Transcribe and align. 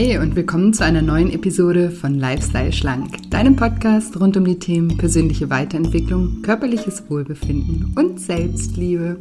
Hey 0.00 0.16
und 0.16 0.36
willkommen 0.36 0.72
zu 0.72 0.84
einer 0.84 1.02
neuen 1.02 1.32
Episode 1.32 1.90
von 1.90 2.14
Lifestyle 2.14 2.72
Schlank, 2.72 3.28
deinem 3.30 3.56
Podcast 3.56 4.20
rund 4.20 4.36
um 4.36 4.44
die 4.44 4.60
Themen 4.60 4.96
persönliche 4.96 5.50
Weiterentwicklung, 5.50 6.40
körperliches 6.42 7.10
Wohlbefinden 7.10 7.94
und 7.96 8.20
Selbstliebe. 8.20 9.18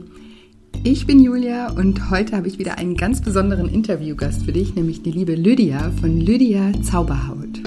Ich 0.84 1.08
bin 1.08 1.20
Julia 1.20 1.72
und 1.72 2.12
heute 2.12 2.38
habe 2.38 2.48
ich 2.48 2.60
wieder 2.60 2.78
einen 2.78 2.96
ganz 2.96 3.22
besonderen 3.22 3.70
Interviewgast 3.70 4.44
für 4.44 4.52
dich, 4.52 4.76
nämlich 4.76 5.02
die 5.02 5.10
liebe 5.10 5.34
Lydia 5.34 5.92
von 6.00 6.22
Lydia 6.22 6.72
Zauberhaut. 6.84 7.60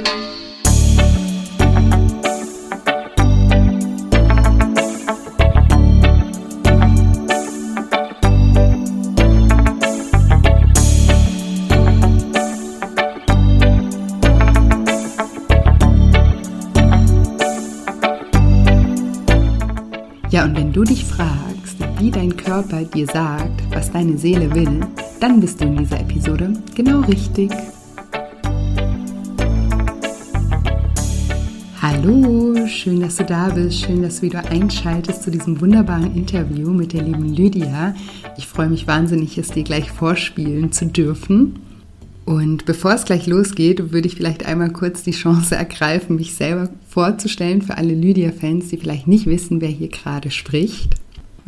Körper 22.71 22.85
dir 22.85 23.07
sagt, 23.07 23.63
was 23.71 23.91
deine 23.91 24.17
Seele 24.17 24.55
will, 24.55 24.81
dann 25.19 25.41
bist 25.41 25.61
du 25.61 25.65
in 25.65 25.77
dieser 25.77 25.99
Episode 25.99 26.53
genau 26.75 27.01
richtig. 27.01 27.51
Hallo, 31.83 32.67
schön, 32.69 33.01
dass 33.01 33.17
du 33.17 33.25
da 33.25 33.49
bist, 33.49 33.81
schön, 33.81 34.03
dass 34.03 34.21
du 34.21 34.23
wieder 34.23 34.49
einschaltest 34.51 35.25
zu 35.25 35.33
diesem 35.33 35.61
wunderbaren 35.61 36.15
Interview 36.15 36.71
mit 36.71 36.93
der 36.93 37.03
lieben 37.03 37.35
Lydia. 37.35 37.95
Ich 38.39 38.47
freue 38.47 38.69
mich 38.69 38.87
wahnsinnig, 38.87 39.37
es 39.37 39.51
dir 39.51 39.65
gleich 39.65 39.91
vorspielen 39.91 40.71
zu 40.71 40.87
dürfen. 40.87 41.59
Und 42.25 42.67
bevor 42.67 42.93
es 42.93 43.05
gleich 43.05 43.27
losgeht, 43.27 43.91
würde 43.91 44.07
ich 44.07 44.15
vielleicht 44.15 44.47
einmal 44.47 44.71
kurz 44.71 45.03
die 45.03 45.11
Chance 45.11 45.57
ergreifen, 45.57 46.17
mich 46.17 46.35
selber 46.35 46.69
vorzustellen 46.89 47.63
für 47.63 47.77
alle 47.77 47.95
Lydia-Fans, 47.95 48.69
die 48.69 48.77
vielleicht 48.77 49.09
nicht 49.09 49.27
wissen, 49.27 49.61
wer 49.61 49.69
hier 49.69 49.89
gerade 49.89 50.31
spricht. 50.31 50.95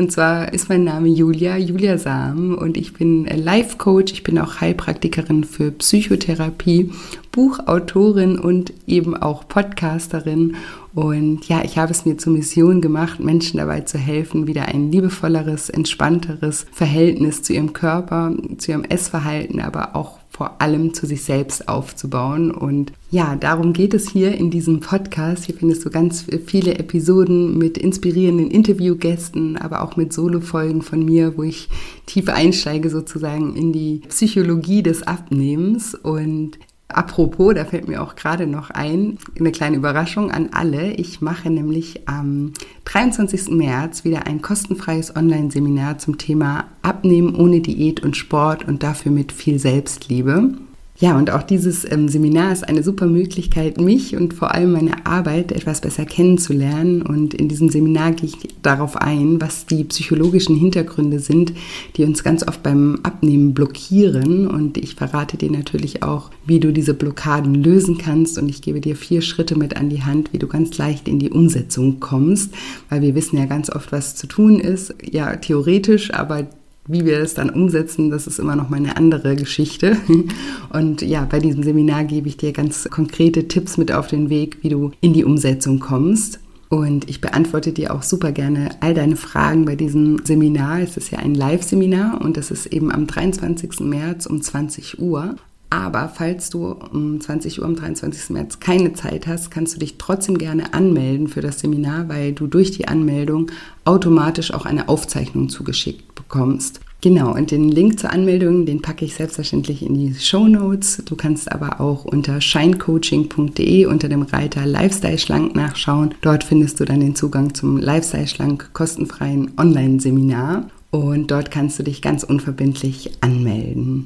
Und 0.03 0.11
zwar 0.11 0.53
ist 0.53 0.69
mein 0.69 0.83
Name 0.83 1.06
Julia, 1.06 1.56
Julia 1.56 1.97
Sam 1.97 2.56
und 2.56 2.77
ich 2.77 2.92
bin 2.92 3.25
Life 3.25 3.77
Coach, 3.77 4.12
ich 4.12 4.25
bin 4.25 4.36
auch 4.41 4.61
Heilpraktikerin 4.61 5.45
für 5.45 5.70
Psychotherapie, 5.70 6.91
Buchautorin 7.31 8.36
und 8.36 8.73
eben 8.89 9.17
auch 9.17 9.47
Podcasterin. 9.47 10.56
Und 10.92 11.47
ja, 11.48 11.62
ich 11.62 11.78
habe 11.78 11.92
es 11.92 12.05
mir 12.05 12.19
zur 12.19 12.33
Mission 12.33 12.80
gemacht, 12.80 13.20
Menschen 13.20 13.58
dabei 13.58 13.83
zu 13.83 13.97
helfen, 13.97 14.48
wieder 14.48 14.67
ein 14.67 14.91
liebevolleres, 14.91 15.70
entspannteres 15.70 16.67
Verhältnis 16.73 17.45
zu 17.45 17.53
ihrem 17.53 17.73
Körper, 17.73 18.34
zu 18.58 18.73
ihrem 18.73 18.83
Essverhalten, 18.83 19.61
aber 19.61 19.95
auch 19.95 20.19
vor 20.33 20.62
allem 20.62 20.94
zu 20.94 21.06
sich 21.06 21.25
selbst 21.25 21.69
aufzubauen. 21.69 22.50
Und 22.50 22.92
ja, 23.11 23.36
darum 23.36 23.75
geht 23.75 23.92
es 23.92 24.08
hier 24.08 24.34
in 24.34 24.50
diesem 24.50 24.80
Podcast. 24.80 25.44
Hier 25.44 25.55
findest 25.55 25.84
du 25.84 25.91
ganz 25.91 26.24
viele 26.47 26.78
Episoden 26.78 27.58
mit 27.58 27.77
inspirierenden 27.77 28.50
Interviewgästen, 28.50 29.58
aber 29.58 29.83
auch 29.83 29.97
mit 29.97 30.12
Solo-Folgen 30.12 30.83
von 30.83 31.05
mir, 31.05 31.36
wo 31.36 31.42
ich 31.42 31.69
tief 32.06 32.28
einsteige 32.30 32.89
sozusagen 32.89 33.55
in 33.55 33.72
die 33.72 34.00
Psychologie 34.08 34.83
des 34.83 35.02
Abnehmens. 35.02 35.94
Und 35.94 36.58
Apropos, 36.88 37.55
da 37.55 37.64
fällt 37.64 37.88
mir 37.88 38.02
auch 38.02 38.16
gerade 38.16 38.47
noch 38.47 38.70
ein, 38.70 39.19
eine 39.38 39.50
kleine 39.50 39.77
Überraschung 39.77 40.30
an 40.30 40.50
alle. 40.52 40.92
Ich 40.92 41.20
mache 41.20 41.48
nämlich 41.48 42.06
am 42.06 42.52
23. 42.84 43.48
März 43.48 44.05
wieder 44.05 44.27
ein 44.27 44.42
kostenfreies 44.42 45.16
Online-Seminar 45.16 45.98
zum 45.98 46.18
Thema 46.18 46.67
Abnehmen 46.83 47.34
ohne 47.34 47.61
Diät 47.61 48.01
und 48.01 48.17
Sport 48.17 48.68
und 48.68 48.83
dafür 48.83 49.11
mit 49.11 49.33
viel 49.33 49.58
Selbstliebe. 49.58 50.55
Ja, 51.02 51.18
und 51.18 51.33
auch 51.33 51.42
dieses 51.42 51.85
ähm, 51.90 52.07
Seminar 52.08 52.52
ist 52.52 52.68
eine 52.68 52.85
super 52.85 53.08
Möglichkeit, 53.08 53.80
mich 53.80 54.14
und 54.14 54.35
vor 54.35 54.55
allem 54.55 54.70
meine 54.70 55.05
Arbeit 55.05 55.51
etwas 55.51 55.80
besser 55.80 56.05
kennenzulernen. 56.05 57.02
Und 57.02 57.35
in 57.35 57.48
diesem 57.48 57.70
Seminar 57.70 58.13
gehe 58.13 58.29
ich 58.29 58.36
darauf 58.63 58.96
ein, 58.96 59.40
was 59.40 59.67
die 59.67 59.83
psychologischen 59.83 60.55
Hintergründe 60.55 61.18
sind, 61.18 61.55
die 61.96 62.05
uns 62.05 62.23
ganz 62.23 62.46
oft 62.46 62.63
beim 62.63 63.01
Abnehmen 63.02 63.52
blockieren. 63.52 64.46
Und 64.46 64.79
ich 64.79 64.95
verrate 64.95 65.36
dir 65.36 65.51
natürlich 65.51 66.05
auch, 66.05 66.30
wie 66.46 66.61
du 66.61 66.73
diese 66.73 66.95
Blockaden 66.95 67.57
lösen 67.57 67.98
kannst. 67.98 68.39
Und 68.39 68.48
ich 68.48 68.63
gebe 68.63 68.80
dir 68.80 68.95
vier 68.95 69.23
Schritte 69.23 69.58
mit 69.58 69.77
an 69.77 69.89
die 69.89 70.05
Hand, 70.05 70.33
wie 70.33 70.39
du 70.39 70.46
ganz 70.46 70.79
leicht 70.79 71.08
in 71.08 71.19
die 71.19 71.30
Umsetzung 71.30 71.98
kommst. 71.98 72.55
Weil 72.90 73.02
wir 73.02 73.17
wissen 73.17 73.39
ja 73.39 73.46
ganz 73.46 73.70
oft, 73.70 73.90
was 73.90 74.14
zu 74.14 74.29
tun 74.29 74.61
ist. 74.61 74.95
Ja, 75.02 75.34
theoretisch, 75.34 76.14
aber 76.14 76.46
wie 76.87 77.05
wir 77.05 77.20
es 77.20 77.35
dann 77.35 77.51
umsetzen, 77.51 78.11
das 78.11 78.27
ist 78.27 78.39
immer 78.39 78.57
noch 78.57 78.69
mal 78.69 78.79
eine 78.79 78.97
andere 78.97 79.37
Geschichte. 79.37 79.97
Und 80.70 81.03
ja, 81.03 81.27
bei 81.31 81.39
diesem 81.39 81.63
Seminar 81.63 82.05
gebe 82.05 82.29
ich 82.29 82.37
dir 82.37 82.53
ganz 82.53 82.89
konkrete 82.91 83.47
Tipps 83.48 83.77
mit 83.77 83.93
auf 83.93 84.09
den 84.09 84.31
Weg, 84.31 84.59
wie 84.63 84.69
du 84.69 84.91
in 85.01 85.13
die 85.13 85.25
Umsetzung 85.25 85.79
kommst. 85.79 86.41
Und 86.69 87.09
ich 87.09 87.20
beantworte 87.20 87.73
dir 87.73 87.95
auch 87.95 88.03
super 88.03 88.33
gerne 88.33 88.70
all 88.81 88.95
deine 88.95 89.17
Fragen 89.17 89.67
bei 89.67 89.77
diesem 89.77 90.25
Seminar. 90.25 90.81
Es 90.81 90.97
ist 90.97 91.11
ja 91.11 91.19
ein 91.19 91.35
Live-Seminar 91.35 92.20
und 92.23 92.39
es 92.39 92.51
ist 92.51 92.67
eben 92.67 92.91
am 92.91 93.07
23. 93.07 93.81
März 93.81 94.27
um 94.27 94.41
20 94.41 94.99
Uhr. 94.99 95.37
Aber 95.69 96.11
falls 96.14 96.51
du 96.51 96.67
um 96.67 97.20
20 97.20 97.61
Uhr 97.61 97.67
am 97.67 97.77
23. 97.77 98.31
März 98.31 98.59
keine 98.59 98.95
Zeit 98.95 99.27
hast, 99.27 99.51
kannst 99.51 99.75
du 99.75 99.79
dich 99.81 99.97
trotzdem 99.99 100.37
gerne 100.37 100.75
anmelden 100.75 101.29
für 101.29 101.43
das 101.43 101.61
Seminar, 101.61 102.09
weil 102.09 102.33
du 102.33 102.47
durch 102.47 102.73
die 102.73 102.89
Anmeldung 102.89 103.51
automatisch 103.85 104.53
auch 104.53 104.67
eine 104.67 104.89
Aufzeichnung 104.89 105.49
zugeschickt 105.49 106.11
bekommst. 106.33 106.81
Genau, 107.03 107.35
und 107.35 107.51
den 107.51 107.69
Link 107.69 107.98
zur 107.98 108.13
Anmeldung, 108.13 108.65
den 108.65 108.81
packe 108.81 109.05
ich 109.05 109.15
selbstverständlich 109.15 109.85
in 109.85 109.95
die 109.95 110.15
Show 110.15 110.47
Notes. 110.47 111.03
Du 111.05 111.17
kannst 111.17 111.51
aber 111.51 111.81
auch 111.81 112.05
unter 112.05 112.41
shinecoaching.de 112.41 113.87
unter 113.87 114.09
dem 114.09 114.23
Reiter 114.23 114.65
Lifestyle 114.65 115.19
Schlank 115.19 115.57
nachschauen. 115.57 116.15
Dort 116.20 116.45
findest 116.45 116.79
du 116.79 116.85
dann 116.85 117.01
den 117.01 117.17
Zugang 117.17 117.55
zum 117.55 117.77
Lifestyle 117.79 118.29
Schlank 118.29 118.70
kostenfreien 118.73 119.51
Online-Seminar. 119.59 120.69
Und 120.91 121.31
dort 121.31 121.51
kannst 121.51 121.79
du 121.79 121.83
dich 121.83 122.03
ganz 122.03 122.23
unverbindlich 122.23 123.11
anmelden. 123.20 124.05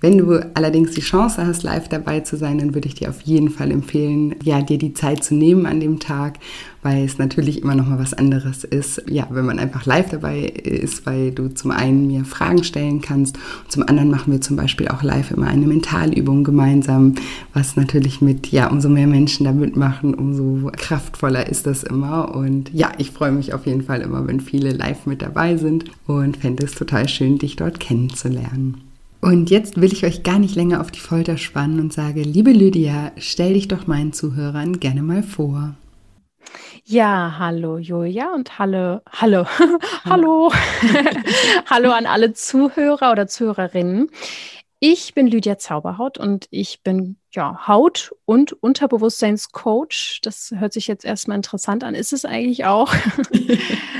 Wenn 0.00 0.18
du 0.18 0.46
allerdings 0.54 0.92
die 0.92 1.00
Chance 1.00 1.46
hast, 1.46 1.62
live 1.62 1.88
dabei 1.88 2.20
zu 2.20 2.36
sein, 2.36 2.58
dann 2.58 2.74
würde 2.74 2.86
ich 2.86 2.94
dir 2.94 3.08
auf 3.08 3.22
jeden 3.22 3.48
Fall 3.48 3.70
empfehlen, 3.70 4.34
ja, 4.42 4.60
dir 4.60 4.76
die 4.76 4.92
Zeit 4.92 5.24
zu 5.24 5.34
nehmen 5.34 5.64
an 5.64 5.80
dem 5.80 6.00
Tag, 6.00 6.38
weil 6.82 7.04
es 7.04 7.16
natürlich 7.16 7.62
immer 7.62 7.74
noch 7.74 7.88
mal 7.88 7.98
was 7.98 8.12
anderes 8.12 8.62
ist, 8.62 9.02
ja, 9.08 9.26
wenn 9.30 9.46
man 9.46 9.58
einfach 9.58 9.86
live 9.86 10.10
dabei 10.10 10.40
ist, 10.40 11.06
weil 11.06 11.32
du 11.32 11.48
zum 11.48 11.70
einen 11.70 12.06
mir 12.08 12.26
Fragen 12.26 12.62
stellen 12.62 13.00
kannst 13.00 13.38
zum 13.68 13.82
anderen 13.88 14.10
machen 14.10 14.32
wir 14.32 14.40
zum 14.40 14.56
Beispiel 14.56 14.88
auch 14.88 15.02
live 15.02 15.30
immer 15.30 15.46
eine 15.46 15.66
Mentalübung 15.66 16.44
gemeinsam, 16.44 17.14
was 17.54 17.76
natürlich 17.76 18.20
mit, 18.20 18.48
ja, 18.48 18.68
umso 18.68 18.88
mehr 18.88 19.06
Menschen 19.06 19.44
da 19.44 19.52
mitmachen, 19.52 20.14
umso 20.14 20.70
kraftvoller 20.76 21.48
ist 21.48 21.66
das 21.66 21.82
immer 21.82 22.34
und 22.34 22.72
ja, 22.72 22.92
ich 22.98 23.10
freue 23.10 23.32
mich 23.32 23.54
auf 23.54 23.66
jeden 23.66 23.82
Fall 23.82 24.02
immer, 24.02 24.26
wenn 24.26 24.40
viele 24.40 24.72
live 24.72 25.06
mit 25.06 25.22
dabei 25.22 25.56
sind 25.56 25.84
und 26.06 26.36
fände 26.36 26.64
es 26.64 26.72
total 26.72 27.08
schön, 27.08 27.38
dich 27.38 27.56
dort 27.56 27.80
kennenzulernen. 27.80 28.82
Und 29.20 29.50
jetzt 29.50 29.80
will 29.80 29.92
ich 29.92 30.04
euch 30.04 30.22
gar 30.22 30.38
nicht 30.38 30.54
länger 30.54 30.80
auf 30.80 30.90
die 30.90 31.00
Folter 31.00 31.36
spannen 31.36 31.80
und 31.80 31.92
sage, 31.92 32.22
liebe 32.22 32.50
Lydia, 32.50 33.12
stell 33.16 33.54
dich 33.54 33.68
doch 33.68 33.86
meinen 33.86 34.12
Zuhörern 34.12 34.78
gerne 34.78 35.02
mal 35.02 35.22
vor. 35.22 35.74
Ja, 36.84 37.34
hallo 37.38 37.78
Julia 37.78 38.32
und 38.32 38.60
hallo, 38.60 39.00
hallo, 39.10 39.44
hallo, 40.04 40.52
hallo 41.66 41.90
an 41.90 42.06
alle 42.06 42.32
Zuhörer 42.32 43.10
oder 43.10 43.26
Zuhörerinnen. 43.26 44.08
Ich 44.78 45.14
bin 45.14 45.26
Lydia 45.26 45.56
Zauberhaut 45.56 46.18
und 46.18 46.48
ich 46.50 46.82
bin 46.82 47.16
ja 47.32 47.66
Haut- 47.66 48.14
und 48.26 48.52
Unterbewusstseinscoach. 48.52 50.20
Das 50.22 50.52
hört 50.54 50.74
sich 50.74 50.86
jetzt 50.86 51.04
erstmal 51.04 51.36
interessant 51.36 51.82
an. 51.82 51.94
Ist 51.94 52.12
es 52.12 52.24
eigentlich 52.24 52.64
auch? 52.64 52.94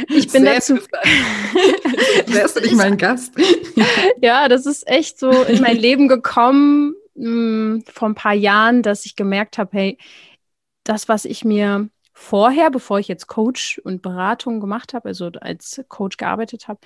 Ich 0.08 0.28
bin 0.28 0.44
Sehr 0.44 0.54
dazu. 0.54 0.76
Wärst 2.26 2.56
du 2.56 2.60
nicht 2.60 2.76
mein 2.76 2.96
Gast? 2.96 3.34
ja, 4.22 4.48
das 4.48 4.64
ist 4.64 4.86
echt 4.86 5.18
so 5.18 5.30
in 5.30 5.60
mein 5.60 5.76
Leben 5.76 6.08
gekommen 6.08 6.94
mh, 7.16 7.26
hm, 7.26 7.84
vor 7.92 8.08
ein 8.08 8.14
paar 8.14 8.32
Jahren, 8.34 8.82
dass 8.82 9.04
ich 9.04 9.16
gemerkt 9.16 9.58
habe, 9.58 9.70
hey, 9.72 9.98
das, 10.84 11.08
was 11.08 11.24
ich 11.24 11.44
mir 11.44 11.88
vorher, 12.18 12.70
bevor 12.70 12.98
ich 12.98 13.08
jetzt 13.08 13.26
Coach 13.26 13.78
und 13.84 14.00
Beratung 14.00 14.58
gemacht 14.58 14.94
habe, 14.94 15.08
also 15.08 15.26
als 15.38 15.84
Coach 15.88 16.16
gearbeitet 16.16 16.66
habe, 16.66 16.80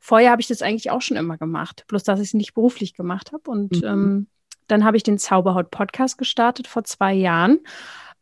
vorher 0.00 0.32
habe 0.32 0.42
ich 0.42 0.48
das 0.48 0.60
eigentlich 0.60 0.90
auch 0.90 1.00
schon 1.00 1.16
immer 1.16 1.38
gemacht, 1.38 1.84
bloß 1.86 2.02
dass 2.02 2.18
ich 2.18 2.28
es 2.28 2.34
nicht 2.34 2.54
beruflich 2.54 2.94
gemacht 2.94 3.30
habe. 3.32 3.48
Und 3.48 3.76
mhm. 3.76 3.86
ähm, 3.86 4.26
dann 4.66 4.84
habe 4.84 4.96
ich 4.96 5.04
den 5.04 5.18
Zauberhaut-Podcast 5.18 6.18
gestartet 6.18 6.66
vor 6.66 6.82
zwei 6.82 7.14
Jahren, 7.14 7.60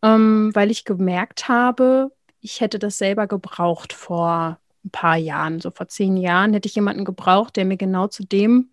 ähm, 0.02 0.50
weil 0.52 0.70
ich 0.70 0.84
gemerkt 0.84 1.48
habe, 1.48 2.12
ich 2.40 2.60
hätte 2.60 2.78
das 2.78 2.98
selber 2.98 3.26
gebraucht 3.26 3.94
vor 3.94 4.58
ein 4.84 4.90
paar 4.90 5.16
Jahren. 5.16 5.60
So 5.60 5.70
vor 5.70 5.88
zehn 5.88 6.18
Jahren 6.18 6.52
hätte 6.52 6.68
ich 6.68 6.74
jemanden 6.74 7.06
gebraucht, 7.06 7.56
der 7.56 7.64
mir 7.64 7.78
genau 7.78 8.06
zu 8.08 8.22
dem 8.22 8.68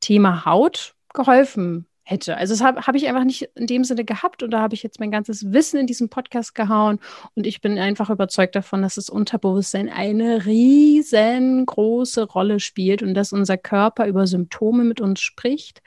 Thema 0.00 0.46
Haut 0.46 0.94
geholfen 1.12 1.86
hätte. 2.08 2.36
Also 2.36 2.54
das 2.54 2.62
habe 2.62 2.82
hab 2.82 2.94
ich 2.94 3.08
einfach 3.08 3.24
nicht 3.24 3.50
in 3.56 3.66
dem 3.66 3.82
Sinne 3.82 4.04
gehabt 4.04 4.44
und 4.44 4.52
da 4.52 4.60
habe 4.60 4.74
ich 4.74 4.84
jetzt 4.84 5.00
mein 5.00 5.10
ganzes 5.10 5.52
Wissen 5.52 5.80
in 5.80 5.88
diesen 5.88 6.08
Podcast 6.08 6.54
gehauen 6.54 7.00
und 7.34 7.48
ich 7.48 7.60
bin 7.60 7.78
einfach 7.78 8.10
überzeugt 8.10 8.54
davon, 8.54 8.80
dass 8.80 8.94
das 8.94 9.10
Unterbewusstsein 9.10 9.88
eine 9.88 10.46
riesengroße 10.46 12.22
Rolle 12.22 12.60
spielt 12.60 13.02
und 13.02 13.14
dass 13.14 13.32
unser 13.32 13.58
Körper 13.58 14.06
über 14.06 14.28
Symptome 14.28 14.84
mit 14.84 15.00
uns 15.00 15.20
spricht 15.20 15.82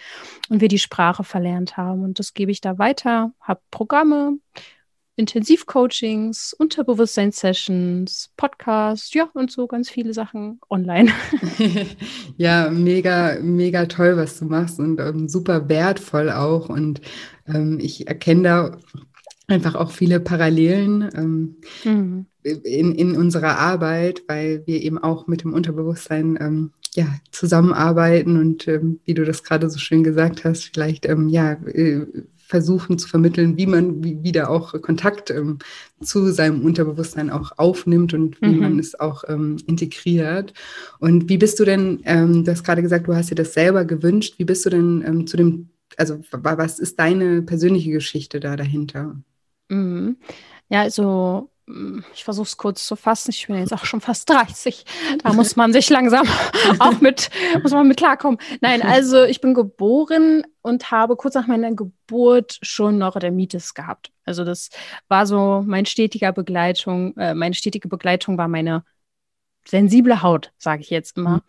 und 0.50 0.60
wir 0.60 0.68
die 0.68 0.78
Sprache 0.78 1.24
verlernt 1.24 1.78
haben 1.78 2.04
und 2.04 2.20
das 2.20 2.34
gebe 2.34 2.52
ich 2.52 2.60
da 2.60 2.78
weiter, 2.78 3.32
habe 3.40 3.62
Programme, 3.72 4.40
Intensivcoachings, 5.20 6.54
Unterbewusstseinssessions, 6.54 8.32
Podcasts, 8.38 9.14
ja, 9.14 9.30
und 9.34 9.52
so 9.52 9.68
ganz 9.68 9.90
viele 9.90 10.14
Sachen 10.14 10.62
online. 10.70 11.12
ja, 12.38 12.70
mega, 12.70 13.38
mega 13.42 13.86
toll, 13.86 14.16
was 14.16 14.40
du 14.40 14.46
machst 14.46 14.80
und 14.80 15.00
ähm, 15.02 15.28
super 15.28 15.68
wertvoll 15.68 16.32
auch. 16.32 16.70
Und 16.70 17.02
ähm, 17.48 17.80
ich 17.82 18.08
erkenne 18.08 18.44
da 18.44 18.78
einfach 19.48 19.76
auch 19.76 19.92
viele 19.92 20.22
Parallelen 20.22 21.10
ähm, 21.14 21.56
mhm. 21.84 22.26
in, 22.44 22.96
in 22.96 23.18
unserer 23.18 23.60
Arbeit, 23.60 24.24
weil 24.28 24.64
wir 24.68 24.82
eben 24.82 24.98
auch 24.98 25.28
mit 25.28 25.44
dem 25.44 25.54
Unterbewusstsein 25.54 26.38
ähm, 26.40 26.72
ja, 26.96 27.08
zusammenarbeiten 27.32 28.40
und 28.40 28.70
ähm, 28.70 29.02
wie 29.04 29.14
du 29.14 29.26
das 29.26 29.44
gerade 29.44 29.70
so 29.70 29.80
schön 29.80 30.04
gesagt 30.04 30.46
hast, 30.46 30.64
vielleicht 30.64 31.06
ähm, 31.06 31.28
ja, 31.28 31.54
äh, 31.54 32.06
versuchen 32.50 32.98
zu 32.98 33.08
vermitteln, 33.08 33.58
wie 33.58 33.68
man 33.68 34.04
wie, 34.04 34.24
wieder 34.24 34.50
auch 34.50 34.74
Kontakt 34.82 35.30
ähm, 35.30 35.60
zu 36.02 36.32
seinem 36.32 36.66
Unterbewusstsein 36.66 37.30
auch 37.30 37.52
aufnimmt 37.58 38.16
und 38.16 38.42
wie 38.42 38.48
mhm. 38.48 38.60
man 38.60 38.80
es 38.80 39.00
auch 39.00 39.24
ähm, 39.28 39.58
integriert. 39.68 40.56
Und 41.00 41.30
wie 41.30 41.38
bist 41.38 41.60
du 41.60 41.66
denn, 41.66 42.00
ähm, 42.06 42.44
du 42.44 42.52
hast 42.52 42.64
gerade 42.64 42.82
gesagt, 42.82 43.08
du 43.08 43.14
hast 43.14 43.30
dir 43.30 43.36
das 43.36 43.54
selber 43.54 43.86
gewünscht, 43.86 44.40
wie 44.40 44.46
bist 44.46 44.66
du 44.66 44.72
denn 44.72 45.04
ähm, 45.06 45.28
zu 45.28 45.38
dem, 45.38 45.70
also 45.96 46.20
was 46.32 46.80
ist 46.80 46.98
deine 46.98 47.44
persönliche 47.44 47.92
Geschichte 47.92 48.40
da 48.40 48.56
dahinter? 48.56 49.16
Mhm. 49.70 50.18
Ja, 50.70 50.82
also 50.82 51.52
ich 52.14 52.24
versuche 52.24 52.48
es 52.48 52.58
kurz 52.58 52.86
zu 52.86 52.96
fassen, 52.96 53.32
ich 53.32 53.48
bin 53.48 53.58
jetzt 53.58 53.74
auch 53.74 53.86
schon 53.86 54.02
fast 54.02 54.30
30. 54.30 54.86
Da 55.24 55.34
muss 55.34 55.56
man 55.56 55.72
sich 55.74 55.90
langsam 55.90 56.28
auch 56.80 57.00
mit, 57.02 57.30
muss 57.62 57.72
man 57.72 57.88
mit 57.88 57.98
klarkommen. 57.98 58.40
Nein, 58.62 58.82
also 58.82 59.24
ich 59.24 59.42
bin 59.42 59.54
geboren 59.54 60.44
und 60.62 60.92
habe 60.92 61.16
kurz 61.16 61.36
nach 61.36 61.48
meiner 61.48 61.74
Geburt 61.74 62.58
schon 62.62 62.98
Neurodermitis 62.98 63.74
gehabt. 63.74 64.12
Also 64.26 64.44
das 64.44 64.70
war 65.08 65.26
so 65.26 65.64
mein 65.66 65.86
stetiger 65.86 66.32
Begleitung, 66.32 67.16
äh, 67.18 67.34
meine 67.34 67.56
stetige 67.56 67.88
Begleitung 67.88 68.38
war 68.38 68.48
meine 68.48 68.84
sensible 69.66 70.22
Haut, 70.22 70.52
sage 70.58 70.82
ich 70.82 70.90
jetzt 70.90 71.18
immer. 71.18 71.38
Mhm. 71.38 71.42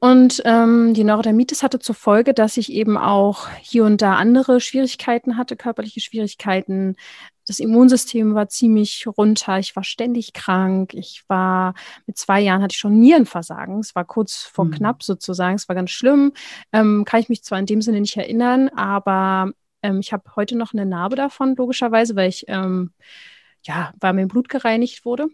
Und 0.00 0.42
ähm, 0.44 0.92
die 0.92 1.02
Neurodermitis 1.02 1.62
hatte 1.62 1.78
zur 1.78 1.94
Folge, 1.94 2.34
dass 2.34 2.58
ich 2.58 2.70
eben 2.70 2.98
auch 2.98 3.48
hier 3.62 3.84
und 3.84 4.02
da 4.02 4.16
andere 4.16 4.60
Schwierigkeiten 4.60 5.38
hatte, 5.38 5.56
körperliche 5.56 6.00
Schwierigkeiten. 6.00 6.96
Das 7.46 7.58
Immunsystem 7.58 8.34
war 8.34 8.48
ziemlich 8.48 9.06
runter. 9.06 9.58
Ich 9.58 9.76
war 9.76 9.84
ständig 9.84 10.32
krank. 10.32 10.94
Ich 10.94 11.24
war 11.28 11.74
mit 12.06 12.16
zwei 12.16 12.40
Jahren 12.40 12.62
hatte 12.62 12.72
ich 12.72 12.78
schon 12.78 12.98
Nierenversagen. 13.00 13.80
Es 13.80 13.94
war 13.94 14.04
kurz 14.04 14.42
vor 14.42 14.64
mhm. 14.66 14.72
knapp 14.72 15.02
sozusagen. 15.02 15.56
Es 15.56 15.68
war 15.68 15.76
ganz 15.76 15.90
schlimm. 15.90 16.32
Ähm, 16.72 17.04
kann 17.04 17.20
ich 17.20 17.28
mich 17.28 17.44
zwar 17.44 17.58
in 17.58 17.66
dem 17.66 17.82
Sinne 17.82 18.00
nicht 18.00 18.16
erinnern, 18.16 18.68
aber 18.70 19.52
ähm, 19.82 20.00
ich 20.00 20.12
habe 20.12 20.24
heute 20.36 20.56
noch 20.56 20.72
eine 20.72 20.86
Narbe 20.86 21.16
davon, 21.16 21.54
logischerweise, 21.56 22.16
weil 22.16 22.28
ich 22.28 22.44
ähm, 22.48 22.92
ja, 23.66 23.92
weil 24.00 24.12
mein 24.12 24.28
Blut 24.28 24.48
gereinigt 24.48 25.04
wurde. 25.04 25.28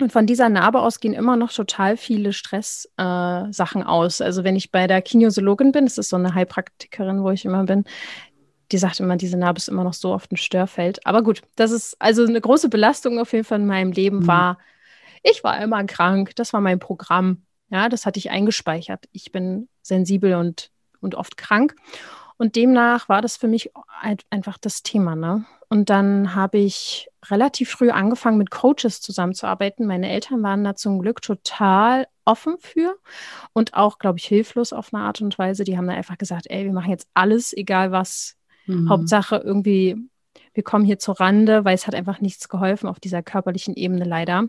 Und 0.00 0.12
von 0.12 0.26
dieser 0.26 0.48
Narbe 0.48 0.80
aus 0.80 1.00
gehen 1.00 1.12
immer 1.12 1.36
noch 1.36 1.52
total 1.52 1.96
viele 1.96 2.32
Stress-Sachen 2.32 3.82
äh, 3.82 3.84
aus. 3.84 4.20
Also 4.20 4.44
wenn 4.44 4.54
ich 4.54 4.70
bei 4.70 4.86
der 4.86 5.02
Kinesiologin 5.02 5.72
bin, 5.72 5.86
das 5.86 5.98
ist 5.98 6.10
so 6.10 6.16
eine 6.16 6.34
Heilpraktikerin, 6.34 7.22
wo 7.24 7.30
ich 7.30 7.44
immer 7.44 7.64
bin, 7.64 7.84
die 8.72 8.78
sagt 8.78 9.00
immer, 9.00 9.16
diese 9.16 9.36
Narbe 9.36 9.58
ist 9.58 9.68
immer 9.68 9.84
noch 9.84 9.94
so 9.94 10.12
oft 10.12 10.30
ein 10.32 10.36
Störfeld. 10.36 11.04
Aber 11.06 11.22
gut, 11.22 11.42
das 11.56 11.70
ist 11.70 11.96
also 12.00 12.24
eine 12.24 12.40
große 12.40 12.68
Belastung 12.68 13.18
auf 13.18 13.32
jeden 13.32 13.44
Fall 13.44 13.60
in 13.60 13.66
meinem 13.66 13.92
Leben 13.92 14.20
mhm. 14.20 14.26
war. 14.26 14.58
Ich 15.22 15.42
war 15.42 15.60
immer 15.60 15.82
krank, 15.84 16.36
das 16.36 16.52
war 16.52 16.60
mein 16.60 16.78
Programm. 16.78 17.42
Ja, 17.70 17.88
das 17.88 18.06
hatte 18.06 18.18
ich 18.18 18.30
eingespeichert. 18.30 19.08
Ich 19.12 19.32
bin 19.32 19.68
sensibel 19.82 20.34
und, 20.34 20.70
und 21.00 21.14
oft 21.14 21.36
krank. 21.36 21.74
Und 22.38 22.56
demnach 22.56 23.08
war 23.08 23.20
das 23.20 23.36
für 23.36 23.48
mich 23.48 23.72
einfach 24.30 24.58
das 24.58 24.82
Thema. 24.82 25.16
Ne? 25.16 25.44
Und 25.68 25.90
dann 25.90 26.34
habe 26.34 26.58
ich 26.58 27.08
relativ 27.26 27.70
früh 27.70 27.90
angefangen, 27.90 28.38
mit 28.38 28.50
Coaches 28.50 29.00
zusammenzuarbeiten. 29.00 29.86
Meine 29.86 30.08
Eltern 30.08 30.42
waren 30.42 30.64
da 30.64 30.74
zum 30.74 31.00
Glück 31.00 31.20
total 31.20 32.06
offen 32.24 32.56
für 32.58 32.96
und 33.52 33.74
auch, 33.74 33.98
glaube 33.98 34.18
ich, 34.18 34.24
hilflos 34.24 34.72
auf 34.72 34.94
eine 34.94 35.02
Art 35.02 35.20
und 35.20 35.38
Weise. 35.38 35.64
Die 35.64 35.76
haben 35.76 35.86
da 35.86 35.94
einfach 35.94 36.16
gesagt, 36.16 36.46
ey, 36.48 36.64
wir 36.64 36.72
machen 36.72 36.90
jetzt 36.90 37.08
alles, 37.14 37.52
egal 37.54 37.90
was. 37.90 38.37
Mhm. 38.68 38.88
Hauptsache 38.88 39.36
irgendwie, 39.36 39.96
wir 40.54 40.62
kommen 40.62 40.84
hier 40.84 40.98
zur 40.98 41.18
Rande, 41.18 41.64
weil 41.64 41.74
es 41.74 41.86
hat 41.86 41.94
einfach 41.94 42.20
nichts 42.20 42.48
geholfen 42.48 42.88
auf 42.88 43.00
dieser 43.00 43.22
körperlichen 43.22 43.74
Ebene 43.74 44.04
leider. 44.04 44.48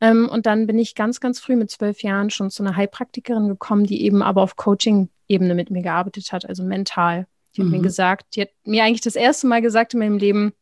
Ähm, 0.00 0.28
und 0.28 0.46
dann 0.46 0.66
bin 0.66 0.78
ich 0.78 0.94
ganz, 0.94 1.20
ganz 1.20 1.38
früh 1.38 1.56
mit 1.56 1.70
zwölf 1.70 2.02
Jahren 2.02 2.30
schon 2.30 2.50
zu 2.50 2.62
einer 2.62 2.76
Heilpraktikerin 2.76 3.48
gekommen, 3.48 3.84
die 3.84 4.02
eben 4.02 4.22
aber 4.22 4.42
auf 4.42 4.56
Coaching 4.56 5.08
Ebene 5.28 5.54
mit 5.54 5.70
mir 5.70 5.82
gearbeitet 5.82 6.32
hat, 6.32 6.46
also 6.46 6.62
mental. 6.62 7.26
Die 7.56 7.60
mhm. 7.60 7.66
hat 7.66 7.72
mir 7.72 7.78
mhm. 7.78 7.82
gesagt, 7.82 8.36
die 8.36 8.42
hat 8.42 8.50
mir 8.64 8.84
eigentlich 8.84 9.00
das 9.00 9.16
erste 9.16 9.46
Mal 9.46 9.62
gesagt 9.62 9.94
in 9.94 10.00
meinem 10.00 10.18
Leben, 10.18 10.52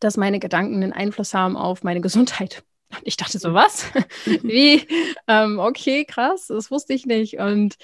dass 0.00 0.16
meine 0.16 0.38
Gedanken 0.40 0.82
einen 0.82 0.92
Einfluss 0.92 1.34
haben 1.34 1.56
auf 1.56 1.82
meine 1.82 2.00
Gesundheit. 2.00 2.64
Und 2.90 3.02
ich 3.04 3.16
dachte 3.16 3.38
so, 3.38 3.54
was? 3.54 3.86
Wie? 4.42 4.86
ähm, 5.26 5.58
okay, 5.58 6.04
krass, 6.04 6.46
das 6.48 6.70
wusste 6.70 6.94
ich 6.94 7.06
nicht. 7.06 7.38
Und 7.38 7.76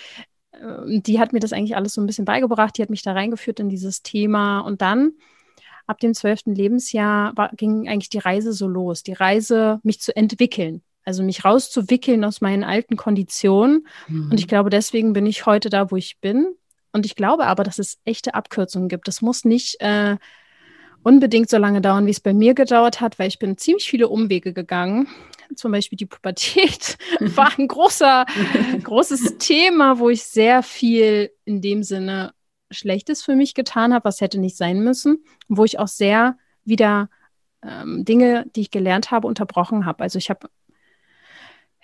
die 0.87 1.19
hat 1.19 1.33
mir 1.33 1.41
das 1.41 1.53
eigentlich 1.53 1.77
alles 1.77 1.95
so 1.95 2.01
ein 2.01 2.07
bisschen 2.07 2.25
beigebracht. 2.25 2.77
Die 2.77 2.83
hat 2.83 2.91
mich 2.91 3.03
da 3.03 3.13
reingeführt 3.13 3.61
in 3.61 3.69
dieses 3.69 4.03
Thema. 4.03 4.61
Und 4.61 4.83
dann, 4.83 5.13
ab 5.87 5.99
dem 5.99 6.15
zwölften 6.15 6.55
Lebensjahr, 6.55 7.37
war, 7.37 7.51
ging 7.57 7.89
eigentlich 7.89 8.11
die 8.11 8.19
Reise 8.19 8.53
so 8.53 8.69
los. 8.69 9.03
Die 9.03 9.13
Reise, 9.13 9.81
mich 9.83 10.01
zu 10.01 10.15
entwickeln. 10.17 10.83
Also 11.05 11.23
mich 11.23 11.45
rauszuwickeln 11.45 12.25
aus 12.25 12.41
meinen 12.41 12.63
alten 12.63 12.97
Konditionen. 12.97 13.87
Mhm. 14.09 14.31
Und 14.31 14.39
ich 14.39 14.47
glaube, 14.47 14.71
deswegen 14.71 15.13
bin 15.13 15.27
ich 15.27 15.47
heute 15.47 15.69
da, 15.69 15.91
wo 15.91 15.97
ich 15.97 16.19
bin. 16.21 16.55
Und 16.93 17.07
ich 17.07 17.17
glaube 17.17 17.47
aber, 17.47 17.65
dass 17.65 17.79
es 17.79 17.99
echte 18.05 18.35
Abkürzungen 18.35 18.89
gibt. 18.89 19.09
Es 19.09 19.23
muss 19.23 19.45
nicht 19.45 19.81
äh, 19.81 20.17
unbedingt 21.03 21.51
so 21.51 21.59
lange 21.59 21.81
dauern, 21.81 22.07
wie 22.07 22.11
es 22.11 22.21
bei 22.21 22.35
mir 22.35 22.55
gedauert 22.55 23.01
hat, 23.01 23.19
weil 23.19 23.29
ich 23.29 23.39
bin 23.39 23.57
ziemlich 23.57 23.89
viele 23.89 24.09
Umwege 24.09 24.53
gegangen. 24.53 25.09
Zum 25.57 25.73
Beispiel 25.73 25.97
die 25.97 26.07
Pubertät 26.07 26.99
war 27.21 27.53
ein 27.59 27.69
großer, 27.69 28.27
großes 28.83 29.39
Thema, 29.39 29.99
wo 29.99 30.11
ich 30.11 30.25
sehr 30.25 30.63
viel 30.63 31.31
in 31.45 31.61
dem 31.61 31.83
Sinne 31.83 32.35
Schlechtes 32.71 33.23
für 33.23 33.35
mich 33.35 33.55
getan 33.55 33.93
habe, 33.93 34.05
was 34.07 34.21
hätte 34.21 34.39
nicht 34.39 34.57
sein 34.57 34.83
müssen, 34.83 35.25
wo 35.49 35.65
ich 35.65 35.79
auch 35.79 35.89
sehr 35.89 36.37
wieder 36.65 37.11
ähm, 37.63 38.05
Dinge, 38.05 38.47
die 38.57 38.63
ich 38.63 38.71
gelernt 38.71 39.11
habe, 39.11 39.29
unterbrochen 39.29 39.85
habe. 39.85 40.03
Also 40.03 40.19
ich 40.19 40.31
habe 40.31 40.49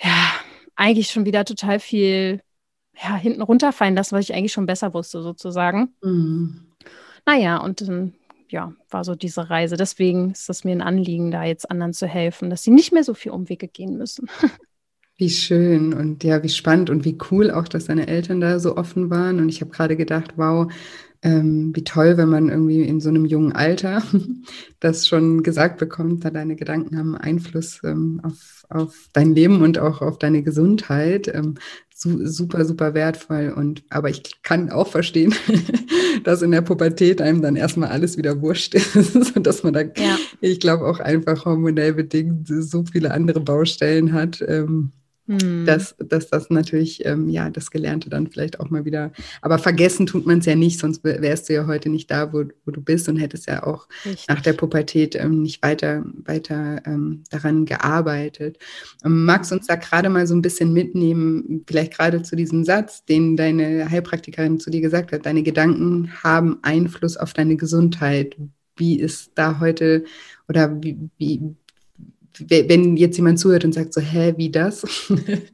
ja, 0.00 0.32
eigentlich 0.76 1.10
schon 1.10 1.26
wieder 1.26 1.44
total 1.44 1.80
viel 1.80 2.40
ja, 3.02 3.16
hinten 3.16 3.42
runterfallen 3.42 3.94
lassen, 3.94 4.16
was 4.16 4.28
ich 4.28 4.34
eigentlich 4.34 4.52
schon 4.52 4.66
besser 4.66 4.94
wusste, 4.94 5.22
sozusagen. 5.22 5.94
Mhm. 6.02 6.66
Naja, 7.26 7.58
und 7.58 7.80
dann 7.80 8.14
ja, 8.48 8.72
war 8.90 9.04
so 9.04 9.14
diese 9.14 9.50
Reise. 9.50 9.76
Deswegen 9.76 10.32
ist 10.32 10.48
es 10.48 10.64
mir 10.64 10.72
ein 10.72 10.82
Anliegen, 10.82 11.30
da 11.30 11.44
jetzt 11.44 11.70
anderen 11.70 11.92
zu 11.92 12.06
helfen, 12.06 12.50
dass 12.50 12.62
sie 12.62 12.70
nicht 12.70 12.92
mehr 12.92 13.04
so 13.04 13.14
viel 13.14 13.32
Umwege 13.32 13.68
gehen 13.68 13.96
müssen. 13.96 14.28
Wie 15.20 15.30
schön 15.30 15.94
und 15.94 16.22
ja, 16.22 16.44
wie 16.44 16.48
spannend 16.48 16.90
und 16.90 17.04
wie 17.04 17.18
cool 17.32 17.50
auch, 17.50 17.66
dass 17.66 17.86
deine 17.86 18.06
Eltern 18.06 18.40
da 18.40 18.60
so 18.60 18.76
offen 18.76 19.10
waren. 19.10 19.40
Und 19.40 19.48
ich 19.48 19.60
habe 19.60 19.72
gerade 19.72 19.96
gedacht, 19.96 20.34
wow, 20.36 20.72
ähm, 21.22 21.72
wie 21.74 21.82
toll, 21.82 22.16
wenn 22.16 22.28
man 22.28 22.48
irgendwie 22.48 22.82
in 22.82 23.00
so 23.00 23.08
einem 23.08 23.24
jungen 23.24 23.52
Alter 23.52 24.02
das 24.80 25.08
schon 25.08 25.42
gesagt 25.42 25.78
bekommt, 25.78 26.24
da 26.24 26.30
deine 26.30 26.54
Gedanken 26.54 26.96
haben 26.96 27.16
Einfluss 27.16 27.80
ähm, 27.82 28.20
auf, 28.22 28.64
auf 28.68 29.08
dein 29.12 29.34
Leben 29.34 29.62
und 29.62 29.80
auch 29.80 30.02
auf 30.02 30.18
deine 30.18 30.44
Gesundheit. 30.44 31.26
Ähm, 31.34 31.56
su 31.98 32.24
super, 32.26 32.64
super 32.64 32.94
wertvoll. 32.94 33.52
Und 33.54 33.82
aber 33.90 34.08
ich 34.08 34.22
kann 34.42 34.70
auch 34.70 34.86
verstehen, 34.86 35.34
dass 36.24 36.42
in 36.42 36.52
der 36.52 36.62
Pubertät 36.62 37.20
einem 37.20 37.42
dann 37.42 37.56
erstmal 37.56 37.88
alles 37.88 38.16
wieder 38.16 38.40
wurscht 38.40 38.74
ist 38.74 39.16
und 39.36 39.46
dass 39.46 39.64
man 39.64 39.72
da, 39.72 39.80
ja. 39.80 40.16
ich 40.40 40.60
glaube, 40.60 40.86
auch 40.86 41.00
einfach 41.00 41.44
hormonell 41.44 41.94
bedingt 41.94 42.46
so 42.46 42.84
viele 42.84 43.10
andere 43.10 43.40
Baustellen 43.40 44.12
hat. 44.12 44.44
Ähm, 44.46 44.92
hm. 45.28 45.66
Dass, 45.66 45.94
dass 45.98 46.30
das 46.30 46.48
natürlich, 46.48 47.04
ähm, 47.04 47.28
ja, 47.28 47.50
das 47.50 47.70
Gelernte 47.70 48.08
dann 48.08 48.28
vielleicht 48.28 48.60
auch 48.60 48.70
mal 48.70 48.86
wieder, 48.86 49.12
aber 49.42 49.58
vergessen 49.58 50.06
tut 50.06 50.24
man 50.24 50.38
es 50.38 50.46
ja 50.46 50.56
nicht, 50.56 50.80
sonst 50.80 51.04
wärst 51.04 51.48
du 51.48 51.52
ja 51.52 51.66
heute 51.66 51.90
nicht 51.90 52.10
da, 52.10 52.32
wo, 52.32 52.44
wo 52.64 52.70
du 52.70 52.80
bist 52.80 53.10
und 53.10 53.16
hättest 53.16 53.46
ja 53.46 53.62
auch 53.62 53.88
Richtig. 54.06 54.26
nach 54.28 54.40
der 54.40 54.54
Pubertät 54.54 55.14
ähm, 55.16 55.42
nicht 55.42 55.62
weiter, 55.62 56.02
weiter 56.24 56.80
ähm, 56.86 57.24
daran 57.30 57.66
gearbeitet. 57.66 58.58
Ähm, 59.04 59.26
magst 59.26 59.50
du 59.50 59.56
uns 59.56 59.66
da 59.66 59.76
gerade 59.76 60.08
mal 60.08 60.26
so 60.26 60.34
ein 60.34 60.40
bisschen 60.40 60.72
mitnehmen, 60.72 61.62
vielleicht 61.66 61.92
gerade 61.92 62.22
zu 62.22 62.34
diesem 62.34 62.64
Satz, 62.64 63.04
den 63.04 63.36
deine 63.36 63.90
Heilpraktikerin 63.90 64.58
zu 64.58 64.70
dir 64.70 64.80
gesagt 64.80 65.12
hat, 65.12 65.26
deine 65.26 65.42
Gedanken 65.42 66.10
haben 66.22 66.58
Einfluss 66.62 67.18
auf 67.18 67.34
deine 67.34 67.56
Gesundheit. 67.56 68.34
Wie 68.76 68.98
ist 68.98 69.32
da 69.34 69.60
heute 69.60 70.04
oder 70.48 70.82
wie, 70.82 70.96
wie, 71.18 71.42
wenn 72.46 72.96
jetzt 72.96 73.16
jemand 73.16 73.38
zuhört 73.38 73.64
und 73.64 73.72
sagt 73.72 73.92
so, 73.92 74.00
hä, 74.00 74.34
wie 74.36 74.50
das? 74.50 74.82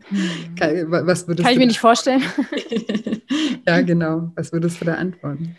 Hm. 0.08 0.90
was 0.90 1.26
würdest 1.26 1.44
Kann 1.44 1.52
ich 1.52 1.58
mir 1.58 1.66
nicht 1.66 1.80
vorstellen. 1.80 2.22
ja, 3.66 3.80
genau. 3.80 4.30
Was 4.36 4.52
würdest 4.52 4.80
du 4.80 4.84
da 4.84 4.94
antworten? 4.94 5.56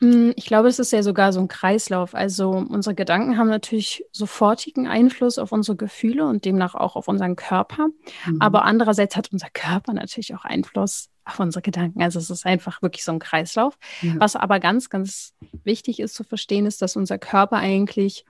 Hm, 0.00 0.34
ich 0.36 0.46
glaube, 0.46 0.68
es 0.68 0.78
ist 0.78 0.92
ja 0.92 1.02
sogar 1.02 1.32
so 1.32 1.40
ein 1.40 1.48
Kreislauf. 1.48 2.14
Also 2.14 2.50
unsere 2.50 2.94
Gedanken 2.94 3.38
haben 3.38 3.48
natürlich 3.48 4.04
sofortigen 4.12 4.86
Einfluss 4.86 5.38
auf 5.38 5.52
unsere 5.52 5.76
Gefühle 5.76 6.26
und 6.26 6.44
demnach 6.44 6.74
auch 6.74 6.96
auf 6.96 7.08
unseren 7.08 7.36
Körper. 7.36 7.88
Mhm. 8.26 8.40
Aber 8.40 8.64
andererseits 8.64 9.16
hat 9.16 9.32
unser 9.32 9.48
Körper 9.52 9.92
natürlich 9.94 10.34
auch 10.34 10.44
Einfluss 10.44 11.08
auf 11.24 11.40
unsere 11.40 11.62
Gedanken. 11.62 12.02
Also 12.02 12.18
es 12.18 12.28
ist 12.28 12.44
einfach 12.44 12.82
wirklich 12.82 13.04
so 13.04 13.12
ein 13.12 13.18
Kreislauf. 13.18 13.78
Ja. 14.02 14.14
Was 14.18 14.36
aber 14.36 14.60
ganz, 14.60 14.90
ganz 14.90 15.32
wichtig 15.62 16.00
ist 16.00 16.14
zu 16.14 16.24
verstehen, 16.24 16.66
ist, 16.66 16.82
dass 16.82 16.96
unser 16.96 17.18
Körper 17.18 17.56
eigentlich 17.56 18.26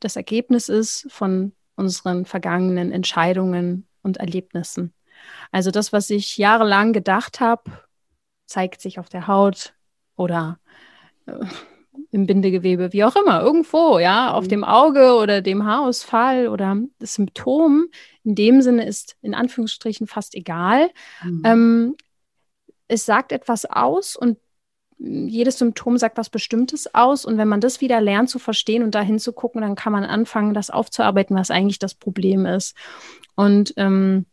das 0.00 0.16
Ergebnis 0.16 0.68
ist 0.68 1.06
von 1.08 1.52
unseren 1.76 2.24
vergangenen 2.24 2.92
Entscheidungen 2.92 3.86
und 4.02 4.16
Erlebnissen. 4.16 4.92
Also 5.52 5.70
das, 5.70 5.92
was 5.92 6.10
ich 6.10 6.36
jahrelang 6.36 6.92
gedacht 6.92 7.40
habe, 7.40 7.70
zeigt 8.46 8.80
sich 8.80 8.98
auf 8.98 9.08
der 9.08 9.26
Haut 9.26 9.74
oder 10.16 10.58
im 12.10 12.26
Bindegewebe, 12.26 12.92
wie 12.92 13.04
auch 13.04 13.16
immer, 13.16 13.42
irgendwo, 13.42 13.98
ja, 13.98 14.32
auf 14.32 14.44
mhm. 14.44 14.48
dem 14.48 14.64
Auge 14.64 15.14
oder 15.14 15.42
dem 15.42 15.64
Haarausfall 15.64 16.48
oder 16.48 16.76
das 16.98 17.14
Symptom 17.14 17.88
in 18.22 18.34
dem 18.34 18.62
Sinne 18.62 18.86
ist 18.86 19.16
in 19.22 19.34
Anführungsstrichen 19.34 20.06
fast 20.06 20.34
egal. 20.34 20.90
Mhm. 21.22 21.42
Ähm, 21.44 21.96
es 22.88 23.04
sagt 23.04 23.32
etwas 23.32 23.64
aus 23.64 24.16
und 24.16 24.38
jedes 24.98 25.58
Symptom 25.58 25.98
sagt 25.98 26.16
was 26.16 26.30
Bestimmtes 26.30 26.94
aus. 26.94 27.24
Und 27.24 27.38
wenn 27.38 27.48
man 27.48 27.60
das 27.60 27.80
wieder 27.80 28.00
lernt 28.00 28.30
zu 28.30 28.38
verstehen 28.38 28.82
und 28.82 28.94
da 28.94 29.02
hinzugucken, 29.02 29.60
dann 29.60 29.74
kann 29.74 29.92
man 29.92 30.04
anfangen, 30.04 30.54
das 30.54 30.70
aufzuarbeiten, 30.70 31.36
was 31.36 31.50
eigentlich 31.50 31.78
das 31.78 31.94
Problem 31.94 32.46
ist. 32.46 32.74
Und 33.34 33.74
ähm, 33.76 34.26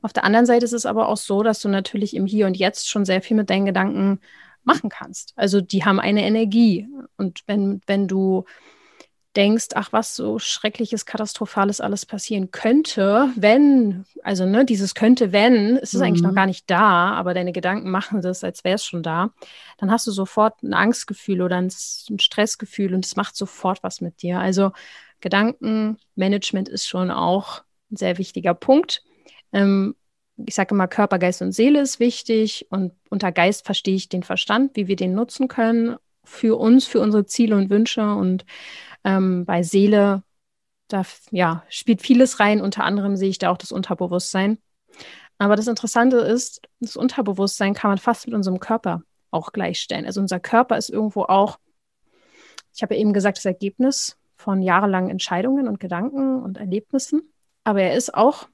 auf 0.00 0.12
der 0.12 0.24
anderen 0.24 0.46
Seite 0.46 0.64
ist 0.64 0.72
es 0.72 0.86
aber 0.86 1.08
auch 1.08 1.18
so, 1.18 1.42
dass 1.42 1.60
du 1.60 1.68
natürlich 1.68 2.16
im 2.16 2.26
Hier 2.26 2.46
und 2.46 2.56
Jetzt 2.56 2.88
schon 2.88 3.04
sehr 3.04 3.20
viel 3.20 3.36
mit 3.36 3.50
deinen 3.50 3.66
Gedanken 3.66 4.20
machen 4.64 4.88
kannst. 4.88 5.34
Also 5.36 5.60
die 5.60 5.84
haben 5.84 6.00
eine 6.00 6.24
Energie. 6.24 6.88
Und 7.16 7.42
wenn, 7.46 7.82
wenn 7.86 8.08
du 8.08 8.44
denkst, 9.36 9.68
ach, 9.74 9.92
was 9.92 10.14
so 10.14 10.38
schreckliches, 10.38 11.06
katastrophales 11.06 11.80
alles 11.80 12.04
passieren 12.04 12.50
könnte, 12.50 13.30
wenn, 13.36 14.04
also 14.22 14.44
ne, 14.44 14.64
dieses 14.64 14.94
könnte, 14.94 15.32
wenn, 15.32 15.76
es 15.76 15.94
ist 15.94 16.00
mhm. 16.00 16.06
eigentlich 16.06 16.22
noch 16.22 16.32
mhm. 16.32 16.36
gar 16.36 16.46
nicht 16.46 16.70
da, 16.70 17.12
aber 17.12 17.34
deine 17.34 17.52
Gedanken 17.52 17.90
machen 17.90 18.20
das, 18.20 18.44
als 18.44 18.64
wäre 18.64 18.74
es 18.74 18.84
schon 18.84 19.02
da, 19.02 19.30
dann 19.78 19.90
hast 19.90 20.06
du 20.06 20.10
sofort 20.10 20.62
ein 20.62 20.74
Angstgefühl 20.74 21.40
oder 21.40 21.56
ein, 21.56 21.72
ein 22.10 22.18
Stressgefühl 22.18 22.94
und 22.94 23.04
es 23.04 23.16
macht 23.16 23.36
sofort 23.36 23.82
was 23.82 24.00
mit 24.00 24.22
dir. 24.22 24.38
Also 24.38 24.72
Gedankenmanagement 25.20 26.68
ist 26.68 26.86
schon 26.86 27.10
auch 27.10 27.62
ein 27.90 27.96
sehr 27.96 28.18
wichtiger 28.18 28.54
Punkt. 28.54 29.02
Ähm, 29.52 29.94
ich 30.36 30.54
sage 30.54 30.74
immer, 30.74 30.88
Körper, 30.88 31.18
Geist 31.18 31.42
und 31.42 31.52
Seele 31.52 31.80
ist 31.80 32.00
wichtig 32.00 32.66
und 32.70 32.92
unter 33.08 33.32
Geist 33.32 33.64
verstehe 33.64 33.94
ich 33.94 34.08
den 34.08 34.22
Verstand, 34.22 34.76
wie 34.76 34.88
wir 34.88 34.96
den 34.96 35.14
nutzen 35.14 35.48
können 35.48 35.96
für 36.24 36.58
uns, 36.58 36.86
für 36.86 37.00
unsere 37.00 37.26
Ziele 37.26 37.56
und 37.56 37.70
Wünsche 37.70 38.02
und 38.14 38.44
ähm, 39.04 39.44
bei 39.44 39.62
Seele, 39.62 40.22
da 40.88 41.02
ja, 41.30 41.64
spielt 41.68 42.02
vieles 42.02 42.40
rein, 42.40 42.60
unter 42.60 42.84
anderem 42.84 43.16
sehe 43.16 43.30
ich 43.30 43.38
da 43.38 43.50
auch 43.50 43.58
das 43.58 43.72
Unterbewusstsein. 43.72 44.58
Aber 45.38 45.56
das 45.56 45.66
Interessante 45.66 46.18
ist, 46.18 46.62
das 46.80 46.96
Unterbewusstsein 46.96 47.74
kann 47.74 47.90
man 47.90 47.98
fast 47.98 48.26
mit 48.26 48.34
unserem 48.34 48.60
Körper 48.60 49.02
auch 49.30 49.52
gleichstellen. 49.52 50.06
Also 50.06 50.20
unser 50.20 50.38
Körper 50.38 50.76
ist 50.76 50.90
irgendwo 50.90 51.22
auch, 51.22 51.58
ich 52.74 52.82
habe 52.82 52.94
ja 52.94 53.00
eben 53.00 53.12
gesagt, 53.12 53.38
das 53.38 53.44
Ergebnis 53.44 54.18
von 54.36 54.62
jahrelangen 54.62 55.10
Entscheidungen 55.10 55.68
und 55.68 55.80
Gedanken 55.80 56.42
und 56.42 56.58
Erlebnissen. 56.58 57.32
Aber 57.64 57.82
er 57.82 57.94
ist 57.96 58.14
auch 58.14 58.48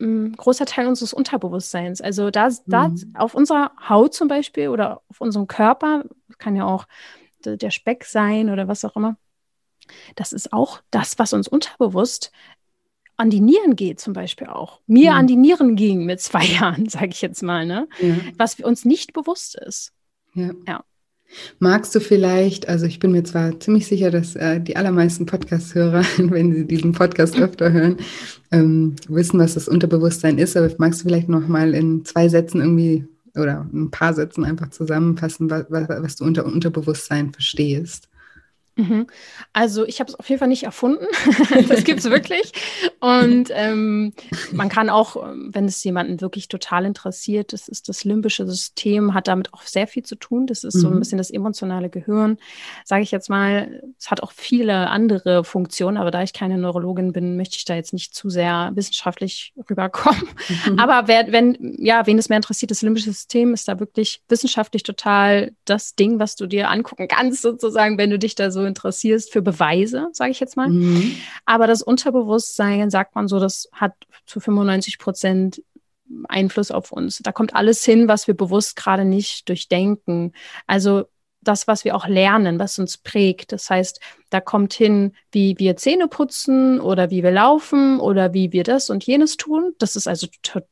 ein 0.00 0.32
großer 0.32 0.66
Teil 0.66 0.86
unseres 0.86 1.12
Unterbewusstseins. 1.12 2.00
Also 2.00 2.30
da, 2.30 2.50
da 2.66 2.88
mhm. 2.88 3.12
auf 3.14 3.34
unserer 3.34 3.72
Haut 3.88 4.14
zum 4.14 4.28
Beispiel 4.28 4.68
oder 4.68 5.02
auf 5.08 5.20
unserem 5.20 5.46
Körper, 5.46 6.04
kann 6.38 6.56
ja 6.56 6.64
auch 6.64 6.86
der 7.44 7.70
Speck 7.70 8.04
sein 8.04 8.50
oder 8.50 8.68
was 8.68 8.84
auch 8.84 8.96
immer. 8.96 9.16
Das 10.14 10.32
ist 10.32 10.52
auch 10.52 10.80
das, 10.90 11.18
was 11.18 11.32
uns 11.32 11.48
unterbewusst 11.48 12.32
an 13.16 13.30
die 13.30 13.40
Nieren 13.40 13.76
geht, 13.76 14.00
zum 14.00 14.12
Beispiel 14.12 14.48
auch. 14.48 14.80
Mir 14.86 15.12
mhm. 15.12 15.18
an 15.18 15.26
die 15.26 15.36
Nieren 15.36 15.76
ging 15.76 16.04
mit 16.04 16.20
zwei 16.20 16.44
Jahren, 16.60 16.88
sage 16.88 17.08
ich 17.08 17.22
jetzt 17.22 17.42
mal, 17.42 17.66
ne? 17.66 17.88
Ja. 18.00 18.16
Was 18.36 18.58
uns 18.60 18.84
nicht 18.84 19.12
bewusst 19.12 19.56
ist. 19.56 19.92
Ja. 20.34 20.50
ja. 20.66 20.84
Magst 21.58 21.94
du 21.94 22.00
vielleicht, 22.00 22.68
also 22.68 22.84
ich 22.84 22.98
bin 22.98 23.12
mir 23.12 23.24
zwar 23.24 23.58
ziemlich 23.58 23.86
sicher, 23.86 24.10
dass 24.10 24.36
äh, 24.36 24.60
die 24.60 24.76
allermeisten 24.76 25.24
Podcast-Hörer, 25.24 26.04
wenn 26.18 26.52
sie 26.52 26.66
diesen 26.66 26.92
Podcast 26.92 27.38
öfter 27.38 27.72
hören, 27.72 27.96
ähm, 28.50 28.96
wissen, 29.08 29.40
was 29.40 29.54
das 29.54 29.68
Unterbewusstsein 29.68 30.38
ist, 30.38 30.56
aber 30.56 30.70
magst 30.78 31.00
du 31.00 31.04
vielleicht 31.04 31.28
noch 31.28 31.48
mal 31.48 31.74
in 31.74 32.04
zwei 32.04 32.28
Sätzen 32.28 32.60
irgendwie 32.60 33.06
oder 33.34 33.66
ein 33.72 33.90
paar 33.90 34.12
Sätzen 34.12 34.44
einfach 34.44 34.70
zusammenfassen, 34.70 35.48
was, 35.48 35.64
was, 35.70 35.88
was 35.88 36.16
du 36.16 36.24
unter 36.24 36.44
Unterbewusstsein 36.44 37.32
verstehst? 37.32 38.08
Mhm. 38.76 39.06
Also 39.52 39.86
ich 39.86 40.00
habe 40.00 40.10
es 40.10 40.14
auf 40.18 40.28
jeden 40.28 40.38
Fall 40.38 40.48
nicht 40.48 40.62
erfunden. 40.62 41.04
das 41.68 41.84
gibt 41.84 42.00
es 42.00 42.10
wirklich. 42.10 42.52
Und 43.00 43.48
ähm, 43.50 44.14
man 44.52 44.68
kann 44.68 44.88
auch, 44.88 45.16
wenn 45.16 45.66
es 45.66 45.82
jemanden 45.84 46.20
wirklich 46.20 46.48
total 46.48 46.86
interessiert, 46.86 47.52
das 47.52 47.68
ist 47.68 47.88
das 47.88 48.04
limbische 48.04 48.46
System, 48.46 49.12
hat 49.12 49.28
damit 49.28 49.52
auch 49.52 49.62
sehr 49.62 49.86
viel 49.86 50.04
zu 50.04 50.16
tun. 50.16 50.46
Das 50.46 50.64
ist 50.64 50.76
mhm. 50.76 50.80
so 50.80 50.88
ein 50.88 50.94
mhm. 50.94 50.98
bisschen 51.00 51.18
das 51.18 51.30
emotionale 51.30 51.90
Gehirn. 51.90 52.38
Sage 52.84 53.02
ich 53.02 53.10
jetzt 53.10 53.28
mal, 53.28 53.82
es 53.98 54.10
hat 54.10 54.22
auch 54.22 54.32
viele 54.32 54.88
andere 54.88 55.44
Funktionen, 55.44 55.98
aber 55.98 56.10
da 56.10 56.22
ich 56.22 56.32
keine 56.32 56.56
Neurologin 56.56 57.12
bin, 57.12 57.36
möchte 57.36 57.56
ich 57.56 57.64
da 57.66 57.74
jetzt 57.74 57.92
nicht 57.92 58.14
zu 58.14 58.30
sehr 58.30 58.70
wissenschaftlich 58.74 59.52
rüberkommen. 59.68 60.28
Mhm. 60.66 60.78
Aber 60.78 61.08
wer, 61.08 61.30
wenn, 61.30 61.76
ja, 61.78 62.06
wen 62.06 62.18
es 62.18 62.30
mehr 62.30 62.36
interessiert, 62.36 62.70
das 62.70 62.82
limbische 62.82 63.12
System 63.12 63.52
ist 63.52 63.68
da 63.68 63.78
wirklich 63.78 64.22
wissenschaftlich 64.28 64.82
total 64.82 65.52
das 65.66 65.94
Ding, 65.94 66.18
was 66.18 66.36
du 66.36 66.46
dir 66.46 66.70
angucken 66.70 67.08
kannst, 67.08 67.42
sozusagen, 67.42 67.98
wenn 67.98 68.10
du 68.10 68.18
dich 68.18 68.34
da 68.34 68.50
so 68.50 68.61
interessierst 68.66 69.32
für 69.32 69.42
Beweise, 69.42 70.08
sage 70.12 70.30
ich 70.30 70.40
jetzt 70.40 70.56
mal. 70.56 70.68
Mhm. 70.68 71.16
Aber 71.44 71.66
das 71.66 71.82
Unterbewusstsein, 71.82 72.90
sagt 72.90 73.14
man 73.14 73.28
so, 73.28 73.38
das 73.38 73.68
hat 73.72 73.92
zu 74.26 74.40
95 74.40 74.98
Prozent 74.98 75.62
Einfluss 76.28 76.70
auf 76.70 76.92
uns. 76.92 77.18
Da 77.18 77.32
kommt 77.32 77.54
alles 77.54 77.84
hin, 77.84 78.08
was 78.08 78.26
wir 78.26 78.34
bewusst 78.34 78.76
gerade 78.76 79.04
nicht 79.04 79.48
durchdenken. 79.48 80.32
Also 80.66 81.04
das, 81.42 81.66
was 81.66 81.84
wir 81.84 81.94
auch 81.96 82.06
lernen, 82.06 82.58
was 82.58 82.78
uns 82.78 82.96
prägt. 82.96 83.52
Das 83.52 83.68
heißt, 83.68 84.00
da 84.30 84.40
kommt 84.40 84.72
hin, 84.72 85.12
wie 85.30 85.58
wir 85.58 85.76
Zähne 85.76 86.08
putzen 86.08 86.80
oder 86.80 87.10
wie 87.10 87.22
wir 87.22 87.30
laufen 87.30 88.00
oder 88.00 88.32
wie 88.32 88.52
wir 88.52 88.62
das 88.62 88.90
und 88.90 89.04
jenes 89.04 89.36
tun. 89.36 89.74
Das 89.78 89.96
ist 89.96 90.06
also 90.06 90.26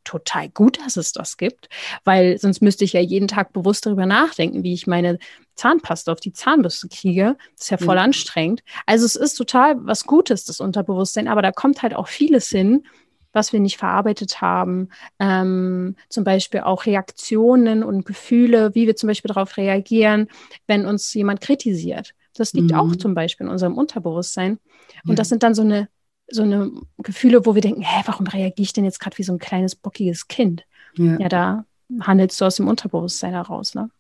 total 0.05 0.49
gut, 0.49 0.79
dass 0.85 0.97
es 0.97 1.13
das 1.13 1.37
gibt, 1.37 1.69
weil 2.05 2.39
sonst 2.39 2.63
müsste 2.63 2.85
ich 2.85 2.93
ja 2.93 3.01
jeden 3.01 3.29
Tag 3.29 3.53
bewusst 3.53 3.85
darüber 3.85 4.07
nachdenken, 4.07 4.63
wie 4.63 4.73
ich 4.73 4.87
meine 4.87 5.19
Zahnpasta 5.57 6.13
auf 6.13 6.21
die 6.21 6.33
Zahnbürste 6.33 6.89
kriege. 6.89 7.37
Das 7.57 7.65
ist 7.65 7.71
ja 7.71 7.79
voll 7.79 7.97
mhm. 7.97 8.03
anstrengend. 8.03 8.63
Also 8.87 9.05
es 9.05 9.17
ist 9.17 9.35
total 9.35 9.75
was 9.85 10.05
Gutes, 10.05 10.45
das 10.45 10.61
Unterbewusstsein, 10.61 11.29
aber 11.29 11.43
da 11.43 11.53
kommt 11.53 11.83
halt 11.83 11.95
auch 11.95 12.09
vieles 12.09 12.49
hin, 12.49 12.85
was 13.33 13.53
wir 13.53 13.61
nicht 13.61 13.77
verarbeitet 13.77 14.41
haben. 14.41 14.89
Ähm, 15.19 15.97
zum 16.09 16.25
Beispiel 16.25 16.61
auch 16.61 16.87
Reaktionen 16.87 17.83
und 17.83 18.05
Gefühle, 18.05 18.75
wie 18.75 18.87
wir 18.87 18.97
zum 18.97 19.09
Beispiel 19.09 19.29
darauf 19.29 19.57
reagieren, 19.57 20.29
wenn 20.67 20.87
uns 20.87 21.13
jemand 21.15 21.41
kritisiert. 21.41 22.15
Das 22.35 22.53
liegt 22.53 22.71
mhm. 22.71 22.77
auch 22.77 22.97
zum 22.97 23.15
Beispiel 23.15 23.47
in 23.47 23.53
unserem 23.53 23.77
Unterbewusstsein. 23.77 24.59
Und 25.05 25.11
ja. 25.11 25.15
das 25.15 25.29
sind 25.29 25.43
dann 25.43 25.55
so 25.55 25.63
eine, 25.63 25.89
so 26.29 26.43
eine 26.43 26.71
Gefühle, 26.99 27.45
wo 27.47 27.55
wir 27.55 27.63
denken, 27.63 27.83
hä, 27.83 28.03
warum 28.07 28.27
reagiere 28.27 28.63
ich 28.63 28.73
denn 28.73 28.85
jetzt 28.85 29.01
gerade 29.01 29.19
wie 29.19 29.25
so 29.25 29.33
ein 29.33 29.39
kleines, 29.39 29.75
bockiges 29.75 30.29
Kind? 30.29 30.65
Ja. 30.97 31.19
ja, 31.19 31.29
da 31.29 31.65
handelst 32.01 32.41
du 32.41 32.45
aus 32.45 32.57
dem 32.57 32.69
Unterbewusstsein 32.69 33.33
heraus. 33.33 33.75
Ne? 33.75 33.91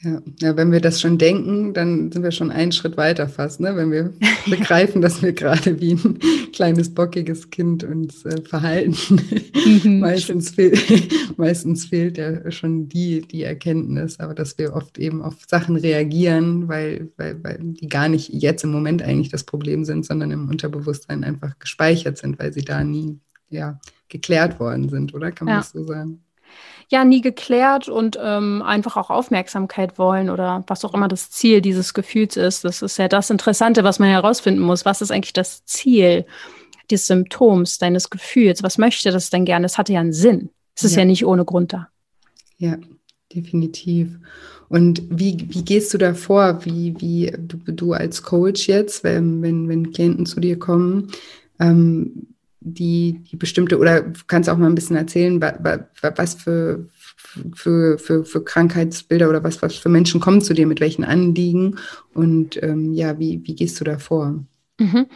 Ja. 0.00 0.20
ja, 0.40 0.56
wenn 0.56 0.72
wir 0.72 0.80
das 0.80 1.00
schon 1.00 1.16
denken, 1.16 1.72
dann 1.72 2.12
sind 2.12 2.22
wir 2.22 2.32
schon 2.32 2.50
einen 2.50 2.72
Schritt 2.72 2.96
weiter 2.96 3.28
fast, 3.28 3.60
ne? 3.60 3.76
wenn 3.76 3.90
wir 3.90 4.12
begreifen, 4.46 5.00
dass 5.00 5.22
wir 5.22 5.32
gerade 5.32 5.80
wie 5.80 5.94
ein 5.94 6.18
kleines 6.56 6.94
bockiges 6.94 7.50
Kind 7.50 7.84
uns 7.84 8.24
äh, 8.24 8.40
verhalten. 8.40 9.20
Mhm, 9.84 9.98
meistens, 10.00 10.50
fehl, 10.50 10.72
meistens 11.36 11.84
fehlt 11.84 12.16
ja 12.16 12.50
schon 12.50 12.88
die, 12.88 13.20
die 13.20 13.42
Erkenntnis, 13.42 14.18
aber 14.18 14.34
dass 14.34 14.56
wir 14.56 14.72
oft 14.72 14.98
eben 14.98 15.20
auf 15.20 15.36
Sachen 15.46 15.76
reagieren, 15.76 16.66
weil, 16.66 17.10
weil, 17.18 17.44
weil 17.44 17.58
die 17.60 17.88
gar 17.88 18.08
nicht 18.08 18.30
jetzt 18.32 18.64
im 18.64 18.70
Moment 18.70 19.02
eigentlich 19.02 19.28
das 19.28 19.44
Problem 19.44 19.84
sind, 19.84 20.06
sondern 20.06 20.30
im 20.30 20.48
Unterbewusstsein 20.48 21.24
einfach 21.24 21.58
gespeichert 21.58 22.16
sind, 22.16 22.38
weil 22.38 22.54
sie 22.54 22.64
da 22.64 22.82
nie 22.82 23.20
ja, 23.50 23.78
geklärt 24.08 24.58
worden 24.58 24.88
sind, 24.88 25.12
oder? 25.12 25.32
Kann 25.32 25.46
man 25.46 25.56
ja. 25.56 25.60
das 25.60 25.72
so 25.72 25.84
sagen? 25.84 26.22
Ja 26.88 27.04
nie 27.04 27.20
geklärt 27.20 27.88
und 27.88 28.18
ähm, 28.22 28.62
einfach 28.62 28.96
auch 28.96 29.10
Aufmerksamkeit 29.10 29.98
wollen 29.98 30.30
oder 30.30 30.64
was 30.66 30.84
auch 30.84 30.94
immer 30.94 31.08
das 31.08 31.30
Ziel 31.30 31.60
dieses 31.60 31.94
Gefühls 31.94 32.36
ist. 32.36 32.64
Das 32.64 32.82
ist 32.82 32.96
ja 32.96 33.08
das 33.08 33.30
Interessante, 33.30 33.82
was 33.84 33.98
man 33.98 34.08
herausfinden 34.08 34.60
muss. 34.60 34.84
Was 34.84 35.02
ist 35.02 35.10
eigentlich 35.10 35.32
das 35.32 35.64
Ziel 35.64 36.26
des 36.90 37.06
Symptoms, 37.06 37.78
deines 37.78 38.10
Gefühls? 38.10 38.62
Was 38.62 38.78
möchte 38.78 39.10
das 39.10 39.30
denn 39.30 39.44
gerne? 39.44 39.66
Es 39.66 39.78
hatte 39.78 39.92
ja 39.92 40.00
einen 40.00 40.12
Sinn. 40.12 40.50
Es 40.76 40.84
ist 40.84 40.94
ja. 40.94 41.00
ja 41.00 41.06
nicht 41.06 41.26
ohne 41.26 41.44
Grund 41.44 41.72
da. 41.72 41.88
Ja, 42.58 42.76
definitiv. 43.34 44.18
Und 44.68 45.02
wie, 45.10 45.46
wie 45.48 45.64
gehst 45.64 45.92
du 45.92 45.98
da 45.98 46.14
vor? 46.14 46.64
Wie, 46.64 46.94
wie 47.00 47.32
du, 47.36 47.56
du 47.72 47.92
als 47.92 48.22
Coach 48.22 48.68
jetzt, 48.68 49.02
wenn, 49.04 49.42
wenn, 49.42 49.68
wenn 49.68 49.92
Klienten 49.92 50.26
zu 50.26 50.40
dir 50.40 50.58
kommen, 50.58 51.10
ähm, 51.58 52.35
die, 52.72 53.22
die 53.30 53.36
bestimmte, 53.36 53.78
oder 53.78 54.02
du 54.02 54.20
kannst 54.26 54.50
auch 54.50 54.56
mal 54.56 54.66
ein 54.66 54.74
bisschen 54.74 54.96
erzählen, 54.96 55.40
was 55.40 56.34
für 56.34 56.88
für, 57.54 57.98
für, 57.98 58.24
für 58.24 58.44
Krankheitsbilder 58.44 59.28
oder 59.28 59.44
was, 59.44 59.60
was 59.60 59.76
für 59.76 59.88
Menschen 59.88 60.20
kommen 60.20 60.40
zu 60.40 60.54
dir, 60.54 60.66
mit 60.66 60.80
welchen 60.80 61.04
Anliegen 61.04 61.76
und 62.14 62.62
ähm, 62.62 62.94
ja, 62.94 63.18
wie, 63.18 63.42
wie 63.44 63.54
gehst 63.54 63.78
du 63.80 63.84
da 63.84 63.98
vor? 63.98 64.44
Mhm. 64.78 65.06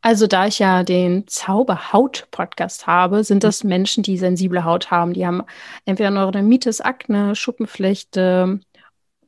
Also 0.00 0.26
da 0.26 0.46
ich 0.46 0.58
ja 0.58 0.82
den 0.82 1.26
Zauberhaut-Podcast 1.26 2.86
habe, 2.86 3.24
sind 3.24 3.44
das 3.44 3.62
Menschen, 3.62 4.02
die 4.02 4.16
sensible 4.16 4.64
Haut 4.64 4.90
haben. 4.90 5.12
Die 5.12 5.26
haben 5.26 5.42
entweder 5.84 6.10
Neurodermitis, 6.10 6.80
Akne, 6.80 7.34
Schuppenflechte 7.34 8.60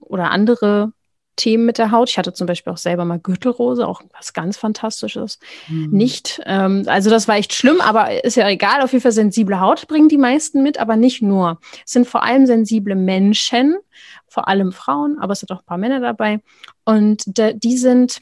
oder 0.00 0.30
andere 0.30 0.92
Themen 1.36 1.66
mit 1.66 1.78
der 1.78 1.90
Haut. 1.90 2.10
Ich 2.10 2.18
hatte 2.18 2.32
zum 2.32 2.46
Beispiel 2.46 2.72
auch 2.72 2.78
selber 2.78 3.04
mal 3.04 3.18
Gürtelrose, 3.18 3.86
auch 3.86 4.02
was 4.16 4.32
ganz 4.32 4.56
Fantastisches. 4.56 5.38
Mhm. 5.68 5.90
Nicht, 5.90 6.40
ähm, 6.46 6.84
also 6.86 7.10
das 7.10 7.28
war 7.28 7.36
echt 7.36 7.52
schlimm, 7.52 7.80
aber 7.80 8.24
ist 8.24 8.36
ja 8.36 8.48
egal. 8.48 8.82
Auf 8.82 8.92
jeden 8.92 9.02
Fall 9.02 9.12
sensible 9.12 9.60
Haut 9.60 9.86
bringen 9.88 10.08
die 10.08 10.18
meisten 10.18 10.62
mit, 10.62 10.78
aber 10.78 10.96
nicht 10.96 11.22
nur. 11.22 11.58
Es 11.84 11.92
sind 11.92 12.06
vor 12.06 12.22
allem 12.22 12.46
sensible 12.46 12.94
Menschen, 12.94 13.76
vor 14.28 14.48
allem 14.48 14.72
Frauen, 14.72 15.18
aber 15.20 15.32
es 15.32 15.40
sind 15.40 15.52
auch 15.52 15.60
ein 15.60 15.66
paar 15.66 15.78
Männer 15.78 16.00
dabei. 16.00 16.40
Und 16.84 17.22
die 17.26 17.76
sind 17.76 18.20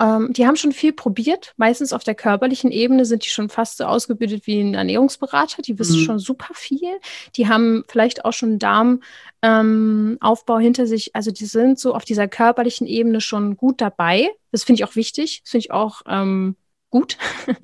ähm, 0.00 0.32
die 0.32 0.46
haben 0.46 0.56
schon 0.56 0.72
viel 0.72 0.92
probiert. 0.92 1.54
Meistens 1.56 1.92
auf 1.92 2.02
der 2.02 2.14
körperlichen 2.14 2.70
Ebene 2.72 3.04
sind 3.04 3.24
die 3.24 3.30
schon 3.30 3.48
fast 3.48 3.76
so 3.78 3.84
ausgebildet 3.84 4.46
wie 4.46 4.60
ein 4.60 4.74
Ernährungsberater. 4.74 5.62
Die 5.62 5.78
wissen 5.78 6.00
mhm. 6.00 6.04
schon 6.04 6.18
super 6.18 6.52
viel. 6.54 6.98
Die 7.36 7.48
haben 7.48 7.84
vielleicht 7.88 8.24
auch 8.24 8.32
schon 8.32 8.58
Darmaufbau 8.58 10.56
ähm, 10.56 10.62
hinter 10.62 10.86
sich. 10.86 11.14
Also 11.14 11.30
die 11.30 11.46
sind 11.46 11.78
so 11.78 11.94
auf 11.94 12.04
dieser 12.04 12.26
körperlichen 12.26 12.86
Ebene 12.86 13.20
schon 13.20 13.56
gut 13.56 13.80
dabei. 13.80 14.30
Das 14.50 14.64
finde 14.64 14.80
ich 14.82 14.88
auch 14.88 14.96
wichtig. 14.96 15.42
Das 15.44 15.50
finde 15.52 15.66
ich 15.66 15.70
auch 15.70 16.02
ähm, 16.06 16.56
gut. 16.90 17.16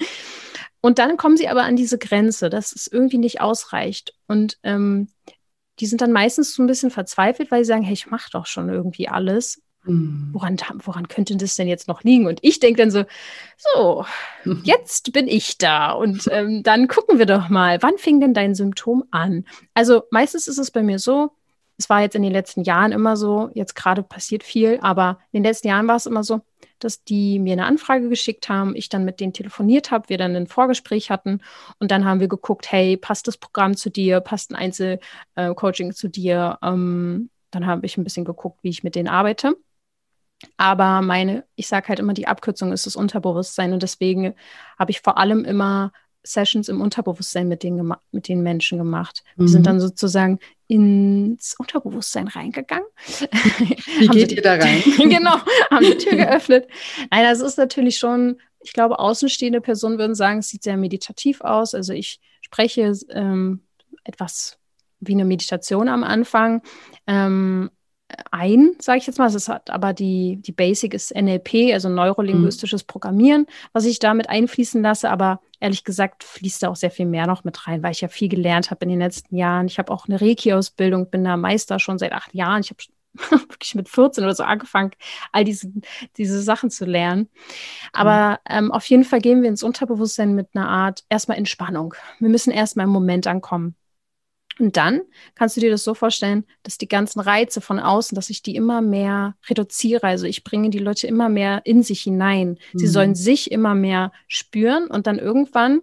Und 0.83 0.99
dann 0.99 1.17
kommen 1.17 1.37
sie 1.37 1.49
aber 1.49 1.65
an 1.65 1.77
diese 1.77 1.99
Grenze, 1.99 2.49
dass 2.49 2.73
es 2.73 2.87
irgendwie 2.87 3.19
nicht 3.19 3.41
ausreicht. 3.41 4.15
Und 4.29 4.59
ähm, 4.63 5.09
die 5.79 5.87
sind 5.87 6.01
dann 6.01 6.13
meistens 6.13 6.55
so 6.55 6.63
ein 6.63 6.67
bisschen 6.67 6.91
verzweifelt, 6.91 7.51
weil 7.51 7.65
sie 7.65 7.69
sagen, 7.69 7.83
hey, 7.83 7.93
ich 7.93 8.07
mache 8.07 8.31
doch 8.33 8.47
schon 8.47 8.69
irgendwie 8.69 9.09
alles. 9.09 9.63
Mhm. 9.85 10.29
Woran, 10.33 10.57
woran 10.85 11.09
könnte 11.09 11.37
das 11.37 11.57
denn 11.57 11.69
jetzt 11.69 11.89
noch 11.89 12.03
liegen? 12.03 12.27
Und 12.27 12.41
ich 12.43 12.61
denke 12.61 12.83
dann 12.83 12.91
so, 12.91 13.05
so, 13.57 14.05
jetzt 14.63 15.13
bin 15.13 15.29
ich 15.29 15.59
da. 15.59 15.93
Und 15.93 16.29
ähm, 16.31 16.63
dann 16.63 16.89
gucken 16.89 17.19
wir 17.19 17.27
doch 17.27 17.49
mal, 17.49 17.83
wann 17.83 17.99
fing 17.99 18.21
denn 18.21 18.35
dein 18.35 18.55
Symptom 18.55 19.05
an? 19.11 19.45
Also 19.75 20.03
meistens 20.11 20.49
ist 20.49 20.59
es 20.59 20.71
bei 20.71 20.83
mir 20.83 20.99
so, 20.99 21.33
es 21.81 21.89
war 21.89 22.03
jetzt 22.03 22.15
in 22.15 22.23
den 22.23 22.33
letzten 22.33 22.63
Jahren 22.63 22.93
immer 22.93 23.17
so, 23.17 23.51
jetzt 23.55 23.75
gerade 23.75 24.03
passiert 24.03 24.43
viel, 24.43 24.79
aber 24.83 25.19
in 25.33 25.43
den 25.43 25.49
letzten 25.49 25.69
Jahren 25.69 25.89
war 25.89 25.97
es 25.97 26.05
immer 26.05 26.23
so, 26.23 26.43
dass 26.79 27.05
die 27.05 27.39
mir 27.39 27.55
eine 27.55 27.65
Anfrage 27.65 28.11
geschickt 28.11 28.51
haben, 28.51 28.77
ich 28.77 28.91
dann 28.91 29.07
mit 29.07 29.19
denen 29.19 29.33
telefoniert 29.33 29.91
habe, 29.91 30.11
wir 30.11 30.19
dann 30.19 30.37
ein 30.37 30.47
Vorgespräch 30.47 31.11
hatten 31.11 31.41
und 31.79 31.91
dann 31.91 32.05
haben 32.05 32.21
wir 32.21 32.29
geguckt, 32.29 32.71
hey, 32.71 32.99
passt 32.99 33.29
das 33.29 33.39
Programm 33.39 33.77
zu 33.77 33.89
dir, 33.89 34.21
passt 34.21 34.51
ein 34.51 34.57
Einzelcoaching 34.57 35.91
äh, 35.91 35.95
zu 35.95 36.09
dir? 36.09 36.59
Ähm, 36.63 37.31
dann 37.51 37.67
habe 37.67 37.87
ich 37.87 37.97
ein 37.97 38.05
bisschen 38.05 38.27
geguckt, 38.27 38.59
wie 38.63 38.69
ich 38.69 38.85
mit 38.85 38.95
denen 38.95 39.09
arbeite. 39.09 39.57
Aber 40.57 41.03
meine, 41.03 41.45
ich 41.57 41.69
sage 41.69 41.89
halt 41.89 41.99
immer, 41.99 42.15
die 42.15 42.27
Abkürzung 42.27 42.73
ist 42.73 42.87
das 42.87 42.97
Unterbewusstsein 42.97 43.73
und 43.73 43.83
deswegen 43.83 44.35
habe 44.79 44.91
ich 44.91 45.01
vor 45.01 45.19
allem 45.19 45.45
immer 45.45 45.93
Sessions 46.23 46.69
im 46.69 46.81
Unterbewusstsein 46.81 47.49
mit 47.49 47.63
den, 47.63 47.95
mit 48.13 48.29
den 48.29 48.43
Menschen 48.43 48.79
gemacht. 48.79 49.23
Mhm. 49.37 49.43
Wir 49.43 49.49
sind 49.49 49.67
dann 49.67 49.81
sozusagen 49.81 50.39
ins 50.67 51.55
Unterbewusstsein 51.59 52.29
reingegangen. 52.29 52.87
Wie 53.99 54.09
geht 54.09 54.33
ihr 54.33 54.43
da 54.43 54.55
rein? 54.55 54.83
genau, 54.99 55.39
haben 55.71 55.85
die 55.85 55.97
Tür 55.97 56.17
geöffnet. 56.17 56.69
Nein, 57.11 57.25
das 57.25 57.41
ist 57.41 57.59
natürlich 57.59 57.97
schon, 57.97 58.41
ich 58.61 58.73
glaube, 58.73 58.99
außenstehende 58.99 59.61
Personen 59.61 59.99
würden 59.99 60.15
sagen, 60.15 60.41
es 60.41 60.49
sieht 60.49 60.63
sehr 60.63 60.77
meditativ 60.77 61.41
aus. 61.41 61.75
Also 61.75 61.93
ich 61.93 62.21
spreche 62.43 62.93
ähm, 63.11 63.63
etwas 64.05 64.59
wie 65.01 65.13
eine 65.13 65.25
Meditation 65.25 65.89
am 65.89 66.05
Anfang. 66.05 66.63
Ähm, 67.07 67.71
ein, 68.31 68.73
sage 68.81 68.99
ich 68.99 69.07
jetzt 69.07 69.19
mal. 69.19 69.27
Es 69.27 69.49
hat 69.49 69.71
aber 69.71 69.93
die, 69.93 70.37
die 70.41 70.53
Basic 70.53 70.95
ist 70.95 71.15
NLP, 71.15 71.73
also 71.73 71.89
neurolinguistisches 71.89 72.85
Programmieren, 72.85 73.47
was 73.73 73.85
ich 73.85 73.99
damit 73.99 74.29
einfließen 74.29 74.83
lasse. 74.83 75.11
Aber 75.11 75.41
ehrlich 75.61 75.85
gesagt 75.85 76.25
fließt 76.25 76.63
da 76.63 76.69
auch 76.69 76.77
sehr 76.77 76.91
viel 76.91 77.07
mehr 77.07 77.27
noch 77.27 77.45
mit 77.45 77.67
rein, 77.67 77.83
weil 77.83 77.93
ich 77.93 78.01
ja 78.01 78.09
viel 78.09 78.29
gelernt 78.29 78.71
habe 78.71 78.85
in 78.85 78.91
den 78.91 78.99
letzten 78.99 79.37
Jahren. 79.37 79.67
Ich 79.67 79.79
habe 79.79 79.93
auch 79.93 80.09
eine 80.09 80.21
Reiki-Ausbildung, 80.21 81.11
bin 81.11 81.25
da 81.25 81.37
Meister 81.37 81.79
schon 81.79 81.99
seit 81.99 82.13
acht 82.13 82.35
Jahren. 82.35 82.63
Ich 82.63 82.71
habe 82.71 82.83
wirklich 83.49 83.75
mit 83.75 83.89
14 83.89 84.25
oder 84.25 84.35
so 84.35 84.45
angefangen, 84.45 84.93
all 85.33 85.45
diese, 85.45 85.73
diese 86.17 86.41
Sachen 86.43 86.71
zu 86.71 86.85
lernen. 86.85 87.29
Aber 87.93 88.41
ähm, 88.49 88.71
auf 88.73 88.85
jeden 88.87 89.05
Fall 89.05 89.21
gehen 89.21 89.43
wir 89.43 89.49
ins 89.49 89.63
Unterbewusstsein 89.63 90.35
mit 90.35 90.49
einer 90.55 90.69
Art 90.69 91.05
erstmal 91.09 91.39
Entspannung. 91.39 91.95
Wir 92.19 92.29
müssen 92.29 92.53
erstmal 92.53 92.87
im 92.87 92.93
Moment 92.93 93.27
ankommen. 93.27 93.75
Und 94.61 94.77
dann 94.77 95.01
kannst 95.35 95.57
du 95.57 95.61
dir 95.61 95.71
das 95.71 95.85
so 95.85 95.95
vorstellen, 95.95 96.45
dass 96.63 96.79
die 96.79 96.89
ganzen 96.89 97.21
Reize 97.21 97.61
von 97.61 97.79
außen, 97.79 98.15
dass 98.15 98.31
ich 98.31 98.43
die 98.43 98.57
immer 98.57 98.83
mehr 98.83 99.37
reduziere. 99.49 100.07
Also 100.07 100.27
ich 100.27 100.45
bringe 100.45 100.71
die 100.71 100.79
Leute 100.79 101.07
immer 101.07 101.29
mehr 101.29 101.63
in 101.65 101.83
sich 101.83 102.03
hinein. 102.03 102.59
Sie 102.75 102.87
mhm. 102.87 102.91
sollen 102.91 103.15
sich 103.15 103.51
immer 103.51 103.75
mehr 103.75 104.13
spüren 104.29 104.87
und 104.87 105.07
dann 105.07 105.19
irgendwann 105.19 105.81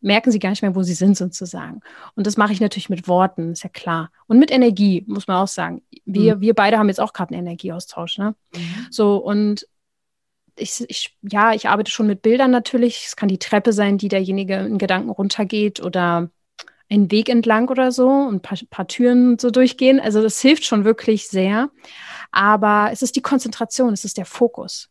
merken 0.00 0.32
sie 0.32 0.38
gar 0.38 0.50
nicht 0.50 0.62
mehr, 0.62 0.74
wo 0.74 0.82
sie 0.82 0.94
sind 0.94 1.16
sozusagen. 1.16 1.80
Und 2.16 2.26
das 2.26 2.36
mache 2.36 2.52
ich 2.52 2.60
natürlich 2.60 2.90
mit 2.90 3.08
Worten, 3.08 3.52
ist 3.52 3.62
ja 3.62 3.70
klar. 3.70 4.10
Und 4.26 4.38
mit 4.38 4.50
Energie, 4.50 5.04
muss 5.06 5.28
man 5.28 5.36
auch 5.36 5.48
sagen. 5.48 5.82
Wir, 6.04 6.36
mhm. 6.36 6.40
wir 6.40 6.54
beide 6.54 6.78
haben 6.78 6.88
jetzt 6.88 7.00
auch 7.00 7.12
gerade 7.12 7.34
einen 7.34 7.46
Energieaustausch. 7.46 8.18
Ne? 8.18 8.34
Mhm. 8.54 8.86
So, 8.90 9.16
und 9.16 9.66
ich, 10.56 10.84
ich, 10.88 11.16
ja, 11.22 11.54
ich 11.54 11.68
arbeite 11.68 11.90
schon 11.90 12.08
mit 12.08 12.22
Bildern 12.22 12.50
natürlich. 12.50 13.04
Es 13.06 13.16
kann 13.16 13.28
die 13.28 13.38
Treppe 13.38 13.72
sein, 13.72 13.96
die 13.96 14.08
derjenige 14.08 14.56
in 14.56 14.78
Gedanken 14.78 15.10
runtergeht 15.10 15.80
oder 15.80 16.30
einen 16.92 17.10
Weg 17.10 17.28
entlang 17.28 17.68
oder 17.68 17.90
so 17.90 18.08
und 18.08 18.36
ein 18.36 18.40
paar, 18.40 18.58
paar 18.70 18.86
Türen 18.86 19.38
so 19.38 19.50
durchgehen. 19.50 19.98
Also 19.98 20.22
das 20.22 20.40
hilft 20.40 20.64
schon 20.64 20.84
wirklich 20.84 21.28
sehr. 21.28 21.70
Aber 22.30 22.90
es 22.92 23.02
ist 23.02 23.16
die 23.16 23.22
Konzentration, 23.22 23.92
es 23.92 24.04
ist 24.04 24.18
der 24.18 24.26
Fokus. 24.26 24.90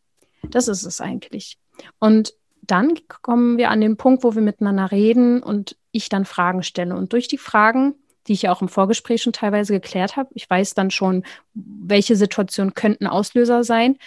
Das 0.50 0.68
ist 0.68 0.84
es 0.84 1.00
eigentlich. 1.00 1.58
Und 1.98 2.34
dann 2.62 2.94
kommen 3.22 3.56
wir 3.56 3.70
an 3.70 3.80
den 3.80 3.96
Punkt, 3.96 4.24
wo 4.24 4.34
wir 4.34 4.42
miteinander 4.42 4.90
reden 4.90 5.42
und 5.42 5.76
ich 5.92 6.08
dann 6.08 6.24
Fragen 6.24 6.62
stelle. 6.62 6.96
Und 6.96 7.12
durch 7.12 7.28
die 7.28 7.38
Fragen, 7.38 7.94
die 8.26 8.34
ich 8.34 8.42
ja 8.42 8.52
auch 8.52 8.62
im 8.62 8.68
Vorgespräch 8.68 9.22
schon 9.22 9.32
teilweise 9.32 9.72
geklärt 9.72 10.16
habe, 10.16 10.30
ich 10.34 10.48
weiß 10.48 10.74
dann 10.74 10.90
schon, 10.90 11.24
welche 11.54 12.16
Situationen 12.16 12.74
könnten 12.74 13.06
Auslöser 13.06 13.64
sein, 13.64 13.98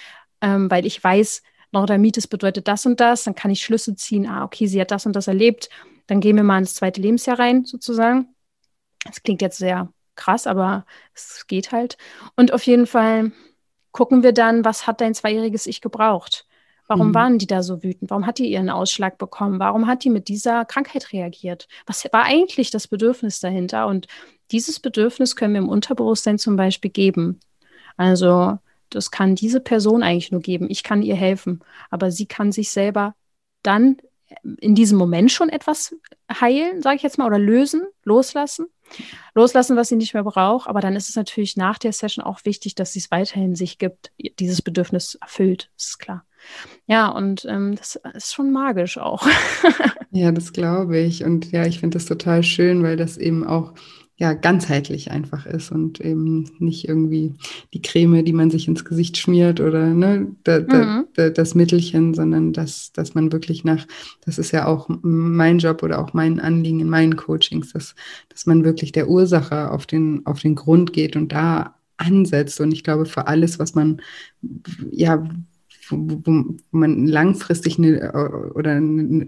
ähm, 0.41 0.71
weil 0.71 0.86
ich 0.86 1.01
weiß, 1.01 1.43
Neurodermitis 1.71 2.27
bedeutet 2.27 2.67
das 2.67 2.86
und 2.86 2.99
das, 2.99 3.23
dann 3.23 3.36
kann 3.36 3.51
ich 3.51 3.62
Schlüsse 3.62 3.95
ziehen, 3.95 4.27
ah, 4.27 4.45
okay, 4.45 4.67
sie 4.67 4.79
hat 4.79 4.91
das 4.91 5.05
und 5.05 5.15
das 5.15 5.27
erlebt 5.27 5.69
dann 6.07 6.19
gehen 6.19 6.35
wir 6.35 6.43
mal 6.43 6.59
ins 6.59 6.75
zweite 6.75 7.01
Lebensjahr 7.01 7.39
rein, 7.39 7.65
sozusagen. 7.65 8.35
Das 9.05 9.23
klingt 9.23 9.41
jetzt 9.41 9.57
sehr 9.57 9.89
krass, 10.15 10.47
aber 10.47 10.85
es 11.13 11.45
geht 11.47 11.71
halt. 11.71 11.97
Und 12.35 12.53
auf 12.53 12.63
jeden 12.63 12.87
Fall 12.87 13.31
gucken 13.91 14.23
wir 14.23 14.33
dann, 14.33 14.65
was 14.65 14.87
hat 14.87 15.01
dein 15.01 15.13
zweijähriges 15.13 15.67
Ich 15.67 15.81
gebraucht? 15.81 16.45
Warum 16.87 17.09
mhm. 17.09 17.13
waren 17.15 17.37
die 17.39 17.47
da 17.47 17.63
so 17.63 17.81
wütend? 17.81 18.11
Warum 18.11 18.25
hat 18.27 18.37
die 18.37 18.51
ihren 18.51 18.69
Ausschlag 18.69 19.17
bekommen? 19.17 19.59
Warum 19.59 19.87
hat 19.87 20.03
die 20.03 20.09
mit 20.09 20.27
dieser 20.27 20.65
Krankheit 20.65 21.11
reagiert? 21.13 21.67
Was 21.85 22.05
war 22.11 22.23
eigentlich 22.23 22.69
das 22.69 22.87
Bedürfnis 22.87 23.39
dahinter? 23.39 23.87
Und 23.87 24.07
dieses 24.51 24.79
Bedürfnis 24.79 25.35
können 25.35 25.53
wir 25.53 25.61
im 25.61 25.69
Unterbewusstsein 25.69 26.37
zum 26.37 26.55
Beispiel 26.55 26.91
geben. 26.91 27.39
Also 27.97 28.59
das 28.89 29.09
kann 29.09 29.35
diese 29.35 29.59
Person 29.59 30.03
eigentlich 30.03 30.31
nur 30.31 30.41
geben. 30.41 30.69
Ich 30.69 30.83
kann 30.83 31.01
ihr 31.01 31.15
helfen, 31.15 31.61
aber 31.89 32.11
sie 32.11 32.27
kann 32.27 32.51
sich 32.51 32.69
selber 32.69 33.15
dann 33.63 33.97
in 34.43 34.76
diesem 34.76 34.98
Moment 34.98 35.32
schon 35.32 35.50
etwas 35.50 35.95
heilen, 36.32 36.82
sage 36.82 36.98
ich 36.98 37.04
jetzt 37.04 37.17
mal, 37.17 37.28
oder 37.28 37.39
lösen, 37.39 37.84
loslassen. 38.04 38.67
Loslassen, 39.34 39.76
was 39.76 39.89
sie 39.89 39.95
nicht 39.95 40.13
mehr 40.13 40.24
braucht. 40.24 40.69
Aber 40.69 40.80
dann 40.80 40.95
ist 40.95 41.10
es 41.10 41.15
natürlich 41.15 41.58
nach 41.58 41.80
der 41.80 41.91
Session 41.91 42.24
auch 42.24 42.39
wichtig, 42.45 42.76
dass 42.76 42.93
sie 42.93 43.00
es 43.00 43.12
weiterhin 43.12 43.56
sich 43.56 43.80
gibt, 43.80 44.12
dieses 44.39 44.62
Bedürfnis 44.62 45.15
erfüllt, 45.15 45.71
ist 45.76 46.00
klar. 46.00 46.26
Ja, 46.86 47.08
und 47.08 47.45
ähm, 47.45 47.76
das 47.76 48.00
ist 48.13 48.34
schon 48.34 48.52
magisch 48.52 48.98
auch. 48.98 49.26
ja, 50.12 50.32
das 50.32 50.54
glaube 50.54 51.00
ich. 51.00 51.24
Und 51.24 51.52
ja, 51.52 51.65
ich 51.65 51.80
finde 51.80 51.95
das 51.95 52.06
total 52.06 52.43
schön, 52.43 52.84
weil 52.84 52.98
das 52.98 53.17
eben 53.17 53.45
auch 53.45 53.74
ja, 54.17 54.34
ganzheitlich 54.34 55.12
einfach 55.12 55.45
ist 55.45 55.71
und 55.71 55.99
eben 55.99 56.49
nicht 56.60 56.88
irgendwie 56.88 57.34
die 57.73 57.82
Creme, 57.82 58.23
die 58.23 58.32
man 58.32 58.49
sich 58.49 58.67
ins 58.67 58.86
Gesicht 58.86 59.17
schmiert 59.17 59.60
oder 59.60 59.93
ne, 59.93 60.28
da, 60.45 60.60
mhm. 60.60 61.08
da, 61.15 61.30
das 61.30 61.54
Mittelchen, 61.54 62.13
sondern 62.13 62.54
dass, 62.54 62.93
dass 62.93 63.13
man 63.13 63.34
wirklich 63.34 63.65
nach, 63.65 63.86
das 64.25 64.38
ist 64.38 64.51
ja 64.51 64.67
auch 64.67 64.88
mein 65.01 65.60
Job 65.60 65.84
oder 65.84 65.99
auch 65.99 66.13
mein 66.13 66.39
Anliegen 66.39 66.80
in 66.80 66.89
meinen 66.89 67.17
Coachings, 67.17 67.73
dass, 67.73 67.93
dass 68.30 68.45
man 68.45 68.63
wirklich 68.63 68.93
der 68.93 69.10
Ursache 69.10 69.69
auf 69.71 69.86
den, 69.86 70.25
auf 70.25 70.39
den 70.39 70.56
Grund 70.56 70.93
geht 70.93 71.17
und 71.17 71.34
da 71.34 71.75
ansetzt. 71.97 72.62
Und 72.62 72.71
ich 72.71 72.86
glaube, 72.86 73.06
für 73.06 73.28
alles, 73.28 73.60
was 73.60 73.75
man, 73.75 74.01
ja, 74.91 75.28
wo, 75.89 76.21
wo 76.23 76.56
man 76.71 77.06
langfristig 77.06 77.78
eine, 77.78 78.13
oder 78.54 78.82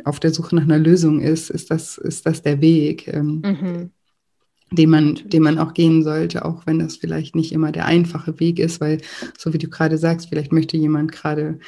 auf 0.06 0.21
der 0.21 0.32
Suche 0.32 0.56
nach 0.56 0.63
einer 0.63 0.80
Lösung 0.80 1.19
ist, 1.19 1.50
ist 1.50 1.71
das, 1.71 1.97
ist 1.97 2.26
das 2.26 2.41
der 2.41 2.62
Weg. 2.62 3.10
Ähm, 3.10 3.41
mhm 3.43 3.89
den 4.71 4.89
man, 4.89 5.15
den 5.25 5.43
man 5.43 5.60
auch 5.60 5.73
gehen 5.73 6.03
sollte, 6.03 6.43
auch 6.43 6.65
wenn 6.65 6.80
das 6.80 6.97
vielleicht 6.97 7.36
nicht 7.36 7.53
immer 7.53 7.71
der 7.71 7.86
einfache 7.86 8.39
Weg 8.39 8.60
ist, 8.60 8.82
weil, 8.82 8.99
so 9.38 9.53
wie 9.53 9.58
du 9.58 9.69
gerade 9.69 9.97
sagst, 9.97 10.30
vielleicht 10.30 10.51
möchte 10.51 10.75
jemand 10.75 11.13
gerade 11.13 11.60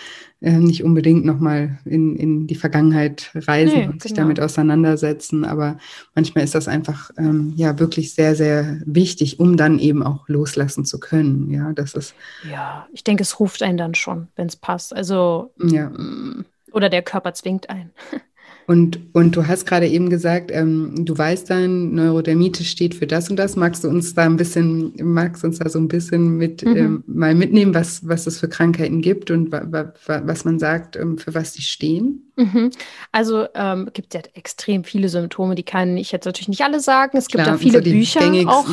äh, 0.41 0.57
nicht 0.57 0.83
unbedingt 0.83 1.23
nochmal 1.23 1.79
in, 1.85 2.15
in 2.15 2.47
die 2.47 2.55
Vergangenheit 2.55 3.31
reisen 3.35 3.77
nee, 3.77 3.83
und 3.85 3.91
genau. 3.91 4.03
sich 4.03 4.13
damit 4.13 4.39
auseinandersetzen. 4.39 5.45
Aber 5.45 5.77
manchmal 6.13 6.43
ist 6.43 6.55
das 6.55 6.67
einfach 6.67 7.11
ähm, 7.17 7.53
ja 7.55 7.79
wirklich 7.79 8.13
sehr, 8.13 8.35
sehr 8.35 8.81
wichtig, 8.85 9.39
um 9.39 9.55
dann 9.55 9.79
eben 9.79 10.03
auch 10.03 10.27
loslassen 10.27 10.83
zu 10.83 10.99
können. 10.99 11.51
Ja, 11.51 11.71
das 11.73 11.93
ist. 11.93 12.15
Ja, 12.49 12.87
ich 12.91 13.03
denke, 13.03 13.23
es 13.23 13.39
ruft 13.39 13.63
einen 13.63 13.77
dann 13.77 13.95
schon, 13.95 14.27
wenn 14.35 14.47
es 14.47 14.55
passt. 14.55 14.93
Also 14.93 15.53
ja. 15.61 15.89
Mm, 15.89 16.45
oder 16.71 16.89
der 16.89 17.01
Körper 17.01 17.33
zwingt 17.33 17.69
einen. 17.69 17.91
Und, 18.69 18.99
und 19.13 19.35
du 19.35 19.47
hast 19.47 19.65
gerade 19.65 19.87
eben 19.87 20.11
gesagt, 20.11 20.51
ähm, 20.53 20.93
du 21.03 21.17
weißt 21.17 21.49
dann, 21.49 21.95
Neurodermitis 21.95 22.67
steht 22.67 22.93
für 22.93 23.07
das 23.07 23.27
und 23.27 23.37
das. 23.37 23.55
Magst 23.55 23.83
du 23.83 23.87
uns 23.87 24.13
da 24.13 24.25
ein 24.25 24.37
bisschen, 24.37 24.93
magst 25.01 25.41
du 25.41 25.47
uns 25.47 25.57
da 25.57 25.67
so 25.69 25.79
ein 25.79 25.87
bisschen 25.87 26.37
mit 26.37 26.63
mhm. 26.63 26.77
ähm, 26.77 27.03
mal 27.07 27.33
mitnehmen, 27.33 27.73
was, 27.73 28.07
was 28.07 28.27
es 28.27 28.39
für 28.39 28.47
Krankheiten 28.47 29.01
gibt 29.01 29.31
und 29.31 29.51
wa, 29.51 29.63
wa, 29.71 29.91
was 30.23 30.45
man 30.45 30.59
sagt, 30.59 30.97
ähm, 30.97 31.17
für 31.17 31.33
was 31.33 31.53
die 31.53 31.63
stehen? 31.63 32.31
Mhm. 32.35 32.69
Also 33.11 33.47
ähm, 33.55 33.89
gibt 33.91 34.13
ja 34.13 34.21
extrem 34.35 34.83
viele 34.83 35.09
Symptome, 35.09 35.55
die 35.55 35.63
kann 35.63 35.97
ich 35.97 36.11
jetzt 36.11 36.25
natürlich 36.25 36.49
nicht 36.49 36.61
alle 36.61 36.79
sagen. 36.79 37.17
Es 37.17 37.25
gibt 37.25 37.43
Klar, 37.43 37.55
ja 37.55 37.59
viele 37.59 37.83
so 37.83 37.89
Bücher 37.89 38.21
auch. 38.45 38.69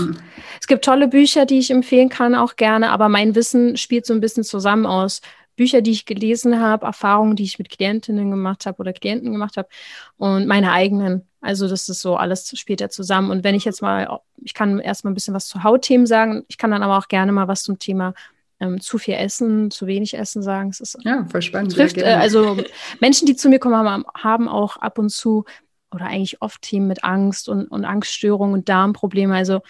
Es 0.61 0.67
gibt 0.67 0.85
tolle 0.85 1.09
Bücher, 1.09 1.47
die 1.47 1.59
ich 1.59 1.71
empfehlen 1.71 2.11
kann, 2.11 2.35
auch 2.35 2.57
gerne, 2.57 2.91
aber 2.91 3.09
mein 3.09 3.35
Wissen 3.35 3.79
spielt 3.79 4.05
so 4.05 4.13
ein 4.13 4.21
bisschen 4.21 4.45
zusammen 4.45 4.85
aus 4.85 5.23
Bücher, 5.57 5.81
die 5.81 5.91
ich 5.91 6.05
gelesen 6.05 6.61
habe, 6.61 6.87
Erfahrungen, 6.87 7.37
die 7.37 7.45
ich 7.45 7.59
mit 7.59 7.71
Klientinnen 7.71 8.31
gemacht 8.31 8.67
habe 8.67 8.79
oder 8.79 8.93
Klienten 8.93 9.33
gemacht 9.33 9.57
habe 9.57 9.69
und 10.17 10.47
meine 10.47 10.73
eigenen. 10.73 11.27
Also 11.41 11.69
das 11.69 11.89
ist 11.89 12.01
so 12.01 12.17
alles 12.17 12.53
später 12.59 12.91
zusammen. 12.91 13.31
Und 13.31 13.45
wenn 13.45 13.55
ich 13.55 13.65
jetzt 13.65 13.83
mal, 13.83 14.21
ich 14.43 14.55
kann 14.55 14.79
erstmal 14.79 15.13
ein 15.13 15.15
bisschen 15.15 15.35
was 15.35 15.47
zu 15.47 15.63
Hautthemen 15.63 16.07
sagen, 16.07 16.45
ich 16.49 16.59
kann 16.59 16.71
dann 16.71 16.83
aber 16.83 16.99
auch 16.99 17.09
gerne 17.09 17.33
mal 17.33 17.49
was 17.49 17.63
zum 17.63 17.79
Thema 17.79 18.15
ähm, 18.61 18.81
zu 18.81 18.99
viel 18.99 19.15
essen, 19.15 19.71
zu 19.71 19.87
wenig 19.87 20.15
essen 20.15 20.43
sagen. 20.43 20.71
Es 20.71 20.81
ist, 20.81 20.99
ja, 21.05 21.27
voll 21.31 21.43
spannend. 21.43 21.73
Trifft, 21.73 21.99
äh, 21.99 22.05
also 22.05 22.57
Menschen, 23.01 23.27
die 23.27 23.37
zu 23.37 23.49
mir 23.49 23.59
kommen, 23.59 23.77
haben, 23.77 24.05
haben 24.17 24.49
auch 24.49 24.77
ab 24.77 24.99
und 24.99 25.11
zu 25.11 25.45
oder 25.93 26.07
eigentlich 26.07 26.43
oft 26.43 26.63
Themen 26.63 26.89
mit 26.89 27.05
Angst 27.05 27.49
und, 27.49 27.67
und 27.69 27.85
Angststörungen 27.85 28.55
und 28.55 28.69
Darmprobleme. 28.69 29.35
Also 29.35 29.61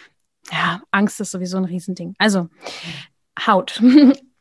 ja, 0.51 0.81
Angst 0.91 1.19
ist 1.19 1.31
sowieso 1.31 1.57
ein 1.57 1.65
Riesending. 1.65 2.15
Also 2.17 2.49
Haut. 3.45 3.81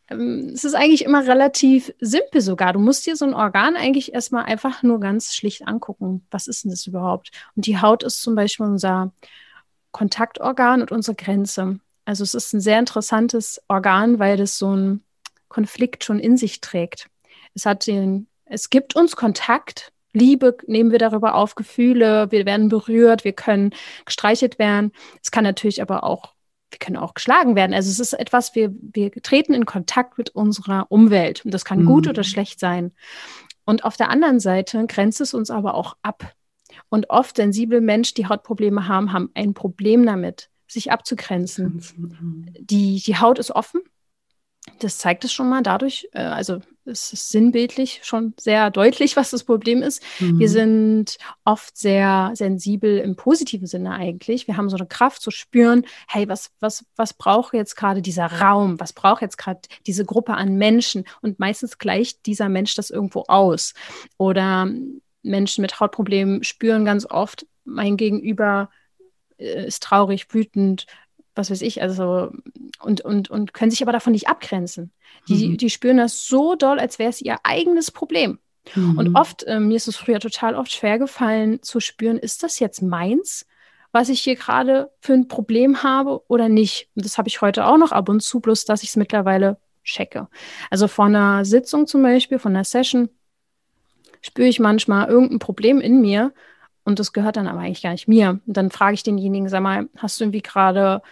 Ähm, 0.08 0.50
es 0.54 0.64
ist 0.64 0.74
eigentlich 0.74 1.04
immer 1.04 1.26
relativ 1.26 1.92
simpel 2.00 2.40
sogar. 2.40 2.72
Du 2.72 2.78
musst 2.78 3.06
dir 3.06 3.16
so 3.16 3.24
ein 3.24 3.34
Organ 3.34 3.76
eigentlich 3.76 4.14
erstmal 4.14 4.44
einfach 4.44 4.82
nur 4.82 5.00
ganz 5.00 5.34
schlicht 5.34 5.66
angucken. 5.66 6.26
Was 6.30 6.46
ist 6.46 6.64
denn 6.64 6.70
das 6.70 6.86
überhaupt? 6.86 7.30
Und 7.54 7.66
die 7.66 7.80
Haut 7.80 8.02
ist 8.02 8.22
zum 8.22 8.34
Beispiel 8.34 8.66
unser 8.66 9.12
Kontaktorgan 9.92 10.82
und 10.82 10.92
unsere 10.92 11.14
Grenze. 11.14 11.80
Also 12.04 12.22
es 12.22 12.34
ist 12.34 12.52
ein 12.52 12.60
sehr 12.60 12.78
interessantes 12.78 13.60
Organ, 13.68 14.18
weil 14.18 14.36
das 14.36 14.58
so 14.58 14.68
einen 14.68 15.04
Konflikt 15.48 16.04
schon 16.04 16.18
in 16.18 16.36
sich 16.36 16.60
trägt. 16.60 17.08
Es 17.54 17.66
hat 17.66 17.86
den, 17.86 18.28
es 18.44 18.70
gibt 18.70 18.94
uns 18.94 19.16
Kontakt, 19.16 19.92
Liebe 20.12 20.56
nehmen 20.66 20.92
wir 20.92 20.98
darüber 20.98 21.34
auf, 21.34 21.56
Gefühle, 21.56 22.30
wir 22.30 22.46
werden 22.46 22.70
berührt, 22.70 23.24
wir 23.24 23.34
können 23.34 23.74
gestreichelt 24.06 24.58
werden. 24.58 24.92
Es 25.22 25.30
kann 25.30 25.44
natürlich 25.44 25.82
aber 25.82 26.04
auch 26.04 26.32
wir 26.70 26.78
können 26.78 26.96
auch 26.96 27.14
geschlagen 27.14 27.56
werden. 27.56 27.74
Also 27.74 27.90
es 27.90 28.00
ist 28.00 28.12
etwas, 28.12 28.54
wir, 28.54 28.72
wir 28.80 29.10
treten 29.10 29.54
in 29.54 29.66
Kontakt 29.66 30.18
mit 30.18 30.30
unserer 30.30 30.86
Umwelt 30.88 31.44
und 31.44 31.54
das 31.54 31.64
kann 31.64 31.80
mhm. 31.80 31.86
gut 31.86 32.08
oder 32.08 32.24
schlecht 32.24 32.60
sein. 32.60 32.92
Und 33.64 33.84
auf 33.84 33.96
der 33.96 34.10
anderen 34.10 34.40
Seite 34.40 34.86
grenzt 34.86 35.20
es 35.20 35.34
uns 35.34 35.50
aber 35.50 35.74
auch 35.74 35.96
ab. 36.02 36.32
Und 36.88 37.10
oft 37.10 37.36
sensible 37.36 37.80
Menschen, 37.80 38.14
die 38.16 38.26
Hautprobleme 38.26 38.88
haben, 38.88 39.12
haben 39.12 39.30
ein 39.34 39.54
Problem 39.54 40.04
damit, 40.04 40.50
sich 40.66 40.92
abzugrenzen. 40.92 41.82
Mhm. 41.96 42.46
Die, 42.58 43.02
die 43.04 43.16
Haut 43.18 43.38
ist 43.38 43.50
offen, 43.50 43.80
das 44.80 44.98
zeigt 44.98 45.24
es 45.24 45.32
schon 45.32 45.48
mal 45.48 45.62
dadurch, 45.62 46.08
äh, 46.12 46.20
also 46.20 46.60
es 46.84 47.12
ist 47.12 47.30
sinnbildlich 47.30 48.00
schon 48.04 48.34
sehr 48.38 48.70
deutlich, 48.70 49.16
was 49.16 49.30
das 49.30 49.44
Problem 49.44 49.82
ist. 49.82 50.02
Mhm. 50.20 50.38
Wir 50.38 50.48
sind 50.48 51.18
oft 51.44 51.76
sehr 51.76 52.30
sensibel 52.34 52.98
im 52.98 53.16
positiven 53.16 53.66
Sinne 53.66 53.92
eigentlich. 53.92 54.46
Wir 54.46 54.56
haben 54.56 54.70
so 54.70 54.76
eine 54.76 54.86
Kraft 54.86 55.22
zu 55.22 55.30
spüren, 55.30 55.84
hey, 56.08 56.28
was, 56.28 56.50
was, 56.60 56.84
was 56.96 57.14
braucht 57.14 57.54
jetzt 57.54 57.76
gerade 57.76 58.02
dieser 58.02 58.26
Raum? 58.26 58.78
Was 58.80 58.92
braucht 58.92 59.22
jetzt 59.22 59.38
gerade 59.38 59.60
diese 59.86 60.04
Gruppe 60.04 60.34
an 60.34 60.56
Menschen? 60.56 61.04
Und 61.22 61.38
meistens 61.38 61.78
gleicht 61.78 62.26
dieser 62.26 62.48
Mensch 62.48 62.74
das 62.74 62.90
irgendwo 62.90 63.24
aus. 63.28 63.74
Oder 64.18 64.68
Menschen 65.22 65.62
mit 65.62 65.80
Hautproblemen 65.80 66.44
spüren 66.44 66.84
ganz 66.84 67.04
oft, 67.04 67.46
mein 67.64 67.96
Gegenüber 67.96 68.70
äh, 69.38 69.66
ist 69.66 69.82
traurig, 69.82 70.32
wütend, 70.32 70.86
was 71.36 71.50
weiß 71.50 71.62
ich, 71.62 71.82
also 71.82 72.32
und, 72.80 73.00
und, 73.02 73.30
und 73.30 73.52
können 73.52 73.70
sich 73.70 73.82
aber 73.82 73.92
davon 73.92 74.12
nicht 74.12 74.28
abgrenzen. 74.28 74.92
Die, 75.28 75.48
mhm. 75.48 75.56
die 75.56 75.70
spüren 75.70 75.98
das 75.98 76.26
so 76.26 76.54
doll, 76.54 76.78
als 76.78 76.98
wäre 76.98 77.10
es 77.10 77.20
ihr 77.20 77.36
eigenes 77.42 77.90
Problem. 77.90 78.38
Mhm. 78.74 78.98
Und 78.98 79.16
oft, 79.16 79.44
äh, 79.44 79.60
mir 79.60 79.76
ist 79.76 79.88
es 79.88 79.96
früher 79.96 80.20
total 80.20 80.54
oft 80.54 80.72
schwer 80.72 80.98
gefallen 80.98 81.62
zu 81.62 81.80
spüren, 81.80 82.18
ist 82.18 82.42
das 82.42 82.58
jetzt 82.58 82.82
meins, 82.82 83.46
was 83.92 84.08
ich 84.08 84.20
hier 84.20 84.36
gerade 84.36 84.90
für 85.00 85.14
ein 85.14 85.28
Problem 85.28 85.82
habe 85.82 86.22
oder 86.28 86.48
nicht? 86.48 86.88
Und 86.94 87.04
das 87.04 87.18
habe 87.18 87.28
ich 87.28 87.40
heute 87.40 87.66
auch 87.66 87.78
noch 87.78 87.92
ab 87.92 88.08
und 88.08 88.22
zu, 88.22 88.40
bloß 88.40 88.64
dass 88.64 88.82
ich 88.82 88.90
es 88.90 88.96
mittlerweile 88.96 89.58
checke. 89.84 90.28
Also 90.70 90.88
vor 90.88 91.06
einer 91.06 91.44
Sitzung 91.44 91.86
zum 91.86 92.02
Beispiel, 92.02 92.38
von 92.38 92.54
einer 92.54 92.64
Session, 92.64 93.08
spüre 94.20 94.48
ich 94.48 94.58
manchmal 94.58 95.08
irgendein 95.08 95.38
Problem 95.38 95.80
in 95.80 96.00
mir 96.00 96.32
und 96.84 96.98
das 96.98 97.12
gehört 97.12 97.36
dann 97.36 97.48
aber 97.48 97.60
eigentlich 97.60 97.82
gar 97.82 97.92
nicht 97.92 98.08
mir. 98.08 98.40
Und 98.46 98.56
dann 98.56 98.70
frage 98.70 98.94
ich 98.94 99.02
denjenigen, 99.02 99.48
sag 99.48 99.62
mal, 99.62 99.88
hast 99.96 100.18
du 100.18 100.24
irgendwie 100.24 100.42
gerade 100.42 101.02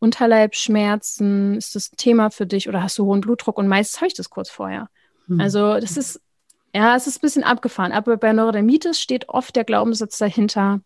Unterleibsschmerzen, 0.00 1.56
ist 1.56 1.76
das 1.76 1.92
ein 1.92 1.96
Thema 1.96 2.30
für 2.30 2.46
dich 2.46 2.68
oder 2.68 2.82
hast 2.82 2.98
du 2.98 3.04
hohen 3.04 3.20
Blutdruck? 3.20 3.58
Und 3.58 3.68
meistens 3.68 4.00
habe 4.00 4.08
ich 4.08 4.14
das 4.14 4.30
kurz 4.30 4.50
vorher. 4.50 4.88
Hm. 5.28 5.40
Also 5.40 5.78
das 5.78 5.96
ist, 5.96 6.20
ja, 6.74 6.96
es 6.96 7.06
ist 7.06 7.18
ein 7.18 7.20
bisschen 7.20 7.44
abgefahren. 7.44 7.92
Aber 7.92 8.16
bei 8.16 8.32
Neurodermitis 8.32 9.00
steht 9.00 9.28
oft 9.28 9.54
der 9.54 9.64
Glaubenssatz 9.64 10.18
dahinter, 10.18 10.80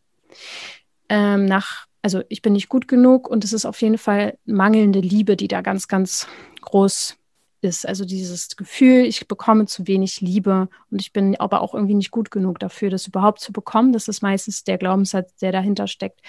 ähm, 1.09 1.46
nach, 1.46 1.87
also 2.03 2.22
ich 2.29 2.42
bin 2.42 2.55
nicht 2.55 2.68
gut 2.68 2.88
genug 2.88 3.29
und 3.29 3.44
es 3.44 3.53
ist 3.53 3.64
auf 3.64 3.81
jeden 3.81 3.98
Fall 3.98 4.37
mangelnde 4.44 5.00
Liebe, 5.00 5.37
die 5.37 5.48
da 5.48 5.61
ganz, 5.61 5.88
ganz 5.88 6.27
groß 6.61 7.16
ist. 7.64 7.87
Also 7.87 8.05
dieses 8.05 8.57
Gefühl, 8.57 9.05
ich 9.05 9.27
bekomme 9.27 9.66
zu 9.66 9.87
wenig 9.87 10.20
Liebe 10.20 10.68
und 10.90 11.00
ich 11.00 11.12
bin 11.12 11.37
aber 11.40 11.61
auch 11.61 11.74
irgendwie 11.74 11.94
nicht 11.94 12.11
gut 12.11 12.31
genug 12.31 12.59
dafür, 12.59 12.90
das 12.90 13.07
überhaupt 13.07 13.40
zu 13.40 13.53
bekommen. 13.53 13.92
Das 13.92 14.07
ist 14.07 14.22
meistens 14.22 14.64
der 14.64 14.79
Glaubenssatz, 14.79 15.35
der 15.37 15.50
dahinter 15.50 15.88
steckt. 15.88 16.20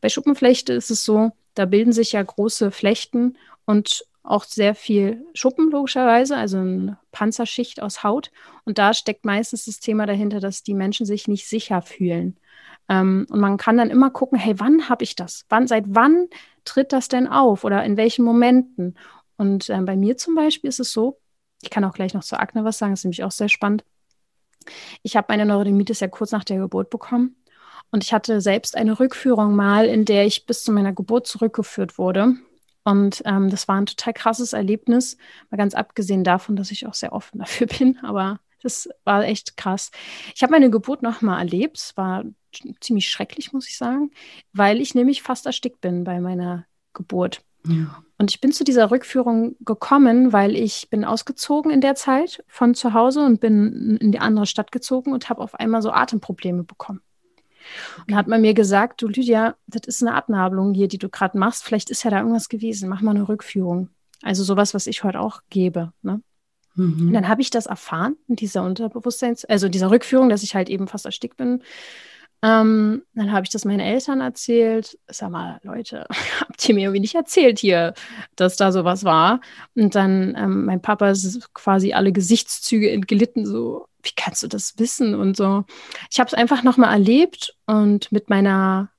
Bei 0.00 0.08
Schuppenflechte 0.08 0.72
ist 0.72 0.90
es 0.90 1.04
so, 1.04 1.32
da 1.54 1.64
bilden 1.64 1.92
sich 1.92 2.12
ja 2.12 2.22
große 2.22 2.70
Flechten 2.70 3.36
und 3.64 4.04
auch 4.22 4.44
sehr 4.44 4.74
viel 4.74 5.26
Schuppen 5.34 5.70
logischerweise, 5.70 6.36
also 6.36 6.58
eine 6.58 6.98
Panzerschicht 7.10 7.82
aus 7.82 8.04
Haut. 8.04 8.30
Und 8.64 8.78
da 8.78 8.94
steckt 8.94 9.24
meistens 9.24 9.64
das 9.64 9.80
Thema 9.80 10.06
dahinter, 10.06 10.38
dass 10.38 10.62
die 10.62 10.74
Menschen 10.74 11.06
sich 11.06 11.26
nicht 11.26 11.48
sicher 11.48 11.82
fühlen. 11.82 12.36
Ähm, 12.88 13.26
und 13.30 13.40
man 13.40 13.56
kann 13.56 13.76
dann 13.76 13.90
immer 13.90 14.10
gucken, 14.10 14.38
hey, 14.38 14.58
wann 14.60 14.88
habe 14.88 15.04
ich 15.04 15.16
das? 15.16 15.44
Wann, 15.48 15.66
seit 15.66 15.84
wann 15.88 16.28
tritt 16.64 16.92
das 16.92 17.08
denn 17.08 17.26
auf 17.26 17.64
oder 17.64 17.82
in 17.84 17.96
welchen 17.96 18.24
Momenten? 18.24 18.96
Und 19.42 19.68
äh, 19.70 19.80
bei 19.80 19.96
mir 19.96 20.16
zum 20.16 20.36
Beispiel 20.36 20.68
ist 20.68 20.78
es 20.78 20.92
so, 20.92 21.18
ich 21.62 21.70
kann 21.70 21.82
auch 21.82 21.94
gleich 21.94 22.14
noch 22.14 22.22
zur 22.22 22.38
Akne 22.38 22.62
was 22.62 22.78
sagen, 22.78 22.92
ist 22.92 23.02
nämlich 23.02 23.24
auch 23.24 23.32
sehr 23.32 23.48
spannend. 23.48 23.84
Ich 25.02 25.16
habe 25.16 25.26
meine 25.30 25.44
Neurodermitis 25.44 25.98
ja 25.98 26.06
kurz 26.06 26.30
nach 26.30 26.44
der 26.44 26.58
Geburt 26.58 26.90
bekommen. 26.90 27.34
Und 27.90 28.04
ich 28.04 28.12
hatte 28.12 28.40
selbst 28.40 28.76
eine 28.76 29.00
Rückführung 29.00 29.56
mal, 29.56 29.86
in 29.86 30.04
der 30.04 30.26
ich 30.26 30.46
bis 30.46 30.62
zu 30.62 30.70
meiner 30.70 30.92
Geburt 30.92 31.26
zurückgeführt 31.26 31.98
wurde. 31.98 32.36
Und 32.84 33.22
ähm, 33.26 33.50
das 33.50 33.66
war 33.66 33.80
ein 33.80 33.86
total 33.86 34.12
krasses 34.12 34.52
Erlebnis, 34.52 35.16
mal 35.50 35.56
ganz 35.56 35.74
abgesehen 35.74 36.22
davon, 36.22 36.54
dass 36.54 36.70
ich 36.70 36.86
auch 36.86 36.94
sehr 36.94 37.12
offen 37.12 37.38
dafür 37.40 37.66
bin. 37.66 37.98
Aber 38.04 38.38
das 38.62 38.88
war 39.02 39.24
echt 39.24 39.56
krass. 39.56 39.90
Ich 40.36 40.44
habe 40.44 40.52
meine 40.52 40.70
Geburt 40.70 41.02
nochmal 41.02 41.40
erlebt. 41.40 41.78
Es 41.78 41.96
war 41.96 42.22
ziemlich 42.80 43.10
schrecklich, 43.10 43.52
muss 43.52 43.68
ich 43.68 43.76
sagen, 43.76 44.12
weil 44.52 44.80
ich 44.80 44.94
nämlich 44.94 45.20
fast 45.20 45.46
erstickt 45.46 45.80
bin 45.80 46.04
bei 46.04 46.20
meiner 46.20 46.64
Geburt. 46.92 47.42
Ja. 47.66 48.04
Und 48.22 48.30
ich 48.30 48.40
bin 48.40 48.52
zu 48.52 48.62
dieser 48.62 48.92
Rückführung 48.92 49.56
gekommen, 49.58 50.32
weil 50.32 50.54
ich 50.54 50.88
bin 50.90 51.04
ausgezogen 51.04 51.72
in 51.72 51.80
der 51.80 51.96
Zeit 51.96 52.44
von 52.46 52.72
zu 52.72 52.94
Hause 52.94 53.26
und 53.26 53.40
bin 53.40 53.98
in 54.00 54.12
die 54.12 54.20
andere 54.20 54.46
Stadt 54.46 54.70
gezogen 54.70 55.12
und 55.12 55.28
habe 55.28 55.40
auf 55.40 55.56
einmal 55.56 55.82
so 55.82 55.90
Atemprobleme 55.90 56.62
bekommen. 56.62 57.00
Und 57.98 58.10
dann 58.12 58.16
hat 58.16 58.28
man 58.28 58.40
mir 58.40 58.54
gesagt, 58.54 59.02
du 59.02 59.08
Lydia, 59.08 59.56
das 59.66 59.88
ist 59.88 60.04
eine 60.04 60.14
Abnabelung 60.14 60.72
hier, 60.72 60.86
die 60.86 60.98
du 60.98 61.08
gerade 61.08 61.36
machst. 61.36 61.64
Vielleicht 61.64 61.90
ist 61.90 62.04
ja 62.04 62.12
da 62.12 62.18
irgendwas 62.18 62.48
gewesen. 62.48 62.88
Mach 62.88 63.00
mal 63.00 63.10
eine 63.10 63.28
Rückführung. 63.28 63.88
Also 64.22 64.44
sowas, 64.44 64.72
was 64.72 64.86
ich 64.86 65.02
heute 65.02 65.18
auch 65.18 65.40
gebe. 65.50 65.92
Ne? 66.02 66.22
Mhm. 66.76 67.08
Und 67.08 67.12
dann 67.14 67.26
habe 67.26 67.40
ich 67.40 67.50
das 67.50 67.66
erfahren 67.66 68.14
in 68.28 68.36
dieser 68.36 68.62
Unterbewusstseins, 68.62 69.44
also 69.46 69.68
dieser 69.68 69.90
Rückführung, 69.90 70.28
dass 70.28 70.44
ich 70.44 70.54
halt 70.54 70.68
eben 70.68 70.86
fast 70.86 71.06
erstickt 71.06 71.38
bin. 71.38 71.64
Ähm, 72.44 73.02
dann 73.14 73.30
habe 73.32 73.44
ich 73.44 73.50
das 73.50 73.64
meinen 73.64 73.80
Eltern 73.80 74.20
erzählt. 74.20 74.98
Sag 75.08 75.30
mal, 75.30 75.60
Leute, 75.62 76.06
habt 76.40 76.68
ihr 76.68 76.74
mir 76.74 76.82
irgendwie 76.82 77.00
nicht 77.00 77.14
erzählt 77.14 77.58
hier, 77.58 77.94
dass 78.36 78.56
da 78.56 78.72
sowas 78.72 79.04
war? 79.04 79.40
Und 79.74 79.94
dann, 79.94 80.34
ähm, 80.36 80.64
mein 80.64 80.82
Papa 80.82 81.10
ist 81.10 81.54
quasi 81.54 81.92
alle 81.92 82.12
Gesichtszüge 82.12 82.90
entglitten, 82.90 83.46
so, 83.46 83.86
wie 84.02 84.12
kannst 84.16 84.42
du 84.42 84.48
das 84.48 84.78
wissen 84.78 85.14
und 85.14 85.36
so. 85.36 85.64
Ich 86.10 86.18
habe 86.18 86.28
es 86.28 86.34
einfach 86.34 86.62
nochmal 86.62 86.92
erlebt 86.92 87.56
und 87.66 88.10
mit 88.10 88.28
meiner 88.28 88.91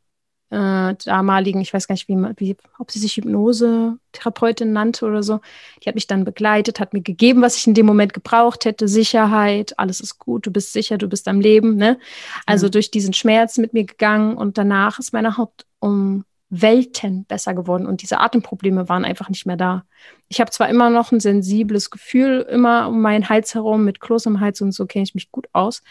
äh, 0.53 0.95
damaligen, 1.03 1.61
ich 1.61 1.73
weiß 1.73 1.87
gar 1.87 1.93
nicht, 1.93 2.07
wie, 2.07 2.17
wie, 2.37 2.55
ob 2.77 2.91
sie 2.91 2.99
sich 2.99 3.17
Hypnose-Therapeutin 3.17 4.71
nannte 4.71 5.05
oder 5.05 5.23
so. 5.23 5.41
Die 5.81 5.89
hat 5.89 5.95
mich 5.95 6.05
dann 6.05 6.25
begleitet, 6.25 6.79
hat 6.79 6.93
mir 6.93 7.01
gegeben, 7.01 7.41
was 7.41 7.57
ich 7.57 7.65
in 7.65 7.73
dem 7.73 7.87
Moment 7.87 8.13
gebraucht 8.13 8.65
hätte. 8.65 8.87
Sicherheit, 8.87 9.77
alles 9.79 9.99
ist 9.99 10.19
gut, 10.19 10.45
du 10.45 10.51
bist 10.51 10.71
sicher, 10.71 10.99
du 10.99 11.07
bist 11.07 11.27
am 11.27 11.41
Leben. 11.41 11.75
Ne? 11.75 11.97
Also 12.45 12.67
ja. 12.67 12.69
durch 12.69 12.91
diesen 12.91 13.13
Schmerz 13.13 13.57
mit 13.57 13.73
mir 13.73 13.85
gegangen 13.85 14.37
und 14.37 14.59
danach 14.59 14.99
ist 14.99 15.11
meine 15.11 15.37
Haut 15.37 15.65
um 15.79 16.23
Welten 16.49 17.25
besser 17.25 17.55
geworden 17.55 17.87
und 17.87 18.03
diese 18.03 18.19
Atemprobleme 18.19 18.87
waren 18.87 19.05
einfach 19.05 19.29
nicht 19.29 19.47
mehr 19.47 19.57
da. 19.57 19.85
Ich 20.27 20.39
habe 20.39 20.51
zwar 20.51 20.69
immer 20.69 20.91
noch 20.91 21.11
ein 21.11 21.19
sensibles 21.19 21.89
Gefühl 21.89 22.45
immer 22.47 22.89
um 22.89 23.01
meinen 23.01 23.27
Hals 23.27 23.55
herum 23.55 23.83
mit 23.83 23.99
Kloß 23.99 24.27
im 24.27 24.39
Hals 24.39 24.61
und 24.61 24.71
so 24.71 24.85
kenne 24.85 25.01
ich 25.01 25.15
mich 25.15 25.31
gut 25.31 25.47
aus, 25.51 25.81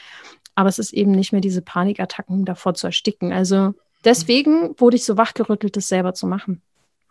aber 0.55 0.69
es 0.69 0.79
ist 0.79 0.93
eben 0.93 1.11
nicht 1.11 1.33
mehr 1.33 1.41
diese 1.41 1.63
Panikattacken 1.63 2.45
davor 2.45 2.75
zu 2.75 2.87
ersticken. 2.87 3.33
Also 3.33 3.75
deswegen 4.05 4.75
wurde 4.79 4.97
ich 4.97 5.05
so 5.05 5.17
wachgerüttelt, 5.17 5.77
das 5.77 5.89
selber 5.89 6.15
zu 6.15 6.27
machen. 6.27 6.63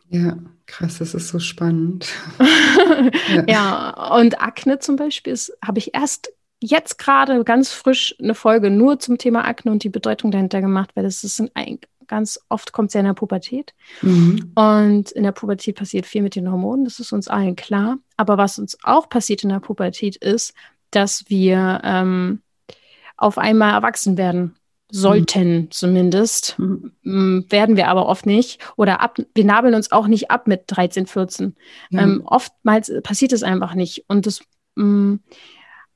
Ja, 0.09 0.37
krass, 0.65 0.97
das 0.97 1.13
ist 1.13 1.29
so 1.29 1.39
spannend. 1.39 2.09
ja. 3.33 3.43
ja. 3.47 4.15
und 4.17 4.41
Akne 4.41 4.79
zum 4.79 4.97
Beispiel 4.97 5.37
habe 5.65 5.79
ich 5.79 5.95
erst 5.95 6.33
jetzt 6.59 6.97
gerade 6.97 7.43
ganz 7.43 7.71
frisch 7.71 8.15
eine 8.21 8.35
Folge 8.35 8.69
nur 8.69 8.99
zum 8.99 9.17
Thema 9.17 9.45
Akne 9.45 9.71
und 9.71 9.83
die 9.83 9.89
Bedeutung 9.89 10.31
dahinter 10.31 10.61
gemacht, 10.61 10.91
weil 10.95 11.03
das 11.03 11.23
ist 11.23 11.41
ein, 11.53 11.79
ganz 12.07 12.39
oft 12.49 12.73
kommt 12.73 12.89
es 12.89 12.93
ja 12.93 12.99
in 12.99 13.07
der 13.07 13.13
Pubertät. 13.13 13.73
Mhm. 14.01 14.51
Und 14.55 15.11
in 15.11 15.23
der 15.23 15.31
Pubertät 15.31 15.77
passiert 15.77 16.05
viel 16.05 16.21
mit 16.21 16.35
den 16.35 16.51
Hormonen, 16.51 16.83
das 16.83 16.99
ist 16.99 17.13
uns 17.13 17.29
allen 17.29 17.55
klar. 17.55 17.97
Aber 18.17 18.37
was 18.37 18.59
uns 18.59 18.77
auch 18.83 19.09
passiert 19.09 19.43
in 19.43 19.49
der 19.49 19.61
Pubertät 19.61 20.17
ist, 20.17 20.53
dass 20.91 21.29
wir 21.29 21.79
ähm, 21.85 22.41
auf 23.15 23.37
einmal 23.37 23.73
erwachsen 23.73 24.17
werden 24.17 24.55
sollten 24.91 25.53
mhm. 25.53 25.71
zumindest, 25.71 26.59
mhm. 26.59 27.45
werden 27.49 27.77
wir 27.77 27.87
aber 27.87 28.07
oft 28.07 28.25
nicht. 28.25 28.59
Oder 28.75 29.01
ab, 29.01 29.17
wir 29.33 29.45
nabeln 29.45 29.73
uns 29.73 29.91
auch 29.91 30.07
nicht 30.07 30.29
ab 30.29 30.47
mit 30.47 30.63
13, 30.67 31.07
14. 31.07 31.55
Mhm. 31.89 31.99
Ähm, 31.99 32.21
oftmals 32.25 32.91
passiert 33.01 33.33
es 33.33 33.43
einfach 33.43 33.73
nicht. 33.73 34.05
Und 34.07 34.25
das 34.25 34.41
mh, 34.75 35.19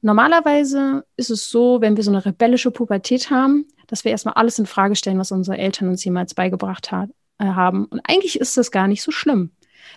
normalerweise 0.01 1.03
ist 1.17 1.29
es 1.29 1.49
so, 1.49 1.81
wenn 1.81 1.97
wir 1.97 2.03
so 2.03 2.11
eine 2.11 2.25
rebellische 2.25 2.71
Pubertät 2.71 3.29
haben, 3.29 3.67
dass 3.87 4.03
wir 4.03 4.11
erstmal 4.11 4.35
alles 4.35 4.59
in 4.59 4.65
Frage 4.65 4.95
stellen, 4.95 5.19
was 5.19 5.31
unsere 5.31 5.57
Eltern 5.57 5.89
uns 5.89 6.03
jemals 6.03 6.33
beigebracht 6.33 6.91
hat, 6.91 7.09
äh, 7.37 7.45
haben. 7.45 7.85
Und 7.85 8.01
eigentlich 8.07 8.39
ist 8.39 8.57
das 8.57 8.71
gar 8.71 8.87
nicht 8.87 9.03
so 9.03 9.11
schlimm. 9.11 9.51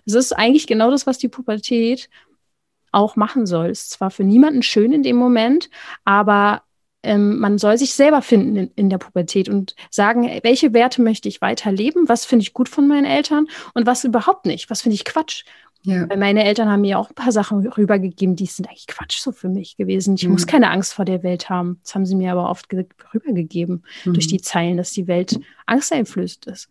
Es 0.05 0.15
ist 0.15 0.33
eigentlich 0.33 0.67
genau 0.67 0.91
das, 0.91 1.07
was 1.07 1.19
die 1.19 1.29
Pubertät 1.29 2.09
auch 2.93 3.17
machen 3.17 3.47
soll. 3.47 3.71
Es 3.71 3.83
ist 3.83 3.91
zwar 3.91 4.11
für 4.11 4.25
niemanden 4.25 4.63
schön 4.63 4.93
in 4.93 5.03
dem 5.03 5.17
Moment, 5.17 5.71
aber 6.05 6.63
ähm, 7.09 7.39
man 7.39 7.57
soll 7.57 7.79
sich 7.79 7.95
selber 7.95 8.21
finden 8.21 8.55
in, 8.55 8.71
in, 8.77 8.91
der 8.91 8.99
Pubertät 8.99 9.49
und 9.49 9.75
sagen, 9.91 10.29
welche 10.43 10.75
Werte 10.75 11.01
möchte 11.01 11.27
ich 11.29 11.41
weiterleben, 11.41 12.07
was 12.07 12.27
finde 12.27 12.43
ich 12.43 12.53
gut 12.53 12.69
von 12.69 12.87
meinen 12.87 13.07
Eltern 13.07 13.47
und 13.73 13.87
was 13.87 14.05
überhaupt 14.05 14.45
nicht, 14.45 14.69
was 14.69 14.83
finde 14.83 14.95
ich 14.95 15.07
Quatsch. 15.07 15.45
Ja. 15.85 16.09
Weil 16.11 16.19
meine 16.19 16.45
Eltern 16.45 16.69
haben 16.69 16.83
mir 16.83 16.99
auch 16.99 17.09
ein 17.09 17.15
paar 17.15 17.33
Sachen 17.33 17.67
rübergegeben, 17.67 18.37
die 18.37 18.47
sind 18.47 18.69
eigentlich 18.69 18.89
Quatsch 18.89 19.21
so 19.21 19.33
für 19.33 19.49
mich 19.49 19.77
gewesen. 19.77 20.17
Ich 20.17 20.25
mhm. 20.25 20.33
muss 20.33 20.47
keine 20.47 20.71
Angst 20.71 20.93
vor 20.93 21.07
der 21.07 21.23
Welt 21.23 21.49
haben. 21.49 21.79
Das 21.83 21.95
haben 21.95 22.05
sie 22.05 22.17
mir 22.17 22.33
aber 22.33 22.51
oft 22.51 22.67
rübergegeben 23.15 23.85
mhm. 24.05 24.13
durch 24.13 24.27
die 24.27 24.41
Zeilen, 24.43 24.77
dass 24.77 24.93
die 24.93 25.07
Welt 25.07 25.41
angsteinflößt 25.67 26.47
ist. 26.47 26.69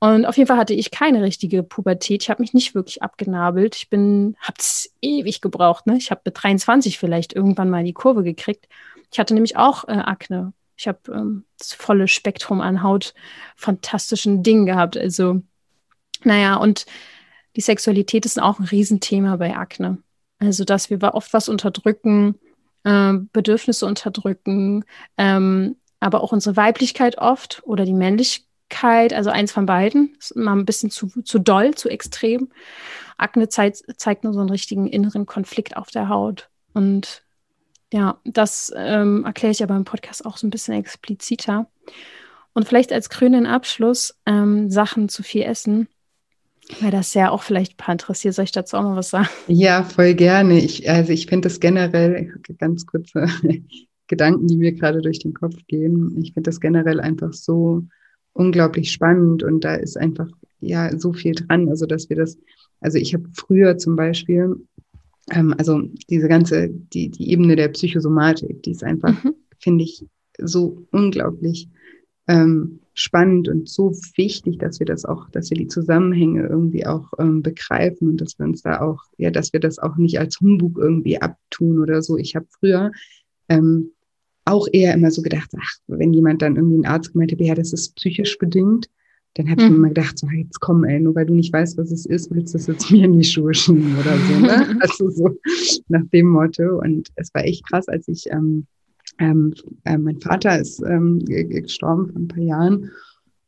Und 0.00 0.26
auf 0.26 0.36
jeden 0.36 0.48
Fall 0.48 0.56
hatte 0.56 0.74
ich 0.74 0.90
keine 0.90 1.22
richtige 1.22 1.62
Pubertät. 1.62 2.24
Ich 2.24 2.30
habe 2.30 2.42
mich 2.42 2.52
nicht 2.52 2.74
wirklich 2.74 3.02
abgenabelt. 3.02 3.76
Ich 3.76 3.88
bin, 3.88 4.36
habe 4.40 4.56
es 4.58 4.92
ewig 5.00 5.40
gebraucht. 5.40 5.86
Ne? 5.86 5.96
Ich 5.96 6.10
habe 6.10 6.22
mit 6.24 6.42
23 6.42 6.98
vielleicht 6.98 7.32
irgendwann 7.34 7.70
mal 7.70 7.84
die 7.84 7.92
Kurve 7.92 8.24
gekriegt. 8.24 8.66
Ich 9.12 9.18
hatte 9.18 9.34
nämlich 9.34 9.56
auch 9.56 9.86
äh, 9.86 9.92
Akne. 9.92 10.52
Ich 10.76 10.88
habe 10.88 10.98
ähm, 11.12 11.44
das 11.58 11.74
volle 11.74 12.08
Spektrum 12.08 12.60
an 12.60 12.82
Haut 12.82 13.14
fantastischen 13.56 14.42
Dingen 14.42 14.66
gehabt. 14.66 14.96
Also, 14.96 15.42
naja, 16.24 16.56
und 16.56 16.86
die 17.54 17.60
Sexualität 17.60 18.24
ist 18.24 18.40
auch 18.40 18.58
ein 18.58 18.64
Riesenthema 18.64 19.36
bei 19.36 19.54
Akne. 19.54 19.98
Also, 20.38 20.64
dass 20.64 20.90
wir 20.90 21.02
oft 21.14 21.32
was 21.34 21.48
unterdrücken, 21.48 22.36
äh, 22.84 23.12
Bedürfnisse 23.32 23.86
unterdrücken, 23.86 24.84
ähm, 25.18 25.76
aber 26.00 26.22
auch 26.22 26.32
unsere 26.32 26.56
Weiblichkeit 26.56 27.18
oft 27.18 27.62
oder 27.64 27.84
die 27.84 27.92
Männlichkeit, 27.92 29.12
also 29.12 29.30
eins 29.30 29.52
von 29.52 29.66
beiden, 29.66 30.16
ist 30.18 30.32
immer 30.32 30.56
ein 30.56 30.64
bisschen 30.64 30.90
zu, 30.90 31.08
zu 31.22 31.38
doll, 31.38 31.74
zu 31.74 31.90
extrem. 31.90 32.50
Akne 33.18 33.48
zeigt, 33.48 33.84
zeigt 33.98 34.24
nur 34.24 34.32
so 34.32 34.40
einen 34.40 34.50
richtigen 34.50 34.88
inneren 34.88 35.26
Konflikt 35.26 35.76
auf 35.76 35.90
der 35.90 36.08
Haut. 36.08 36.48
Und 36.72 37.21
ja, 37.92 38.18
das 38.24 38.72
ähm, 38.74 39.24
erkläre 39.24 39.52
ich 39.52 39.62
aber 39.62 39.76
im 39.76 39.84
Podcast 39.84 40.24
auch 40.24 40.38
so 40.38 40.46
ein 40.46 40.50
bisschen 40.50 40.74
expliziter. 40.74 41.66
Und 42.54 42.66
vielleicht 42.66 42.92
als 42.92 43.10
grünen 43.10 43.46
Abschluss 43.46 44.14
ähm, 44.26 44.70
Sachen 44.70 45.08
zu 45.08 45.22
viel 45.22 45.42
essen. 45.42 45.88
Weil 46.80 46.90
das 46.90 47.12
ja 47.12 47.30
auch 47.30 47.42
vielleicht 47.42 47.74
ein 47.74 47.76
paar 47.76 47.92
interessiert. 47.92 48.34
Soll 48.34 48.44
ich 48.44 48.52
dazu 48.52 48.76
auch 48.76 48.82
mal 48.82 48.96
was 48.96 49.10
sagen? 49.10 49.28
Ja, 49.46 49.82
voll 49.82 50.14
gerne. 50.14 50.58
Ich, 50.58 50.88
also 50.88 51.12
ich 51.12 51.26
finde 51.26 51.48
das 51.48 51.60
generell, 51.60 52.32
ganz 52.58 52.86
kurze 52.86 53.26
Gedanken, 54.06 54.46
die 54.46 54.56
mir 54.56 54.72
gerade 54.72 55.02
durch 55.02 55.18
den 55.18 55.34
Kopf 55.34 55.56
gehen. 55.66 56.16
Ich 56.22 56.32
finde 56.32 56.48
das 56.48 56.60
generell 56.60 57.00
einfach 57.00 57.32
so 57.32 57.82
unglaublich 58.32 58.90
spannend 58.90 59.42
und 59.42 59.64
da 59.64 59.74
ist 59.74 59.98
einfach 59.98 60.28
ja 60.60 60.96
so 60.98 61.12
viel 61.12 61.34
dran. 61.34 61.68
Also 61.68 61.86
dass 61.86 62.08
wir 62.08 62.16
das, 62.16 62.38
also 62.80 62.96
ich 62.96 63.12
habe 63.12 63.28
früher 63.34 63.76
zum 63.76 63.96
Beispiel, 63.96 64.56
ähm, 65.30 65.54
also 65.58 65.82
diese 66.10 66.28
ganze, 66.28 66.68
die, 66.68 67.10
die 67.10 67.30
Ebene 67.30 67.56
der 67.56 67.68
Psychosomatik, 67.68 68.62
die 68.62 68.72
ist 68.72 68.84
einfach, 68.84 69.22
mhm. 69.22 69.34
finde 69.58 69.84
ich, 69.84 70.04
so 70.38 70.86
unglaublich 70.90 71.68
ähm, 72.28 72.80
spannend 72.94 73.48
und 73.48 73.68
so 73.68 73.92
wichtig, 74.16 74.58
dass 74.58 74.78
wir 74.78 74.86
das 74.86 75.04
auch, 75.04 75.28
dass 75.30 75.50
wir 75.50 75.56
die 75.56 75.66
Zusammenhänge 75.66 76.46
irgendwie 76.46 76.86
auch 76.86 77.12
ähm, 77.18 77.42
begreifen 77.42 78.08
und 78.08 78.20
dass 78.20 78.38
wir 78.38 78.46
uns 78.46 78.62
da 78.62 78.80
auch, 78.80 79.04
ja, 79.16 79.30
dass 79.30 79.52
wir 79.52 79.60
das 79.60 79.78
auch 79.78 79.96
nicht 79.96 80.18
als 80.18 80.40
Humbug 80.40 80.78
irgendwie 80.78 81.20
abtun 81.20 81.80
oder 81.80 82.02
so. 82.02 82.18
Ich 82.18 82.36
habe 82.36 82.46
früher 82.50 82.92
ähm, 83.48 83.92
auch 84.44 84.66
eher 84.72 84.94
immer 84.94 85.10
so 85.10 85.22
gedacht, 85.22 85.50
ach, 85.58 85.78
wenn 85.86 86.12
jemand 86.12 86.42
dann 86.42 86.56
irgendwie 86.56 86.78
ein 86.78 86.86
Arzt 86.86 87.12
gemeint 87.12 87.32
hat, 87.32 87.40
ja, 87.40 87.54
das 87.54 87.72
ist 87.72 87.94
psychisch 87.96 88.38
bedingt, 88.38 88.88
dann 89.34 89.50
habe 89.50 89.62
ich 89.62 89.68
mhm. 89.68 89.72
mir 89.72 89.78
immer 89.78 89.88
gedacht, 89.88 90.18
so, 90.18 90.28
jetzt 90.28 90.60
komm, 90.60 90.84
ey, 90.84 91.00
nur 91.00 91.14
weil 91.14 91.26
du 91.26 91.34
nicht 91.34 91.52
weißt, 91.52 91.78
was 91.78 91.90
es 91.90 92.06
ist, 92.06 92.30
willst 92.30 92.54
du 92.54 92.58
es 92.58 92.66
jetzt 92.66 92.90
mir 92.90 93.04
in 93.04 93.18
die 93.18 93.24
Schuhe 93.24 93.54
schieben 93.54 93.96
oder 93.98 94.16
so, 94.16 94.40
ne? 94.40 94.76
Also 94.80 95.10
so 95.10 95.30
nach 95.88 96.04
dem 96.12 96.28
Motto. 96.28 96.80
Und 96.80 97.08
es 97.16 97.32
war 97.34 97.44
echt 97.44 97.66
krass, 97.68 97.88
als 97.88 98.08
ich 98.08 98.26
ähm, 98.30 98.66
ähm, 99.18 99.54
äh, 99.84 99.98
mein 99.98 100.20
Vater 100.20 100.58
ist 100.58 100.82
ähm, 100.82 101.18
gestorben 101.24 102.08
vor 102.08 102.20
ein 102.20 102.28
paar 102.28 102.42
Jahren 102.42 102.90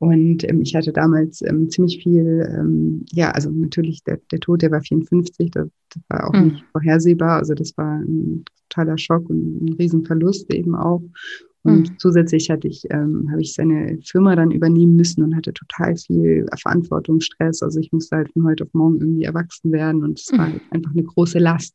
und 0.05 0.45
ähm, 0.45 0.61
ich 0.61 0.75
hatte 0.75 0.93
damals 0.93 1.41
ähm, 1.41 1.71
ziemlich 1.71 2.03
viel, 2.03 2.47
ähm, 2.55 3.07
ja, 3.11 3.31
also 3.31 3.51
natürlich 3.51 4.03
der, 4.05 4.19
der 4.31 4.41
Tod, 4.41 4.61
der 4.61 4.71
war 4.71 4.83
54, 4.83 5.51
das, 5.51 5.69
das 5.95 6.03
war 6.09 6.29
auch 6.29 6.35
mhm. 6.35 6.49
nicht 6.49 6.65
vorhersehbar. 6.73 7.39
Also 7.39 7.55
das 7.55 7.75
war 7.79 8.01
ein 8.01 8.45
totaler 8.69 8.99
Schock 8.99 9.31
und 9.31 9.65
ein 9.65 9.73
Riesenverlust 9.75 10.53
eben 10.53 10.75
auch. 10.75 11.03
Und 11.65 11.91
mhm. 11.91 11.99
zusätzlich 11.99 12.51
hatte 12.51 12.69
ich, 12.69 12.85
ähm, 12.91 13.27
habe 13.31 13.41
ich 13.41 13.55
seine 13.55 13.99
Firma 14.03 14.37
dann 14.37 14.51
übernehmen 14.51 14.97
müssen 14.97 15.23
und 15.23 15.35
hatte 15.35 15.55
total 15.55 15.97
viel 15.97 16.47
Verantwortung, 16.61 17.21
Stress. 17.21 17.63
Also 17.63 17.81
ich 17.81 17.91
musste 17.91 18.17
halt 18.17 18.31
von 18.33 18.45
heute 18.45 18.65
auf 18.65 18.75
morgen 18.75 19.01
irgendwie 19.01 19.25
erwachsen 19.25 19.73
werden 19.73 20.05
und 20.05 20.21
es 20.21 20.31
mhm. 20.31 20.39
war 20.39 20.53
halt 20.53 20.61
einfach 20.71 20.91
eine 20.91 21.03
große 21.03 21.39
Last. 21.39 21.75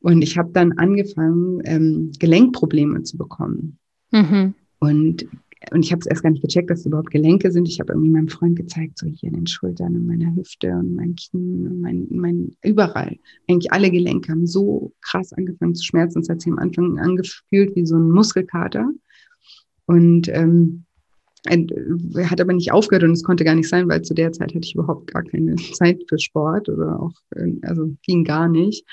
Und 0.00 0.22
ich 0.22 0.36
habe 0.36 0.50
dann 0.52 0.72
angefangen, 0.72 1.60
ähm, 1.64 2.10
Gelenkprobleme 2.18 3.04
zu 3.04 3.16
bekommen. 3.16 3.78
Mhm. 4.10 4.54
Und, 4.80 5.26
und 5.72 5.84
ich 5.84 5.92
habe 5.92 6.00
es 6.00 6.06
erst 6.06 6.22
gar 6.22 6.30
nicht 6.30 6.42
gecheckt, 6.42 6.70
dass 6.70 6.80
es 6.80 6.86
überhaupt 6.86 7.10
Gelenke 7.10 7.50
sind. 7.50 7.68
Ich 7.68 7.80
habe 7.80 7.92
irgendwie 7.92 8.10
meinem 8.10 8.28
Freund 8.28 8.56
gezeigt, 8.56 8.98
so 8.98 9.06
hier 9.06 9.28
in 9.28 9.34
den 9.34 9.46
Schultern 9.46 9.96
und 9.96 10.06
meiner 10.06 10.34
Hüfte 10.34 10.70
und 10.72 10.94
mein 10.94 11.14
Kinn 11.16 11.66
und 11.66 11.80
mein, 11.80 12.06
mein 12.10 12.56
überall. 12.62 13.16
Eigentlich 13.48 13.72
alle 13.72 13.90
Gelenke 13.90 14.32
haben 14.32 14.46
so 14.46 14.92
krass 15.00 15.32
angefangen 15.32 15.74
zu 15.74 15.84
schmerzen. 15.84 16.20
Es 16.20 16.28
hat 16.28 16.40
sich 16.40 16.52
am 16.52 16.58
Anfang 16.58 16.98
angefühlt 16.98 17.74
wie 17.76 17.86
so 17.86 17.96
ein 17.96 18.10
Muskelkater. 18.10 18.90
Und 19.86 20.28
ähm, 20.28 20.84
er 21.46 22.30
hat 22.30 22.40
aber 22.40 22.52
nicht 22.52 22.72
aufgehört 22.72 23.04
und 23.04 23.12
es 23.12 23.22
konnte 23.22 23.44
gar 23.44 23.54
nicht 23.54 23.68
sein, 23.68 23.88
weil 23.88 24.02
zu 24.02 24.14
der 24.14 24.32
Zeit 24.32 24.54
hatte 24.54 24.64
ich 24.64 24.74
überhaupt 24.74 25.12
gar 25.12 25.22
keine 25.22 25.56
Zeit 25.74 26.02
für 26.08 26.18
Sport 26.18 26.68
oder 26.68 27.00
auch, 27.00 27.12
also 27.62 27.94
ging 28.02 28.24
gar 28.24 28.48
nicht. 28.48 28.84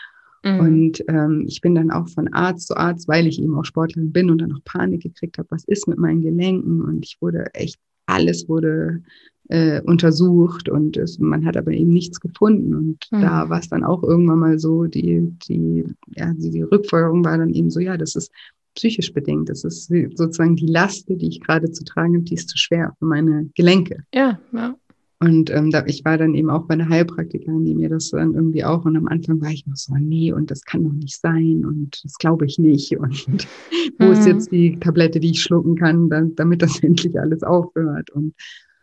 Mhm. 0.45 0.59
Und 0.59 1.03
ähm, 1.07 1.45
ich 1.47 1.59
bin 1.59 1.75
dann 1.75 1.91
auch 1.91 2.07
von 2.07 2.31
Arzt 2.31 2.67
zu 2.67 2.77
Arzt, 2.77 3.07
weil 3.07 3.25
ich 3.27 3.41
eben 3.41 3.55
auch 3.55 3.65
Sportlerin 3.65 4.11
bin 4.11 4.29
und 4.29 4.39
dann 4.39 4.53
auch 4.53 4.63
Panik 4.63 5.01
gekriegt 5.01 5.37
habe, 5.37 5.49
was 5.49 5.63
ist 5.65 5.87
mit 5.87 5.97
meinen 5.97 6.21
Gelenken? 6.21 6.81
Und 6.81 7.03
ich 7.03 7.17
wurde 7.19 7.47
echt, 7.53 7.79
alles 8.05 8.47
wurde 8.47 9.01
äh, 9.49 9.81
untersucht 9.81 10.69
und 10.69 10.97
es, 10.97 11.17
man 11.17 11.45
hat 11.45 11.57
aber 11.57 11.71
eben 11.71 11.91
nichts 11.91 12.19
gefunden. 12.19 12.75
Und 12.75 13.07
mhm. 13.11 13.21
da 13.21 13.49
war 13.49 13.59
es 13.59 13.69
dann 13.69 13.83
auch 13.83 14.03
irgendwann 14.03 14.39
mal 14.39 14.59
so, 14.59 14.85
die, 14.85 15.33
die, 15.47 15.83
ja, 16.15 16.31
die, 16.33 16.51
die 16.51 16.61
Rückfolgerung 16.61 17.25
war 17.25 17.37
dann 17.37 17.49
eben 17.49 17.71
so, 17.71 17.79
ja, 17.79 17.97
das 17.97 18.15
ist 18.15 18.31
psychisch 18.75 19.11
bedingt. 19.13 19.49
Das 19.49 19.63
ist 19.63 19.87
sozusagen 19.87 20.55
die 20.55 20.67
Last, 20.67 21.09
die 21.09 21.27
ich 21.27 21.41
gerade 21.41 21.71
zu 21.71 21.83
tragen 21.83 22.15
habe, 22.15 22.25
die 22.25 22.35
ist 22.35 22.49
zu 22.49 22.57
schwer 22.57 22.93
für 22.99 23.05
meine 23.05 23.49
Gelenke. 23.55 24.03
Ja, 24.13 24.39
ja. 24.51 24.75
Und 25.19 25.49
ähm, 25.49 25.71
da, 25.71 25.85
ich 25.85 26.03
war 26.03 26.17
dann 26.17 26.35
eben 26.35 26.49
auch 26.49 26.63
bei 26.63 26.73
einer 26.73 26.89
Heilpraktikerin, 26.89 27.63
die 27.63 27.73
mir 27.73 27.89
das 27.89 28.09
dann 28.09 28.33
irgendwie 28.33 28.65
auch, 28.65 28.83
und 28.85 28.97
am 28.97 29.07
Anfang 29.07 29.39
war 29.41 29.49
ich 29.49 29.65
noch 29.65 29.77
so, 29.77 29.95
nee, 29.95 30.33
und 30.33 30.51
das 30.51 30.63
kann 30.63 30.83
doch 30.83 30.91
nicht 30.91 31.19
sein, 31.19 31.63
und 31.65 32.03
das 32.03 32.17
glaube 32.17 32.45
ich 32.45 32.59
nicht. 32.59 32.97
Und 32.97 33.47
wo 33.97 34.07
mhm. 34.07 34.11
ist 34.11 34.25
jetzt 34.25 34.51
die 34.51 34.77
Tablette, 34.79 35.19
die 35.19 35.31
ich 35.31 35.41
schlucken 35.41 35.75
kann, 35.75 36.09
dann, 36.09 36.35
damit 36.35 36.61
das 36.61 36.79
endlich 36.83 37.19
alles 37.19 37.43
aufhört? 37.43 38.09
Und 38.09 38.33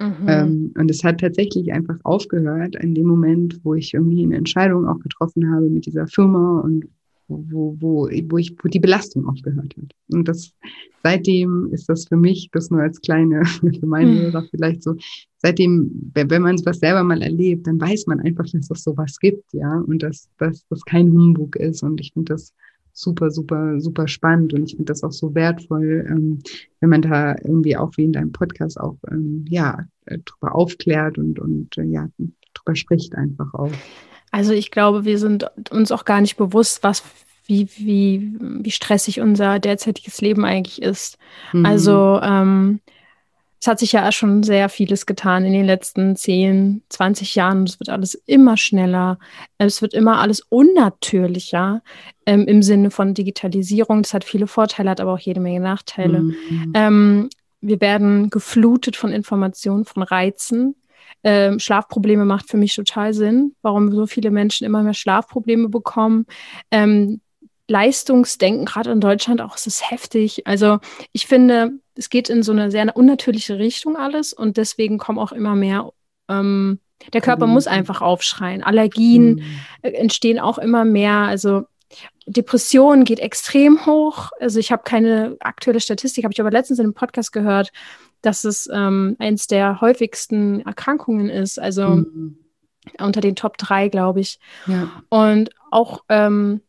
Mhm. 0.03 0.27
Ähm, 0.27 0.75
und 0.77 0.91
es 0.91 1.05
hat 1.05 1.21
tatsächlich 1.21 1.73
einfach 1.73 1.97
aufgehört 2.03 2.75
in 2.75 2.95
dem 2.95 3.07
Moment, 3.07 3.61
wo 3.63 3.75
ich 3.75 3.95
irgendwie 3.95 4.25
eine 4.25 4.37
Entscheidung 4.37 4.89
auch 4.89 4.99
getroffen 4.99 5.55
habe 5.55 5.69
mit 5.69 5.87
dieser 5.87 6.09
Firma 6.09 6.61
und 6.61 6.87
wo, 7.29 7.77
wo, 7.81 8.09
wo, 8.11 8.39
ich, 8.39 8.57
wo 8.63 8.69
die 8.69 8.81
Belastung 8.81 9.27
aufgehört 9.27 9.75
hat. 9.77 9.95
Und 10.09 10.29
das 10.29 10.53
seitdem 11.03 11.69
ist 11.73 11.89
das 11.89 12.07
für 12.07 12.17
mich, 12.17 12.51
das 12.53 12.71
nur 12.71 12.81
als 12.81 13.01
kleine, 13.01 13.45
für 13.81 13.87
meine 13.87 14.11
mhm. 14.11 14.19
Hörer 14.21 14.45
vielleicht 14.51 14.83
so, 14.83 14.97
seitdem, 15.39 16.11
wenn, 16.15 16.31
wenn 16.31 16.43
man 16.43 16.59
sowas 16.59 16.79
selber 16.79 17.03
mal 17.03 17.23
erlebt, 17.23 17.67
dann 17.67 17.81
weiß 17.81 18.07
man 18.07 18.21
einfach, 18.21 18.47
dass 18.51 18.71
es 18.71 18.83
sowas 18.85 19.19
gibt, 19.19 19.53
ja, 19.53 19.79
und 19.79 20.03
dass, 20.03 20.29
dass 20.39 20.67
das 20.69 20.85
kein 20.85 21.11
Humbug 21.11 21.57
ist. 21.57 21.83
Und 21.83 22.01
ich 22.01 22.13
finde 22.13 22.35
das 22.35 22.55
super, 22.93 23.31
super, 23.31 23.81
super 23.81 24.07
spannend 24.07 24.53
und 24.53 24.65
ich 24.65 24.77
finde 24.77 24.93
das 24.93 25.03
auch 25.03 25.13
so 25.13 25.35
wertvoll, 25.35 26.07
ähm, 26.09 26.41
wenn 26.81 26.91
man 26.91 27.03
da 27.03 27.35
irgendwie 27.43 27.77
auch 27.77 27.97
wie 27.97 28.05
in 28.05 28.13
deinem 28.13 28.33
Podcast 28.33 28.79
auch 28.79 28.99
ähm, 29.11 29.47
ja 29.49 29.87
äh, 30.05 30.19
drüber 30.25 30.55
aufklärt 30.55 31.17
und 31.17 31.39
und 31.39 31.79
äh, 31.79 31.85
ja 31.85 32.09
drüber 32.53 32.77
spricht 32.77 33.15
einfach 33.15 33.55
auch. 33.55 33.73
Also 34.33 34.53
ich 34.53 34.71
glaube, 34.71 35.05
wir 35.05 35.19
sind 35.19 35.47
uns 35.71 35.93
auch 35.93 36.05
gar 36.05 36.21
nicht 36.21 36.37
bewusst, 36.37 36.83
was 36.83 37.05
wie, 37.47 37.69
wie, 37.77 38.33
wie 38.41 38.71
stressig 38.71 39.21
unser 39.21 39.59
derzeitiges 39.59 40.21
Leben 40.21 40.45
eigentlich 40.45 40.81
ist. 40.81 41.19
Mhm. 41.53 41.67
Also 41.67 42.21
ähm, 42.23 42.81
es 43.61 43.69
hat 43.69 43.79
sich 43.79 43.93
ja 43.93 44.11
schon 44.11 44.43
sehr 44.43 44.69
vieles 44.69 45.07
getan 45.07 45.45
in 45.45 45.53
den 45.53 45.65
letzten 45.65 46.17
10, 46.17 46.83
20 46.89 47.37
Jahren. 47.37 47.63
Es 47.63 47.79
wird 47.79 47.91
alles 47.91 48.15
immer 48.15 48.57
schneller. 48.57 49.19
Es 49.59 49.83
wird 49.83 49.95
immer 49.95 50.19
alles 50.19 50.41
unnatürlicher 50.41 51.83
ähm, 52.27 52.47
im 52.49 52.63
Sinne 52.63 52.91
von 52.91 53.15
Digitalisierung. 53.15 54.03
Das 54.03 54.15
hat 54.15 54.25
viele 54.25 54.49
Vorteile, 54.49 54.91
hat 54.91 55.01
aber 55.01 55.13
auch 55.13 55.19
jede 55.19 55.41
Menge 55.41 55.61
Nachteile. 55.61 56.21
Mhm. 56.23 56.73
Ähm, 56.75 57.31
wir 57.61 57.81
werden 57.81 58.31
geflutet 58.31 58.97
von 58.97 59.13
Informationen, 59.13 59.85
von 59.85 60.03
Reizen. 60.03 60.75
Ähm, 61.25 61.59
Schlafprobleme 61.59 62.25
macht 62.25 62.49
für 62.49 62.57
mich 62.57 62.75
total 62.75 63.15
Sinn, 63.15 63.55
warum 63.63 63.93
so 63.93 64.07
viele 64.07 64.31
Menschen 64.31 64.67
immer 64.67 64.83
mehr 64.83 64.95
Schlafprobleme 64.95 65.69
bekommen. 65.69 66.27
Ähm, 66.71 67.21
Leistungsdenken, 67.69 68.67
gerade 68.67 68.91
in 68.91 69.01
Deutschland 69.01 69.41
auch, 69.41 69.57
es 69.57 69.67
ist 69.67 69.91
heftig. 69.91 70.47
Also 70.47 70.79
ich 71.13 71.27
finde, 71.27 71.73
es 71.95 72.11
geht 72.11 72.29
in 72.29 72.43
so 72.43 72.53
eine 72.53 72.71
sehr 72.71 72.97
unnatürliche 72.97 73.59
Richtung 73.59 73.97
alles 73.97 74.33
und 74.33 74.57
deswegen 74.57 74.99
kommen 74.99 75.19
auch 75.19 75.33
immer 75.33 75.55
mehr, 75.55 75.91
ähm, 76.29 76.81
der 77.13 77.21
Körper 77.21 77.47
mhm. 77.47 77.55
muss 77.55 77.67
einfach 77.67 78.01
aufschreien. 78.01 78.63
Allergien 78.63 79.37
mhm. 79.37 79.43
Äh, 79.83 79.91
entstehen 79.93 80.39
auch 80.39 80.59
immer 80.59 80.85
mehr. 80.85 81.17
Also 81.17 81.65
Depression 82.27 83.05
geht 83.05 83.21
extrem 83.21 83.85
hoch. 83.87 84.31
Also 84.41 84.59
ich 84.59 84.73
habe 84.73 84.83
keine 84.85 85.37
aktuelle 85.41 85.81
Statistik, 85.81 86.25
habe 86.25 86.33
ich 86.33 86.41
aber 86.41 86.51
letztens 86.51 86.79
in 86.79 86.87
einem 86.87 86.95
Podcast 86.95 87.33
gehört, 87.33 87.73
dass 88.21 88.45
es 88.45 88.69
ähm, 88.73 89.17
eins 89.19 89.47
der 89.47 89.81
häufigsten 89.81 90.61
Erkrankungen 90.61 91.29
ist. 91.29 91.59
Also 91.59 91.89
mhm. 91.89 92.39
unter 92.99 93.21
den 93.21 93.37
Top 93.37 93.59
drei, 93.59 93.89
glaube 93.89 94.21
ich. 94.21 94.39
Ja. 94.67 94.91
Und 95.09 95.51
auch 95.71 96.05
ähm, 96.09 96.61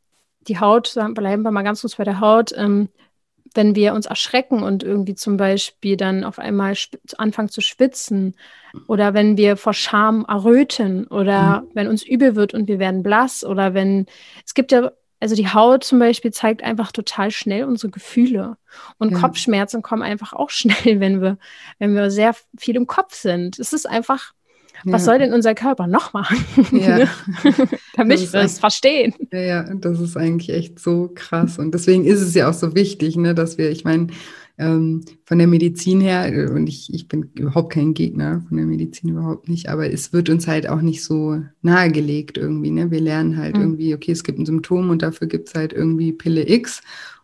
die 0.48 0.60
Haut, 0.60 0.94
bleiben 1.14 1.44
wir 1.44 1.52
mal 1.52 1.64
ganz 1.64 1.82
kurz 1.82 1.96
bei 1.96 2.04
der 2.04 2.20
Haut, 2.20 2.52
ähm, 2.58 2.90
wenn 3.56 3.76
wir 3.76 3.94
uns 3.94 4.08
erschrecken 4.08 4.64
und 4.64 4.84
irgendwie 4.84 5.16
zum 5.16 5.38
Beispiel 5.38 5.96
dann 5.96 6.24
auf 6.24 6.40
einmal 6.40 6.76
anfangen 7.18 7.50
zu 7.50 7.62
schwitzen 7.62 8.36
oder 8.88 9.14
wenn 9.14 9.38
wir 9.38 9.58
vor 9.58 9.74
Scham 9.74 10.26
erröten 10.28 11.06
oder 11.08 11.62
mhm. 11.62 11.68
wenn 11.74 11.88
uns 11.88 12.04
übel 12.04 12.36
wird 12.36 12.54
und 12.54 12.68
wir 12.68 12.80
werden 12.80 13.04
blass 13.04 13.44
oder 13.44 13.74
wenn 13.74 14.08
es 14.44 14.56
gibt 14.56 14.72
ja 14.72 14.92
also 15.24 15.36
die 15.36 15.48
Haut 15.48 15.86
zum 15.86 16.00
Beispiel 16.00 16.32
zeigt 16.32 16.64
einfach 16.64 16.92
total 16.92 17.32
schnell 17.32 17.64
unsere 17.64 17.90
Gefühle. 17.90 18.58
Und 18.98 19.14
ja. 19.14 19.20
Kopfschmerzen 19.20 19.82
kommen 19.82 20.02
einfach 20.02 20.34
auch 20.34 20.50
schnell, 20.50 21.00
wenn 21.00 21.22
wir, 21.22 21.38
wenn 21.80 21.96
wir 21.96 22.12
sehr 22.12 22.36
viel 22.58 22.76
im 22.76 22.88
Kopf 22.88 23.16
sind. 23.16 23.58
Es 23.58 23.72
ist 23.72 23.90
einfach, 23.90 24.34
was 24.84 25.06
soll 25.06 25.20
denn 25.20 25.32
unser 25.32 25.56
Körper 25.56 25.88
noch 25.88 26.12
machen? 26.12 26.44
Ja. 26.74 27.08
Damit 27.96 28.34
wir 28.34 28.42
es 28.42 28.60
verstehen. 28.60 29.14
Ja, 29.32 29.40
ja, 29.40 29.74
das 29.76 30.02
ist 30.02 30.18
eigentlich 30.18 30.50
echt 30.50 30.78
so 30.78 31.10
krass. 31.16 31.58
Und 31.58 31.74
deswegen 31.74 32.04
ist 32.04 32.20
es 32.20 32.34
ja 32.34 32.50
auch 32.50 32.54
so 32.54 32.76
wichtig, 32.76 33.16
ne, 33.16 33.34
dass 33.34 33.58
wir, 33.58 33.72
ich 33.72 33.86
meine, 33.86 34.08
ähm, 34.58 35.04
von 35.26 35.40
der 35.40 35.48
Medizin 35.48 36.00
her, 36.00 36.32
äh, 36.32 36.50
und 36.50 36.68
ich, 36.68 36.94
ich 36.94 37.08
bin 37.08 37.30
überhaupt 37.34 37.74
kein 37.74 37.94
Gegner 37.94 38.44
von 38.48 38.58
der 38.58 38.66
Medizin, 38.66 39.10
überhaupt 39.10 39.50
nicht, 39.50 39.70
aber 39.70 39.92
es 39.92 40.14
wird 40.14 40.30
uns 40.30 40.48
halt 40.48 40.70
auch 40.70 40.82
nicht 40.82 41.04
so 41.04 41.42
nahegelegt 41.62 42.38
irgendwie. 42.38 42.72
Ne? 42.72 42.92
Wir 42.92 43.02
lernen 43.02 43.38
halt 43.38 43.56
mhm. 43.56 43.64
irgendwie, 43.64 43.96
okay, 43.96 44.12
es 44.12 44.24
gibt 44.24 44.40
ein 44.40 44.46
Symptom 44.46 44.90
und 44.90 45.02
dafür 45.02 45.28
gibt 45.28 45.50
es 45.50 45.56
halt 45.56 45.74
irgendwie 45.74 46.12
Pille 46.12 46.48
X 46.48 46.82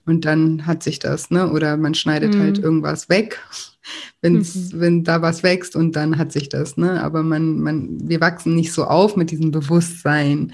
und 0.09 0.25
dann 0.25 0.65
hat 0.65 0.81
sich 0.81 0.97
das, 0.97 1.29
ne? 1.29 1.51
Oder 1.51 1.77
man 1.77 1.93
schneidet 1.93 2.33
halt 2.33 2.39
mhm. 2.39 2.45
halt 2.45 2.59
irgendwas 2.59 3.09
weg, 3.09 3.39
wenn's, 4.21 4.73
mhm. 4.73 4.79
wenn 4.79 5.03
da 5.03 5.21
was 5.21 5.43
wächst 5.43 5.75
und 5.75 5.95
dann 5.95 6.17
hat 6.17 6.31
sich 6.31 6.49
das, 6.49 6.77
ne? 6.77 7.01
Aber 7.03 7.21
man, 7.21 7.59
man, 7.59 8.09
wir 8.09 8.19
wachsen 8.19 8.55
nicht 8.55 8.73
so 8.73 8.85
auf 8.85 9.15
mit 9.15 9.29
diesem 9.29 9.51
Bewusstsein, 9.51 10.53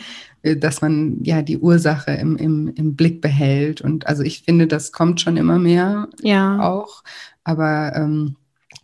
dass 0.53 0.81
man 0.81 1.23
ja 1.23 1.41
die 1.41 1.57
Ursache 1.57 2.11
im, 2.11 2.37
im, 2.37 2.71
im 2.75 2.95
Blick 2.95 3.21
behält. 3.21 3.81
Und 3.81 4.05
also 4.07 4.23
ich 4.23 4.43
finde, 4.43 4.67
das 4.67 4.91
kommt 4.91 5.21
schon 5.21 5.37
immer 5.37 5.57
mehr 5.57 6.07
ja. 6.21 6.59
auch. 6.59 7.03
Aber 7.43 7.93
ähm, 7.95 8.35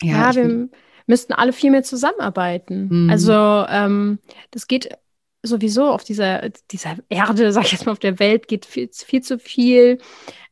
ja, 0.02 0.32
ja 0.32 0.36
wir 0.36 0.70
müssten 1.08 1.34
alle 1.34 1.54
viel 1.54 1.72
mehr 1.72 1.84
zusammenarbeiten. 1.84 2.88
Mhm. 2.90 3.10
Also 3.10 3.34
ähm, 3.34 4.20
das 4.50 4.68
geht 4.68 4.90
sowieso 5.44 5.90
auf 5.90 6.04
dieser, 6.04 6.50
dieser 6.72 6.98
Erde, 7.10 7.52
sag 7.52 7.66
ich 7.66 7.72
jetzt 7.72 7.86
mal, 7.86 7.92
auf 7.92 8.00
der 8.00 8.20
Welt 8.20 8.48
geht 8.48 8.66
viel, 8.66 8.90
viel 8.92 9.22
zu 9.22 9.40
viel 9.40 9.98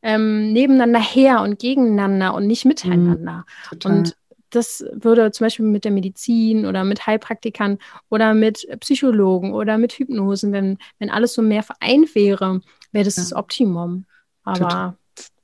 ähm, 0.02 0.52
nebeneinander 0.52 1.00
her 1.00 1.42
und 1.42 1.58
gegeneinander 1.58 2.34
und 2.34 2.46
nicht 2.46 2.64
miteinander. 2.64 3.44
Mhm, 3.72 3.90
und 3.90 4.16
das 4.50 4.84
würde 4.92 5.30
zum 5.32 5.46
Beispiel 5.46 5.66
mit 5.66 5.84
der 5.84 5.92
Medizin 5.92 6.66
oder 6.66 6.84
mit 6.84 7.06
Heilpraktikern 7.06 7.78
oder 8.08 8.34
mit 8.34 8.66
Psychologen 8.80 9.52
oder 9.52 9.78
mit 9.78 9.92
Hypnosen, 9.92 10.52
wenn, 10.52 10.78
wenn 10.98 11.10
alles 11.10 11.34
so 11.34 11.42
mehr 11.42 11.62
vereint 11.62 12.14
wäre, 12.14 12.60
wäre 12.92 13.04
das 13.04 13.16
ja. 13.16 13.22
das 13.22 13.32
Optimum. 13.32 14.04
Aber. 14.44 14.96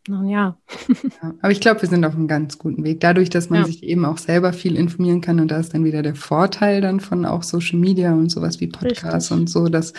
Nun 0.09 0.29
ja. 0.29 0.57
ja. 1.23 1.35
Aber 1.43 1.51
ich 1.51 1.61
glaube, 1.61 1.83
wir 1.83 1.89
sind 1.89 2.05
auf 2.05 2.15
einem 2.15 2.29
ganz 2.29 2.59
guten 2.59 2.85
Weg. 2.85 3.01
Dadurch, 3.01 3.29
dass 3.29 3.51
man 3.51 3.63
ja. 3.63 3.67
sich 3.67 3.83
eben 3.83 4.05
auch 4.05 4.19
selber 4.19 4.53
viel 4.53 4.77
informieren 4.77 5.21
kann 5.21 5.41
und 5.41 5.51
da 5.51 5.59
ist 5.59 5.75
dann 5.75 5.85
wieder 5.85 6.03
der 6.03 6.15
Vorteil 6.15 6.81
dann 6.81 7.01
von 7.01 7.27
auch 7.27 7.43
Social 7.43 7.81
Media 7.81 8.13
und 8.13 8.31
sowas 8.31 8.61
wie 8.61 8.69
Podcasts 8.69 9.33
Richtig. 9.33 9.37
und 9.37 9.51
so, 9.51 9.69
dass, 9.69 9.95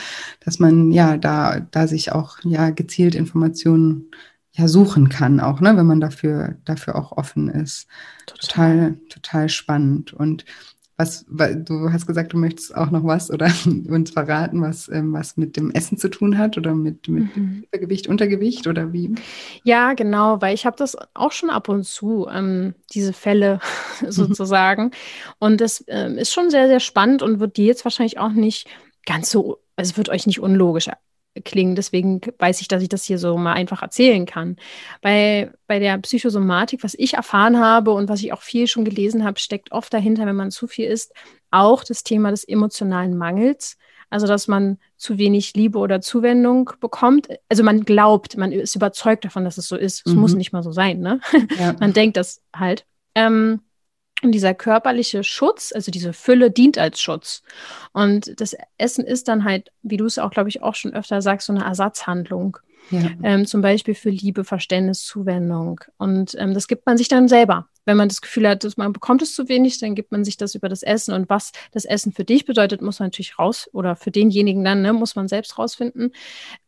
dass 0.46 0.60
man 0.60 0.92
ja 0.92 1.18
da, 1.18 1.60
da 1.60 1.88
sich 1.88 2.14
auch 2.14 2.38
ja 2.44 2.70
gezielt 2.70 3.16
Informationen 3.16 4.10
ja 4.58 4.68
suchen 4.68 5.10
kann, 5.10 5.40
auch, 5.40 5.62
ne, 5.62 5.78
wenn 5.78 5.86
man 5.86 6.02
dafür, 6.02 6.56
dafür 6.66 6.96
auch 6.96 7.12
offen 7.12 7.48
ist. 7.48 7.88
Total, 8.26 8.94
total, 8.94 8.98
total 9.10 9.50
spannend. 9.50 10.14
Und 10.14 10.46
was, 10.98 11.26
du 11.30 11.92
hast 11.92 12.08
gesagt, 12.08 12.34
du 12.34 12.38
möchtest 12.38 12.76
auch 12.76 12.90
noch 12.90 13.04
was 13.04 13.30
oder 13.30 13.52
uns 13.88 14.10
verraten, 14.10 14.62
was, 14.62 14.90
ähm, 14.90 15.14
was 15.14 15.38
mit 15.38 15.56
dem 15.56 15.70
Essen 15.70 16.00
zu 16.00 16.10
tun 16.10 16.40
hat 16.40 16.58
oder 16.58 16.74
mit, 16.74 17.08
mit 17.08 17.38
mhm. 17.38 17.66
Übergewicht, 17.68 18.08
Untergewicht 18.08 18.66
oder 18.66 18.92
wie? 18.94 19.14
Ja, 19.64 19.94
genau, 19.94 20.42
weil 20.42 20.56
ich 20.56 20.66
habe 20.66 20.76
das 20.76 20.98
auch 21.14 21.32
schon 21.32 21.52
ab 21.52 21.70
und 21.70 21.86
zu, 21.86 22.28
ähm, 22.28 22.74
diese 22.94 23.14
Fälle 23.14 23.60
sozusagen. 24.08 24.90
Und 25.38 25.62
das 25.62 25.84
ähm, 25.88 26.18
ist 26.18 26.34
schon 26.34 26.50
sehr, 26.50 26.68
sehr 26.68 26.80
spannend 26.80 27.22
und 27.22 27.40
wird 27.40 27.58
dir 27.58 27.66
jetzt 27.66 27.86
wahrscheinlich 27.86 28.18
auch 28.18 28.32
nicht 28.32 28.68
ganz 29.06 29.30
so, 29.30 29.60
also 29.76 29.92
es 29.92 29.98
wird 29.98 30.10
euch 30.10 30.26
nicht 30.26 30.40
unlogisch 30.40 30.90
klingen. 31.42 31.76
Deswegen 31.76 32.22
weiß 32.40 32.62
ich, 32.62 32.68
dass 32.68 32.82
ich 32.82 32.90
das 32.90 33.04
hier 33.04 33.18
so 33.18 33.38
mal 33.38 33.54
einfach 33.54 33.82
erzählen 33.82 34.26
kann. 34.26 34.58
Bei, 35.02 35.52
bei 35.68 35.80
der 35.80 35.98
Psychosomatik, 36.00 36.84
was 36.84 36.96
ich 36.98 37.16
erfahren 37.16 37.60
habe 37.60 37.92
und 37.92 38.10
was 38.10 38.22
ich 38.22 38.34
auch 38.34 38.42
viel 38.42 38.68
schon 38.68 38.86
gelesen 38.86 39.24
habe, 39.24 39.40
steckt 39.40 39.72
oft 39.72 39.94
dahinter, 39.94 40.26
wenn 40.26 40.36
man 40.36 40.52
zu 40.52 40.68
viel 40.68 40.88
isst, 40.88 41.14
auch 41.52 41.84
das 41.84 42.04
Thema 42.04 42.32
des 42.32 42.44
emotionalen 42.44 43.18
Mangels. 43.18 43.78
Also, 44.10 44.26
dass 44.26 44.48
man 44.48 44.78
zu 44.96 45.18
wenig 45.18 45.54
Liebe 45.54 45.80
oder 45.80 46.00
Zuwendung 46.00 46.72
bekommt. 46.80 47.28
Also, 47.50 47.64
man 47.64 47.84
glaubt, 47.84 48.38
man 48.38 48.54
ist 48.54 48.76
überzeugt 48.76 49.26
davon, 49.26 49.44
dass 49.44 49.58
es 49.58 49.68
so 49.68 49.76
ist. 49.76 50.04
Es 50.06 50.14
mhm. 50.14 50.22
muss 50.22 50.34
nicht 50.34 50.54
mal 50.54 50.64
so 50.64 50.72
sein, 50.72 51.00
ne? 51.00 51.20
Ja. 51.60 51.76
man 51.80 51.92
denkt 51.92 52.16
das 52.16 52.42
halt. 52.56 52.86
Ähm, 53.16 53.62
und 54.24 54.32
dieser 54.32 54.54
körperliche 54.54 55.24
Schutz, 55.24 55.72
also 55.74 55.92
diese 55.92 56.12
Fülle, 56.12 56.50
dient 56.50 56.78
als 56.78 57.00
Schutz. 57.00 57.44
Und 57.94 58.40
das 58.42 58.56
Essen 58.78 59.06
ist 59.06 59.28
dann 59.28 59.44
halt, 59.44 59.72
wie 59.84 59.98
du 59.98 60.06
es 60.06 60.18
auch, 60.18 60.32
glaube 60.32 60.50
ich, 60.50 60.64
auch 60.64 60.76
schon 60.76 60.94
öfter 60.94 61.22
sagst, 61.22 61.48
so 61.48 61.54
eine 61.54 61.64
Ersatzhandlung. 61.64 62.58
Ja. 62.90 63.12
Ähm, 63.22 63.46
zum 63.46 63.62
Beispiel 63.62 63.96
für 63.96 64.10
Liebe, 64.10 64.44
Verständnis, 64.44 65.04
Zuwendung. 65.04 65.82
Und 65.98 66.36
ähm, 66.40 66.54
das 66.54 66.68
gibt 66.68 66.86
man 66.86 66.98
sich 66.98 67.10
dann 67.10 67.28
selber. 67.28 67.68
Wenn 67.86 67.98
man 67.98 68.08
das 68.10 68.22
Gefühl 68.22 68.48
hat, 68.48 68.64
dass 68.64 68.78
man 68.78 68.94
bekommt 68.94 69.22
es 69.22 69.36
zu 69.36 69.50
wenig, 69.50 69.80
dann 69.80 69.94
gibt 69.94 70.12
man 70.12 70.24
sich 70.24 70.38
das 70.38 70.56
über 70.56 70.70
das 70.70 70.84
Essen. 70.84 71.14
Und 71.14 71.30
was 71.30 71.52
das 71.72 71.86
Essen 71.86 72.12
für 72.12 72.24
dich 72.24 72.46
bedeutet, 72.46 72.82
muss 72.82 73.00
man 73.00 73.08
natürlich 73.08 73.38
raus, 73.38 73.70
oder 73.74 73.96
für 73.96 74.12
denjenigen 74.12 74.64
dann, 74.64 74.82
ne, 74.82 74.94
muss 74.94 75.16
man 75.16 75.28
selbst 75.28 75.58
rausfinden. 75.58 76.12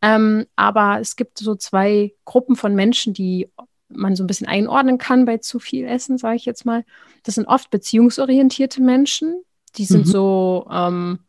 Ähm, 0.01 0.45
aber 0.55 0.99
es 0.99 1.15
gibt 1.15 1.37
so 1.37 1.55
zwei 1.55 2.13
Gruppen 2.25 2.55
von 2.55 2.75
Menschen, 2.75 3.13
die 3.13 3.49
man 3.89 4.15
so 4.15 4.23
ein 4.23 4.27
bisschen 4.27 4.47
einordnen 4.47 4.97
kann 4.97 5.25
bei 5.25 5.37
zu 5.37 5.59
viel 5.59 5.85
Essen, 5.85 6.17
sage 6.17 6.35
ich 6.35 6.45
jetzt 6.45 6.65
mal. 6.65 6.85
Das 7.23 7.35
sind 7.35 7.47
oft 7.47 7.69
beziehungsorientierte 7.69 8.81
Menschen. 8.81 9.43
Die 9.75 9.85
sind 9.85 10.05
mhm. 10.05 10.11
so, 10.11 10.67
ähm, 10.71 11.19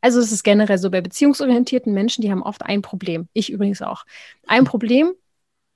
also 0.00 0.20
es 0.20 0.32
ist 0.32 0.42
generell 0.42 0.78
so 0.78 0.90
bei 0.90 1.00
beziehungsorientierten 1.00 1.92
Menschen, 1.92 2.22
die 2.22 2.30
haben 2.30 2.42
oft 2.42 2.62
ein 2.62 2.82
Problem. 2.82 3.28
Ich 3.32 3.50
übrigens 3.50 3.82
auch. 3.82 4.04
Ein 4.46 4.64
Problem, 4.64 5.12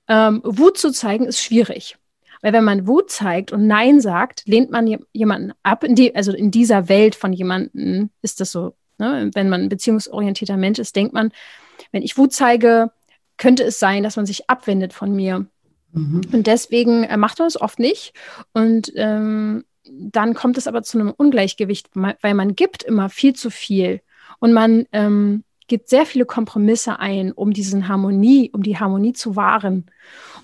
ähm, 0.07 0.41
Wut 0.43 0.77
zu 0.77 0.91
zeigen, 0.91 1.25
ist 1.25 1.41
schwierig. 1.41 1.97
Weil 2.41 2.53
wenn 2.53 2.63
man 2.63 2.87
Wut 2.87 3.09
zeigt 3.09 3.51
und 3.51 3.65
Nein 3.65 3.99
sagt, 3.99 4.43
lehnt 4.45 4.69
man 4.69 4.99
jemanden 5.13 5.53
ab. 5.63 5.83
In 5.83 5.95
die, 5.95 6.15
also 6.15 6.31
in 6.31 6.51
dieser 6.51 6.89
Welt 6.89 7.15
von 7.15 7.33
jemandem 7.33 8.11
ist 8.21 8.39
das 8.39 8.51
so. 8.51 8.75
Ne? 8.97 9.31
Wenn 9.33 9.49
man 9.49 9.61
ein 9.61 9.69
beziehungsorientierter 9.69 10.57
Mensch 10.57 10.79
ist, 10.79 10.95
denkt 10.95 11.13
man, 11.13 11.31
wenn 11.91 12.03
ich 12.03 12.17
Wut 12.17 12.33
zeige, 12.33 12.91
könnte 13.37 13.63
es 13.63 13.79
sein, 13.79 14.03
dass 14.03 14.15
man 14.15 14.25
sich 14.25 14.49
abwendet 14.49 14.93
von 14.93 15.13
mir. 15.13 15.47
Mhm. 15.95 16.21
Und 16.31 16.47
deswegen 16.47 17.03
äh, 17.03 17.17
macht 17.17 17.39
man 17.39 17.47
es 17.47 17.59
oft 17.59 17.79
nicht. 17.79 18.13
Und 18.53 18.91
ähm, 18.95 19.63
dann 19.87 20.33
kommt 20.33 20.57
es 20.57 20.67
aber 20.67 20.83
zu 20.83 20.99
einem 20.99 21.11
Ungleichgewicht, 21.11 21.89
weil 21.93 22.33
man 22.33 22.55
gibt 22.55 22.83
immer 22.83 23.09
viel 23.09 23.33
zu 23.33 23.49
viel 23.51 24.01
und 24.39 24.51
man 24.51 24.85
ähm, 24.91 25.43
geht 25.67 25.89
sehr 25.89 26.05
viele 26.05 26.25
Kompromisse 26.25 26.99
ein, 26.99 27.31
um 27.31 27.53
diesen 27.53 27.87
Harmonie, 27.87 28.51
um 28.53 28.63
die 28.63 28.77
Harmonie 28.77 29.13
zu 29.13 29.35
wahren. 29.35 29.85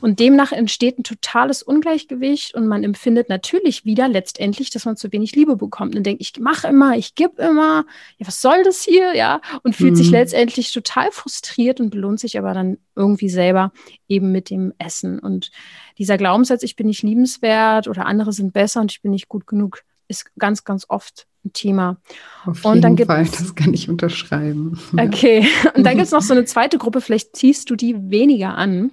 Und 0.02 0.20
demnach 0.20 0.52
entsteht 0.52 1.00
ein 1.00 1.04
totales 1.04 1.64
Ungleichgewicht 1.64 2.56
und 2.56 2.68
man 2.68 2.84
empfindet 2.84 3.30
natürlich 3.30 3.86
wieder 3.86 4.10
letztendlich, 4.10 4.72
dass 4.72 4.86
man 4.86 4.98
zu 4.98 5.12
wenig 5.12 5.36
Liebe 5.36 5.56
bekommt 5.56 5.96
und 5.96 6.04
denkt, 6.04 6.22
ich 6.22 6.40
mache 6.40 6.68
immer, 6.68 6.98
ich 6.98 7.16
gebe 7.16 7.42
immer, 7.42 7.86
ja, 8.18 8.28
was 8.28 8.42
soll 8.42 8.64
das 8.64 8.84
hier, 8.84 9.16
ja, 9.16 9.42
und 9.64 9.76
fühlt 9.76 9.92
mhm. 9.92 9.98
sich 9.98 10.10
letztendlich 10.10 10.74
total 10.74 11.12
frustriert 11.12 11.80
und 11.80 11.92
belohnt 11.92 12.20
sich 12.20 12.38
aber 12.38 12.54
dann 12.54 12.78
irgendwie 12.96 13.30
selber 13.30 13.72
eben 14.08 14.32
mit 14.32 14.50
dem 14.50 14.74
Essen. 14.78 15.20
Und 15.20 15.52
dieser 15.98 16.18
Glaubenssatz, 16.18 16.64
ich 16.64 16.76
bin 16.76 16.88
nicht 16.88 17.04
liebenswert 17.04 17.88
oder 17.88 18.06
andere 18.06 18.34
sind 18.34 18.54
besser 18.54 18.82
und 18.82 18.92
ich 18.92 19.02
bin 19.02 19.12
nicht 19.12 19.30
gut 19.30 19.46
genug, 19.48 19.84
ist 20.08 20.32
ganz, 20.38 20.64
ganz 20.64 20.86
oft 20.90 21.28
ein 21.46 21.54
Thema. 21.54 21.98
Auf 22.46 22.64
jeden 22.64 22.76
und 22.76 22.82
dann 22.82 22.98
Fall, 22.98 23.26
das 23.26 23.56
kann 23.56 23.74
ich 23.74 23.90
unterschreiben. 23.90 24.80
Okay, 24.98 25.48
und 25.76 25.84
dann 25.84 25.94
gibt 25.94 26.06
es 26.06 26.12
noch 26.12 26.22
so 26.22 26.34
eine 26.34 26.46
zweite 26.46 26.78
Gruppe, 26.78 27.02
vielleicht 27.02 27.36
ziehst 27.36 27.70
du 27.70 27.76
die 27.76 27.96
weniger 28.10 28.56
an. 28.58 28.92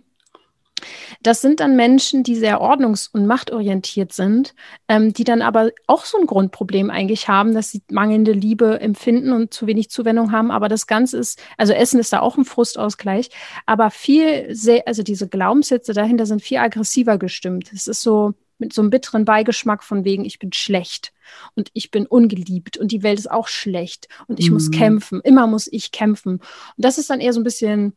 Das 1.22 1.40
sind 1.40 1.60
dann 1.60 1.76
Menschen, 1.76 2.22
die 2.22 2.36
sehr 2.36 2.60
ordnungs- 2.60 3.08
und 3.12 3.26
machtorientiert 3.26 4.12
sind, 4.12 4.54
ähm, 4.88 5.12
die 5.12 5.24
dann 5.24 5.42
aber 5.42 5.70
auch 5.86 6.04
so 6.04 6.18
ein 6.18 6.26
Grundproblem 6.26 6.90
eigentlich 6.90 7.28
haben, 7.28 7.54
dass 7.54 7.70
sie 7.70 7.82
mangelnde 7.90 8.32
Liebe 8.32 8.80
empfinden 8.80 9.32
und 9.32 9.52
zu 9.52 9.66
wenig 9.66 9.90
Zuwendung 9.90 10.32
haben. 10.32 10.50
Aber 10.50 10.68
das 10.68 10.86
Ganze 10.86 11.18
ist, 11.18 11.40
also 11.56 11.72
Essen 11.72 12.00
ist 12.00 12.12
da 12.12 12.20
auch 12.20 12.36
ein 12.36 12.44
Frustausgleich, 12.44 13.30
aber 13.66 13.90
viel, 13.90 14.54
sehr, 14.54 14.86
also 14.86 15.02
diese 15.02 15.28
Glaubenssätze 15.28 15.92
dahinter 15.92 16.26
sind 16.26 16.42
viel 16.42 16.58
aggressiver 16.58 17.18
gestimmt. 17.18 17.70
Es 17.72 17.86
ist 17.86 18.02
so, 18.02 18.34
mit 18.58 18.72
so 18.72 18.82
einem 18.82 18.90
bitteren 18.90 19.24
Beigeschmack 19.24 19.82
von 19.82 20.04
wegen, 20.04 20.24
ich 20.24 20.38
bin 20.38 20.52
schlecht 20.52 21.12
und 21.54 21.70
ich 21.72 21.90
bin 21.90 22.06
ungeliebt 22.06 22.76
und 22.76 22.92
die 22.92 23.02
Welt 23.02 23.18
ist 23.18 23.30
auch 23.30 23.48
schlecht 23.48 24.08
und 24.26 24.40
ich 24.40 24.48
mhm. 24.48 24.54
muss 24.54 24.70
kämpfen, 24.70 25.20
immer 25.22 25.46
muss 25.46 25.68
ich 25.70 25.92
kämpfen. 25.92 26.34
Und 26.34 26.42
das 26.76 26.98
ist 26.98 27.10
dann 27.10 27.20
eher 27.20 27.32
so 27.32 27.40
ein 27.40 27.44
bisschen 27.44 27.96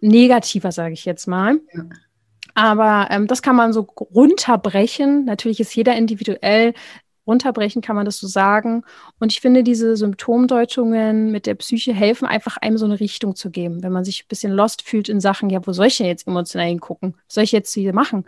negativer, 0.00 0.72
sage 0.72 0.94
ich 0.94 1.04
jetzt 1.04 1.26
mal. 1.26 1.60
Ja. 1.72 1.84
Aber 2.60 3.06
ähm, 3.10 3.26
das 3.26 3.40
kann 3.40 3.56
man 3.56 3.72
so 3.72 3.86
runterbrechen. 3.98 5.24
Natürlich 5.24 5.60
ist 5.60 5.74
jeder 5.74 5.96
individuell 5.96 6.74
runterbrechen 7.26 7.80
kann 7.80 7.96
man 7.96 8.04
das 8.04 8.18
so 8.18 8.26
sagen. 8.26 8.84
Und 9.18 9.32
ich 9.32 9.40
finde, 9.40 9.62
diese 9.62 9.96
Symptomdeutungen 9.96 11.30
mit 11.30 11.46
der 11.46 11.54
Psyche 11.54 11.94
helfen 11.94 12.26
einfach 12.26 12.58
einem 12.58 12.76
so 12.76 12.84
eine 12.84 13.00
Richtung 13.00 13.34
zu 13.34 13.50
geben. 13.50 13.82
Wenn 13.82 13.92
man 13.92 14.04
sich 14.04 14.24
ein 14.24 14.28
bisschen 14.28 14.52
lost 14.52 14.82
fühlt 14.82 15.08
in 15.08 15.20
Sachen, 15.20 15.48
ja, 15.48 15.66
wo 15.66 15.72
soll 15.72 15.86
ich 15.86 15.96
denn 15.96 16.06
jetzt 16.06 16.26
emotional 16.26 16.66
hingucken? 16.68 17.14
Was 17.28 17.36
soll 17.36 17.44
ich 17.44 17.52
jetzt 17.52 17.72
hier 17.72 17.94
machen? 17.94 18.26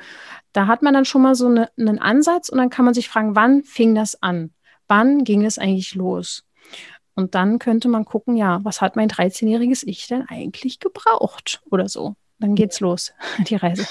Da 0.54 0.66
hat 0.66 0.80
man 0.80 0.94
dann 0.94 1.04
schon 1.04 1.20
mal 1.20 1.34
so 1.34 1.48
eine, 1.48 1.68
einen 1.76 1.98
Ansatz 1.98 2.48
und 2.48 2.56
dann 2.56 2.70
kann 2.70 2.86
man 2.86 2.94
sich 2.94 3.10
fragen, 3.10 3.36
wann 3.36 3.64
fing 3.64 3.94
das 3.94 4.22
an? 4.22 4.52
Wann 4.88 5.24
ging 5.24 5.44
es 5.44 5.58
eigentlich 5.58 5.94
los? 5.94 6.44
Und 7.14 7.34
dann 7.34 7.58
könnte 7.58 7.88
man 7.88 8.06
gucken, 8.06 8.36
ja, 8.38 8.60
was 8.62 8.80
hat 8.80 8.96
mein 8.96 9.10
13-jähriges 9.10 9.82
Ich 9.86 10.06
denn 10.06 10.24
eigentlich 10.26 10.78
gebraucht 10.80 11.60
oder 11.70 11.90
so? 11.90 12.14
Dann 12.42 12.56
geht's 12.56 12.80
los, 12.80 13.12
die 13.48 13.54
Reise. 13.54 13.86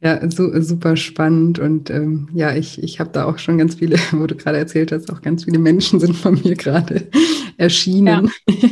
Ja, 0.00 0.28
so, 0.30 0.50
super 0.62 0.96
spannend 0.96 1.60
und 1.60 1.90
ähm, 1.90 2.28
ja, 2.32 2.56
ich, 2.56 2.82
ich 2.82 2.98
habe 2.98 3.10
da 3.12 3.26
auch 3.26 3.38
schon 3.38 3.58
ganz 3.58 3.76
viele, 3.76 3.96
wo 4.12 4.26
du 4.26 4.34
gerade 4.34 4.56
erzählt 4.56 4.90
hast, 4.90 5.12
auch 5.12 5.20
ganz 5.20 5.44
viele 5.44 5.58
Menschen 5.58 6.00
sind 6.00 6.16
von 6.16 6.40
mir 6.42 6.56
gerade 6.56 7.08
erschienen, 7.58 8.32
ja. 8.48 8.68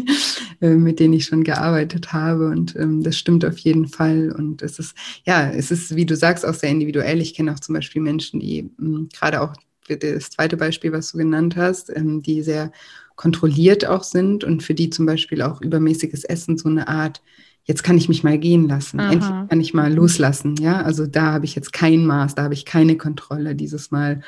Äh, 0.63 0.75
mit 0.75 0.99
denen 0.99 1.15
ich 1.15 1.27
schon 1.27 1.45
gearbeitet 1.45 2.13
habe 2.15 2.49
und 2.49 2.75
ähm, 2.75 3.03
das 3.03 3.17
stimmt 3.17 3.45
auf 3.45 3.59
jeden 3.59 3.87
Fall 3.87 4.33
und 4.33 4.63
es 4.63 4.79
ist, 4.79 4.97
ja, 5.25 5.51
es 5.51 5.71
ist, 5.71 5.95
wie 5.95 6.07
du 6.07 6.17
sagst, 6.17 6.45
auch 6.45 6.55
sehr 6.55 6.71
individuell. 6.71 7.21
Ich 7.21 7.35
kenne 7.35 7.53
auch 7.53 7.61
zum 7.61 7.75
Beispiel 7.75 8.03
Menschen, 8.03 8.41
die 8.41 8.71
ähm, 8.81 9.09
gerade 9.13 9.43
auch 9.43 9.55
das 9.89 10.31
zweite 10.31 10.57
Beispiel, 10.57 10.93
was 10.93 11.13
du 11.13 11.19
genannt 11.19 11.55
hast, 11.55 11.95
ähm, 11.95 12.23
die 12.23 12.43
sehr 12.43 12.73
kontrolliert 13.15 13.87
auch 13.87 14.03
sind 14.03 14.45
und 14.45 14.63
für 14.63 14.75
die 14.75 14.89
zum 14.89 15.05
Beispiel 15.05 15.43
auch 15.43 15.61
übermäßiges 15.61 16.25
Essen 16.25 16.57
so 16.57 16.69
eine 16.69 16.89
Art 16.89 17.21
jetzt 17.65 17.83
kann 17.83 17.99
ich 17.99 18.09
mich 18.09 18.25
mal 18.25 18.39
gehen 18.39 18.69
lassen, 18.69 19.01
Aha. 19.01 19.13
endlich 19.13 19.31
kann 19.49 19.61
ich 19.61 19.75
mal 19.75 19.93
loslassen. 19.93 20.57
Ja, 20.57 20.83
also 20.83 21.07
da 21.07 21.33
habe 21.33 21.45
ich 21.45 21.55
jetzt 21.55 21.73
kein 21.73 22.07
Maß, 22.07 22.35
da 22.35 22.45
habe 22.45 22.55
ich 22.55 22.65
keine 22.65 22.97
Kontrolle 22.97 23.55
dieses 23.55 23.91
Mal, 23.91 24.23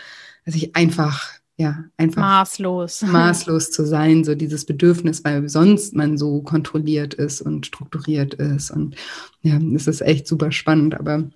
dass 0.45 0.55
ich 0.55 0.77
einfach 0.77 1.29
ja, 1.57 1.85
einfach 1.97 2.23
maßlos. 2.23 3.03
maßlos 3.07 3.71
zu 3.71 3.87
sein, 3.87 4.25
so 4.25 4.35
dieses 4.35 4.65
Bedürfnis, 4.65 5.23
weil 5.25 5.49
sonst 5.49 5.95
man 5.95 6.19
so 6.19 6.43
kontrolliert 6.43 7.15
ist 7.15 7.41
und 7.41 7.67
strukturiert 7.67 8.35
ist. 8.35 8.71
Und 8.71 8.97
ja, 9.43 9.59
es 9.75 9.87
ist 9.87 10.01
echt 10.01 10.27
super 10.27 10.51
spannend, 10.51 10.99
aber 10.99 11.31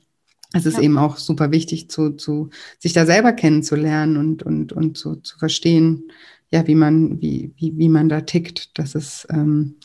es 0.53 0.67
ist 0.67 0.79
ja. 0.79 0.83
eben 0.83 0.99
auch 0.99 1.19
super 1.19 1.53
wichtig, 1.53 1.91
zu, 1.91 2.13
zu 2.13 2.51
sich 2.79 2.93
da 2.93 3.05
selber 3.05 3.33
kennenzulernen 3.33 4.17
und, 4.17 4.43
und, 4.43 4.73
und 4.73 4.97
zu, 4.97 5.17
zu 5.17 5.39
verstehen, 5.39 6.11
ja, 6.51 6.67
wie 6.67 6.75
man, 6.77 7.21
wie, 7.21 7.53
wie, 7.57 7.77
wie 7.77 7.89
man 7.89 8.09
da 8.09 8.23
tickt. 8.23 8.79
Das 8.79 8.95
ist 8.95 9.27
ähm, 9.31 9.77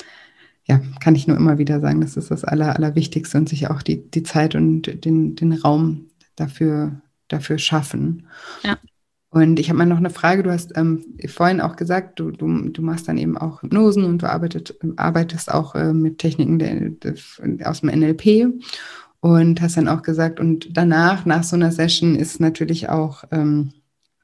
ja, 0.71 0.79
kann 1.01 1.15
ich 1.15 1.27
nur 1.27 1.35
immer 1.35 1.57
wieder 1.57 1.81
sagen, 1.81 1.99
das 1.99 2.15
ist 2.15 2.31
das 2.31 2.45
Aller, 2.45 2.77
Allerwichtigste 2.77 3.37
und 3.37 3.49
sich 3.49 3.69
auch 3.69 3.81
die, 3.81 4.09
die 4.09 4.23
Zeit 4.23 4.55
und 4.55 5.03
den, 5.03 5.35
den 5.35 5.51
Raum 5.51 6.05
dafür, 6.37 7.01
dafür 7.27 7.57
schaffen. 7.57 8.27
Ja. 8.63 8.77
Und 9.31 9.59
ich 9.59 9.67
habe 9.67 9.77
mal 9.79 9.85
noch 9.85 9.97
eine 9.97 10.09
Frage. 10.09 10.43
Du 10.43 10.51
hast 10.51 10.77
ähm, 10.77 11.03
vorhin 11.27 11.59
auch 11.59 11.75
gesagt, 11.75 12.21
du, 12.21 12.31
du, 12.31 12.69
du 12.69 12.81
machst 12.81 13.09
dann 13.09 13.17
eben 13.17 13.37
auch 13.37 13.61
Hypnosen 13.63 14.05
und 14.05 14.21
du 14.21 14.29
arbeitet, 14.29 14.77
arbeitest 14.95 15.51
auch 15.51 15.75
äh, 15.75 15.91
mit 15.91 16.19
Techniken 16.19 16.57
der, 16.57 16.89
der, 16.91 17.15
aus 17.65 17.81
dem 17.81 17.89
NLP 17.89 18.53
und 19.19 19.61
hast 19.61 19.75
dann 19.75 19.89
auch 19.89 20.03
gesagt, 20.03 20.39
und 20.39 20.69
danach, 20.71 21.25
nach 21.25 21.43
so 21.43 21.57
einer 21.57 21.73
Session, 21.73 22.15
ist 22.15 22.39
natürlich 22.39 22.87
auch 22.87 23.25
ähm, 23.31 23.73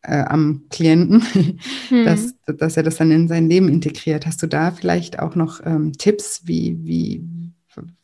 äh, 0.03 0.23
am 0.23 0.63
Klienten, 0.69 1.21
hm. 1.89 2.05
dass, 2.05 2.35
dass 2.45 2.77
er 2.77 2.83
das 2.83 2.97
dann 2.97 3.11
in 3.11 3.27
sein 3.27 3.49
Leben 3.49 3.69
integriert. 3.69 4.25
Hast 4.25 4.41
du 4.41 4.47
da 4.47 4.71
vielleicht 4.71 5.19
auch 5.19 5.35
noch 5.35 5.59
ähm, 5.65 5.93
Tipps, 5.93 6.41
wie, 6.45 6.77
wie, 6.83 7.23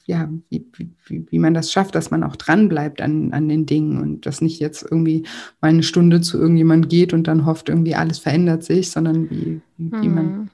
ja, 0.05 0.29
wie, 0.49 0.65
wie, 1.07 1.25
wie 1.29 1.39
man 1.39 1.53
das 1.53 1.71
schafft, 1.71 1.95
dass 1.95 2.11
man 2.11 2.23
auch 2.23 2.35
dranbleibt 2.35 3.01
an, 3.01 3.31
an 3.31 3.47
den 3.47 3.65
Dingen 3.65 4.01
und 4.01 4.25
dass 4.25 4.41
nicht 4.41 4.59
jetzt 4.59 4.83
irgendwie 4.83 5.23
mal 5.61 5.69
eine 5.69 5.83
Stunde 5.83 6.21
zu 6.21 6.37
irgendjemand 6.37 6.89
geht 6.89 7.13
und 7.13 7.27
dann 7.27 7.45
hofft, 7.45 7.69
irgendwie 7.69 7.95
alles 7.95 8.19
verändert 8.19 8.63
sich, 8.63 8.91
sondern 8.91 9.29
wie, 9.29 9.61
wie 9.77 10.05
hm. 10.07 10.15
man 10.15 10.49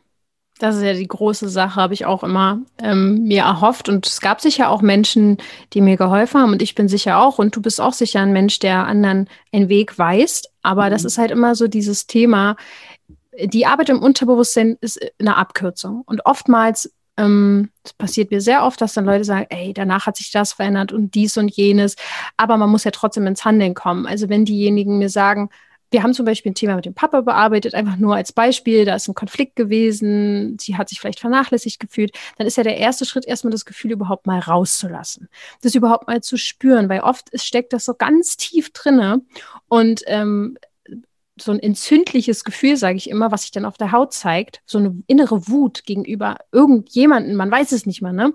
das 0.60 0.76
ist 0.76 0.84
ja 0.84 0.94
die 0.94 1.08
große 1.08 1.48
Sache, 1.48 1.78
habe 1.78 1.94
ich 1.94 2.06
auch 2.06 2.22
immer 2.22 2.60
ähm, 2.80 3.24
mir 3.24 3.44
erhofft. 3.44 3.88
Und 3.88 4.06
es 4.06 4.20
gab 4.20 4.42
sicher 4.42 4.70
auch 4.70 4.82
Menschen, 4.82 5.38
die 5.74 5.80
mir 5.80 5.96
geholfen 5.96 6.42
haben. 6.42 6.52
Und 6.52 6.62
ich 6.62 6.76
bin 6.76 6.90
sicher 6.90 7.18
auch. 7.18 7.40
Und 7.40 7.56
du 7.56 7.62
bist 7.62 7.80
auch 7.80 7.94
sicher 7.94 8.20
ein 8.20 8.34
Mensch, 8.34 8.60
der 8.60 8.86
anderen 8.86 9.30
einen 9.54 9.70
Weg 9.70 9.98
weist. 9.98 10.52
Aber 10.62 10.88
mhm. 10.88 10.90
das 10.92 11.06
ist 11.06 11.18
halt 11.18 11.32
immer 11.32 11.56
so 11.56 11.70
dieses 11.70 12.08
Thema. 12.08 12.58
Die 13.42 13.66
Arbeit 13.66 13.88
im 13.88 14.02
Unterbewusstsein 14.02 14.78
ist 14.82 15.00
eine 15.18 15.38
Abkürzung. 15.38 16.04
Und 16.06 16.26
oftmals, 16.26 16.94
ähm, 17.16 17.70
es 17.86 17.94
passiert 17.94 18.30
mir 18.30 18.42
sehr 18.42 18.66
oft, 18.66 18.82
dass 18.82 18.94
dann 18.94 19.06
Leute 19.06 19.24
sagen, 19.24 19.48
ey, 19.50 19.74
danach 19.74 20.08
hat 20.08 20.18
sich 20.18 20.30
das 20.30 20.52
verändert 20.52 20.92
und 20.92 21.16
dies 21.16 21.38
und 21.38 21.56
jenes. 21.56 21.96
Aber 22.36 22.58
man 22.58 22.70
muss 22.70 22.84
ja 22.84 22.92
trotzdem 22.92 23.28
ins 23.28 23.46
Handeln 23.46 23.76
kommen. 23.76 24.06
Also 24.06 24.28
wenn 24.28 24.44
diejenigen 24.44 24.98
mir 24.98 25.10
sagen, 25.10 25.50
wir 25.92 26.04
haben 26.04 26.14
zum 26.14 26.26
Beispiel 26.26 26.52
ein 26.52 26.56
Thema 26.56 26.76
mit 26.76 26.86
dem 26.86 26.94
Papa 26.94 27.22
bearbeitet, 27.22 27.74
einfach 27.74 27.98
nur 27.98 28.16
als 28.16 28.32
Beispiel, 28.32 28.86
da 28.86 28.96
ist 28.96 29.08
ein 29.08 29.16
Konflikt 29.16 29.56
gewesen, 29.56 30.58
sie 30.60 30.78
hat 30.78 30.90
sich 30.90 31.00
vielleicht 31.00 31.20
vernachlässigt 31.20 31.80
gefühlt, 31.80 32.12
dann 32.38 32.48
ist 32.48 32.58
ja 32.58 32.64
der 32.64 32.78
erste 32.78 33.06
Schritt 33.06 33.26
erstmal 33.26 33.52
das 33.52 33.66
Gefühl 33.66 33.92
überhaupt 33.92 34.28
mal 34.28 34.40
rauszulassen, 34.40 35.30
das 35.62 35.76
überhaupt 35.76 36.08
mal 36.08 36.22
zu 36.22 36.38
spüren, 36.38 36.90
weil 36.90 37.02
oft 37.02 37.30
steckt 37.40 37.74
das 37.74 37.86
so 37.86 37.94
ganz 37.94 38.38
tief 38.38 38.72
drinne 38.72 39.22
und 39.68 40.04
ähm, 40.08 40.58
so 41.42 41.52
ein 41.52 41.60
entzündliches 41.60 42.44
Gefühl, 42.44 42.78
sage 42.78 42.98
ich 42.98 43.10
immer, 43.10 43.32
was 43.32 43.44
sich 43.44 43.52
dann 43.52 43.66
auf 43.66 43.78
der 43.78 43.92
Haut 43.92 44.14
zeigt, 44.14 44.62
so 44.66 44.78
eine 44.78 45.02
innere 45.08 45.48
Wut 45.48 45.86
gegenüber 45.86 46.38
irgendjemanden, 46.52 47.36
man 47.36 47.50
weiß 47.50 47.72
es 47.72 47.86
nicht 47.86 48.02
mal, 48.02 48.14
ne? 48.14 48.34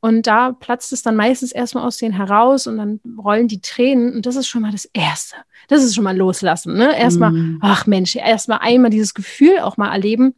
Und 0.00 0.26
da 0.26 0.52
platzt 0.52 0.92
es 0.92 1.02
dann 1.02 1.16
meistens 1.16 1.52
erstmal 1.52 1.86
aus 1.86 1.98
denen 1.98 2.14
heraus 2.14 2.66
und 2.66 2.78
dann 2.78 3.00
rollen 3.18 3.48
die 3.48 3.60
Tränen. 3.60 4.14
Und 4.14 4.26
das 4.26 4.36
ist 4.36 4.48
schon 4.48 4.62
mal 4.62 4.72
das 4.72 4.86
Erste. 4.86 5.36
Das 5.68 5.84
ist 5.84 5.94
schon 5.94 6.04
mal 6.04 6.16
loslassen. 6.16 6.74
Ne? 6.74 6.98
Erstmal, 6.98 7.32
mm. 7.32 7.58
ach 7.60 7.86
Mensch, 7.86 8.16
erstmal 8.16 8.58
einmal 8.62 8.90
dieses 8.90 9.12
Gefühl 9.12 9.58
auch 9.60 9.76
mal 9.76 9.92
erleben. 9.92 10.34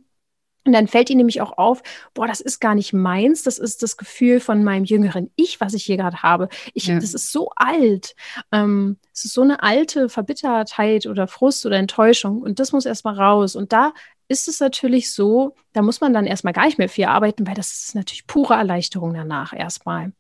Und 0.65 0.73
dann 0.73 0.87
fällt 0.87 1.11
ihnen 1.11 1.19
nämlich 1.19 1.41
auch 1.41 1.59
auf, 1.59 1.83
boah, 2.15 2.27
das 2.27 2.41
ist 2.41 2.61
gar 2.61 2.75
nicht 2.75 2.93
meins, 2.93 3.43
das 3.43 3.59
ist 3.59 3.83
das 3.83 3.97
Gefühl 3.97 4.39
von 4.39 4.63
meinem 4.63 4.85
jüngeren 4.85 5.31
Ich, 5.35 5.61
was 5.61 5.75
ich 5.75 5.85
hier 5.85 5.97
gerade 5.97 6.23
habe. 6.23 6.49
Ich, 6.73 6.87
ja. 6.87 6.95
Das 6.95 7.15
ist 7.15 7.33
so 7.33 7.51
alt. 7.57 8.15
Ähm, 8.53 8.99
es 9.13 9.25
ist 9.25 9.33
so 9.33 9.43
eine 9.43 9.63
alte 9.63 10.09
Verbittertheit 10.09 11.07
oder 11.07 11.27
Frust 11.27 11.67
oder 11.67 11.77
Enttäuschung 11.79 12.43
und 12.43 12.61
das 12.61 12.71
muss 12.71 12.87
erstmal 12.87 13.15
raus. 13.15 13.57
Und 13.57 13.73
da 13.73 13.93
ist 14.33 14.49
es 14.49 14.59
natürlich 14.59 15.13
so, 15.13 15.55
da 15.75 15.83
muss 15.83 16.01
man 16.01 16.13
dann 16.13 16.27
erstmal 16.27 16.55
gar 16.55 16.65
nicht 16.65 16.79
mehr 16.79 16.89
viel 16.89 17.05
arbeiten, 17.05 17.47
weil 17.47 17.55
das 17.55 17.73
ist 17.73 17.95
natürlich 17.95 18.27
pure 18.27 18.55
Erleichterung 18.55 19.15
danach 19.15 19.53
erstmal. 19.53 20.13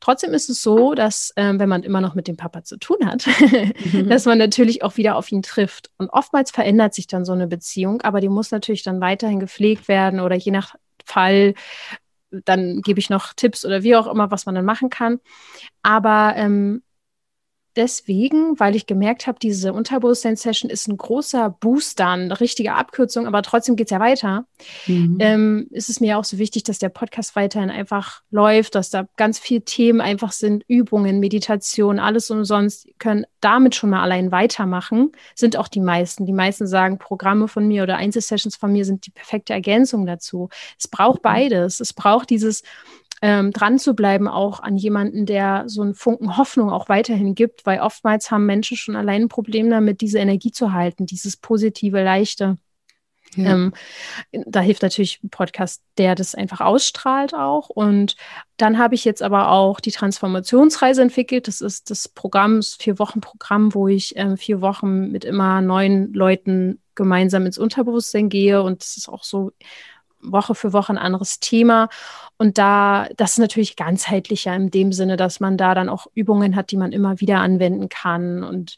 Trotzdem 0.00 0.32
ist 0.32 0.48
es 0.48 0.62
so, 0.62 0.94
dass 0.94 1.32
äh, 1.36 1.54
wenn 1.56 1.68
man 1.68 1.82
immer 1.82 2.00
noch 2.00 2.14
mit 2.14 2.28
dem 2.28 2.36
Papa 2.36 2.62
zu 2.62 2.78
tun 2.78 2.98
hat, 3.04 3.26
mhm. 3.92 4.08
dass 4.08 4.24
man 4.24 4.38
natürlich 4.38 4.82
auch 4.82 4.96
wieder 4.96 5.16
auf 5.16 5.30
ihn 5.32 5.42
trifft. 5.42 5.90
Und 5.98 6.08
oftmals 6.08 6.52
verändert 6.52 6.94
sich 6.94 7.08
dann 7.08 7.24
so 7.24 7.32
eine 7.32 7.48
Beziehung, 7.48 8.00
aber 8.02 8.20
die 8.20 8.28
muss 8.28 8.52
natürlich 8.52 8.84
dann 8.84 9.00
weiterhin 9.00 9.40
gepflegt 9.40 9.88
werden 9.88 10.20
oder 10.20 10.36
je 10.36 10.52
nach 10.52 10.74
Fall 11.04 11.54
dann 12.30 12.82
gebe 12.82 13.00
ich 13.00 13.08
noch 13.08 13.32
Tipps 13.32 13.64
oder 13.64 13.82
wie 13.82 13.96
auch 13.96 14.06
immer, 14.06 14.30
was 14.30 14.44
man 14.44 14.54
dann 14.54 14.66
machen 14.66 14.90
kann. 14.90 15.18
Aber 15.82 16.34
ähm, 16.36 16.82
deswegen, 17.78 18.58
weil 18.58 18.74
ich 18.74 18.86
gemerkt 18.86 19.26
habe, 19.26 19.38
diese 19.38 19.72
Unterbewusstsein-Session 19.72 20.68
ist 20.68 20.88
ein 20.88 20.96
großer 20.96 21.48
Booster, 21.48 22.08
eine 22.08 22.40
richtige 22.40 22.74
Abkürzung, 22.74 23.26
aber 23.26 23.40
trotzdem 23.42 23.76
geht 23.76 23.86
es 23.86 23.92
ja 23.92 24.00
weiter. 24.00 24.46
Mhm. 24.86 25.16
Ähm, 25.20 25.68
ist 25.70 25.88
es 25.88 26.00
mir 26.00 26.18
auch 26.18 26.24
so 26.24 26.38
wichtig, 26.38 26.64
dass 26.64 26.80
der 26.80 26.88
Podcast 26.88 27.36
weiterhin 27.36 27.70
einfach 27.70 28.22
läuft, 28.30 28.74
dass 28.74 28.90
da 28.90 29.06
ganz 29.16 29.38
viele 29.38 29.62
Themen 29.62 30.00
einfach 30.00 30.32
sind, 30.32 30.64
Übungen, 30.66 31.20
Meditation, 31.20 32.00
alles 32.00 32.30
umsonst, 32.30 32.88
können 32.98 33.24
damit 33.40 33.76
schon 33.76 33.90
mal 33.90 34.02
allein 34.02 34.32
weitermachen, 34.32 35.12
sind 35.36 35.56
auch 35.56 35.68
die 35.68 35.80
meisten. 35.80 36.26
Die 36.26 36.32
meisten 36.32 36.66
sagen, 36.66 36.98
Programme 36.98 37.46
von 37.46 37.68
mir 37.68 37.84
oder 37.84 37.96
Einzelsessions 37.96 38.56
von 38.56 38.72
mir 38.72 38.84
sind 38.84 39.06
die 39.06 39.10
perfekte 39.10 39.52
Ergänzung 39.52 40.04
dazu. 40.04 40.48
Es 40.76 40.88
braucht 40.88 41.20
mhm. 41.20 41.22
beides. 41.22 41.78
Es 41.78 41.92
braucht 41.92 42.30
dieses 42.30 42.64
ähm, 43.22 43.52
dran 43.52 43.78
zu 43.78 43.94
bleiben, 43.94 44.28
auch 44.28 44.60
an 44.60 44.76
jemanden, 44.76 45.26
der 45.26 45.64
so 45.66 45.82
einen 45.82 45.94
Funken 45.94 46.36
Hoffnung 46.36 46.70
auch 46.70 46.88
weiterhin 46.88 47.34
gibt, 47.34 47.66
weil 47.66 47.80
oftmals 47.80 48.30
haben 48.30 48.46
Menschen 48.46 48.76
schon 48.76 48.96
allein 48.96 49.22
ein 49.22 49.28
Problem 49.28 49.70
damit, 49.70 50.00
diese 50.00 50.18
Energie 50.18 50.52
zu 50.52 50.72
halten, 50.72 51.06
dieses 51.06 51.36
positive, 51.36 52.02
leichte. 52.02 52.56
Ja. 53.36 53.52
Ähm, 53.52 53.72
da 54.32 54.60
hilft 54.60 54.82
natürlich 54.82 55.20
ein 55.22 55.30
Podcast, 55.30 55.82
der 55.98 56.14
das 56.14 56.34
einfach 56.34 56.60
ausstrahlt 56.60 57.34
auch. 57.34 57.68
Und 57.68 58.16
dann 58.56 58.78
habe 58.78 58.94
ich 58.94 59.04
jetzt 59.04 59.22
aber 59.22 59.50
auch 59.50 59.80
die 59.80 59.90
Transformationsreise 59.90 61.02
entwickelt. 61.02 61.48
Das 61.48 61.60
ist 61.60 61.90
das 61.90 62.08
Programm, 62.08 62.56
das 62.56 62.74
Vier-Wochen-Programm, 62.74 63.74
wo 63.74 63.88
ich 63.88 64.16
ähm, 64.16 64.36
vier 64.36 64.60
Wochen 64.60 65.10
mit 65.10 65.24
immer 65.24 65.60
neun 65.60 66.12
Leuten 66.12 66.80
gemeinsam 66.94 67.46
ins 67.46 67.58
Unterbewusstsein 67.58 68.28
gehe. 68.28 68.62
Und 68.62 68.82
das 68.82 68.96
ist 68.96 69.08
auch 69.08 69.24
so 69.24 69.52
Woche 70.20 70.54
für 70.54 70.72
Woche 70.72 70.92
ein 70.92 70.98
anderes 70.98 71.40
Thema. 71.40 71.88
Und 72.36 72.56
da, 72.56 73.08
das 73.16 73.32
ist 73.32 73.38
natürlich 73.38 73.76
ganzheitlicher 73.76 74.54
in 74.54 74.70
dem 74.70 74.92
Sinne, 74.92 75.16
dass 75.16 75.40
man 75.40 75.56
da 75.56 75.74
dann 75.74 75.88
auch 75.88 76.06
Übungen 76.14 76.54
hat, 76.54 76.70
die 76.70 76.76
man 76.76 76.92
immer 76.92 77.20
wieder 77.20 77.38
anwenden 77.38 77.88
kann 77.88 78.44
und 78.44 78.76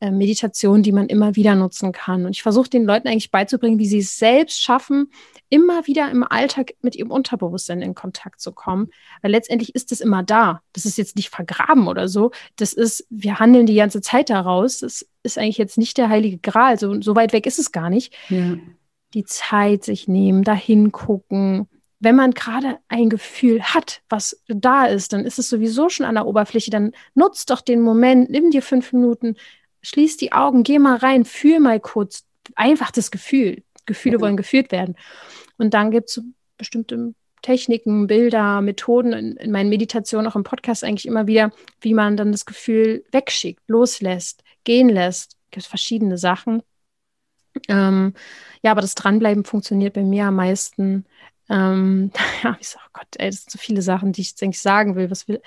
äh, 0.00 0.10
Meditation, 0.10 0.82
die 0.82 0.92
man 0.92 1.08
immer 1.08 1.34
wieder 1.34 1.56
nutzen 1.56 1.92
kann. 1.92 2.24
Und 2.24 2.32
ich 2.32 2.42
versuche 2.42 2.70
den 2.70 2.84
Leuten 2.84 3.08
eigentlich 3.08 3.30
beizubringen, 3.30 3.78
wie 3.78 3.86
sie 3.86 3.98
es 3.98 4.16
selbst 4.16 4.62
schaffen, 4.62 5.10
immer 5.48 5.86
wieder 5.88 6.08
im 6.10 6.22
Alltag 6.22 6.74
mit 6.82 6.94
ihrem 6.94 7.10
Unterbewusstsein 7.10 7.82
in 7.82 7.94
Kontakt 7.94 8.40
zu 8.40 8.52
kommen. 8.52 8.90
Weil 9.22 9.32
letztendlich 9.32 9.74
ist 9.74 9.90
es 9.90 10.00
immer 10.00 10.22
da. 10.22 10.62
Das 10.72 10.84
ist 10.84 10.96
jetzt 10.96 11.16
nicht 11.16 11.30
vergraben 11.30 11.88
oder 11.88 12.08
so. 12.08 12.30
Das 12.56 12.72
ist, 12.72 13.06
wir 13.10 13.40
handeln 13.40 13.66
die 13.66 13.74
ganze 13.74 14.00
Zeit 14.00 14.30
daraus. 14.30 14.78
Das 14.78 15.04
ist 15.24 15.36
eigentlich 15.36 15.58
jetzt 15.58 15.78
nicht 15.78 15.98
der 15.98 16.08
heilige 16.08 16.38
Gral. 16.38 16.78
So, 16.78 17.00
so 17.00 17.16
weit 17.16 17.32
weg 17.32 17.46
ist 17.46 17.58
es 17.58 17.72
gar 17.72 17.90
nicht. 17.90 18.14
Ja 18.28 18.56
die 19.14 19.24
Zeit 19.24 19.84
sich 19.84 20.08
nehmen, 20.08 20.44
dahin 20.44 20.92
gucken. 20.92 21.68
Wenn 21.98 22.16
man 22.16 22.32
gerade 22.32 22.78
ein 22.88 23.10
Gefühl 23.10 23.62
hat, 23.62 24.02
was 24.08 24.42
da 24.48 24.86
ist, 24.86 25.12
dann 25.12 25.24
ist 25.24 25.38
es 25.38 25.48
sowieso 25.48 25.88
schon 25.88 26.06
an 26.06 26.14
der 26.14 26.26
Oberfläche. 26.26 26.70
Dann 26.70 26.92
nutzt 27.14 27.50
doch 27.50 27.60
den 27.60 27.82
Moment, 27.82 28.30
nimm 28.30 28.50
dir 28.50 28.62
fünf 28.62 28.92
Minuten, 28.92 29.36
schließ 29.82 30.16
die 30.16 30.32
Augen, 30.32 30.62
geh 30.62 30.78
mal 30.78 30.96
rein, 30.96 31.24
fühl 31.24 31.60
mal 31.60 31.80
kurz 31.80 32.24
einfach 32.54 32.90
das 32.90 33.10
Gefühl. 33.10 33.62
Gefühle 33.86 34.18
mhm. 34.18 34.22
wollen 34.22 34.36
geführt 34.36 34.72
werden. 34.72 34.96
Und 35.58 35.74
dann 35.74 35.90
gibt 35.90 36.10
es 36.10 36.22
bestimmte 36.56 37.14
Techniken, 37.42 38.06
Bilder, 38.06 38.60
Methoden 38.60 39.12
in, 39.12 39.36
in, 39.36 39.50
meinen 39.50 39.70
Meditationen, 39.70 40.30
auch 40.30 40.36
im 40.36 40.44
Podcast 40.44 40.84
eigentlich 40.84 41.06
immer 41.06 41.26
wieder, 41.26 41.52
wie 41.80 41.94
man 41.94 42.16
dann 42.16 42.32
das 42.32 42.44
Gefühl 42.44 43.04
wegschickt, 43.12 43.62
loslässt, 43.66 44.44
gehen 44.64 44.88
lässt. 44.88 45.32
Es 45.32 45.50
gibt 45.50 45.66
verschiedene 45.66 46.18
Sachen. 46.18 46.62
Ähm, 47.68 48.14
ja, 48.62 48.70
aber 48.72 48.80
das 48.80 48.94
Dranbleiben 48.94 49.44
funktioniert 49.44 49.94
bei 49.94 50.02
mir 50.02 50.26
am 50.26 50.36
meisten. 50.36 51.04
Ähm, 51.48 52.10
ja, 52.42 52.56
ich 52.60 52.68
sage, 52.68 52.84
oh 52.86 52.90
Gott, 52.92 53.08
ey, 53.18 53.30
das 53.30 53.42
sind 53.42 53.50
so 53.50 53.58
viele 53.58 53.82
Sachen, 53.82 54.12
die 54.12 54.20
ich 54.20 54.30
jetzt 54.30 54.42
eigentlich 54.42 54.60
sagen 54.60 54.96
will. 54.96 55.10
Was 55.10 55.28
will 55.28 55.40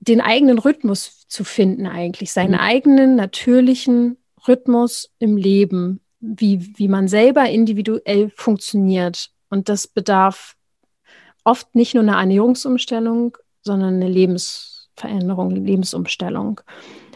den 0.00 0.20
eigenen 0.20 0.58
Rhythmus 0.58 1.26
zu 1.28 1.44
finden 1.44 1.86
eigentlich, 1.86 2.32
seinen 2.32 2.52
mhm. 2.52 2.60
eigenen 2.60 3.16
natürlichen 3.16 4.16
Rhythmus 4.48 5.10
im 5.18 5.36
Leben, 5.36 6.00
wie, 6.20 6.72
wie 6.76 6.88
man 6.88 7.06
selber 7.06 7.48
individuell 7.48 8.30
funktioniert. 8.34 9.30
Und 9.50 9.68
das 9.68 9.86
bedarf 9.86 10.56
oft 11.44 11.74
nicht 11.74 11.94
nur 11.94 12.02
einer 12.02 12.18
Ernährungsumstellung, 12.18 13.36
sondern 13.62 13.96
eine 13.96 14.08
Lebensveränderung, 14.08 15.50
Lebensumstellung. 15.50 16.60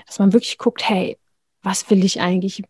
Dass 0.06 0.18
man 0.18 0.32
wirklich 0.32 0.58
guckt, 0.58 0.86
hey, 0.88 1.18
was 1.62 1.88
will 1.88 2.04
ich 2.04 2.20
eigentlich? 2.20 2.62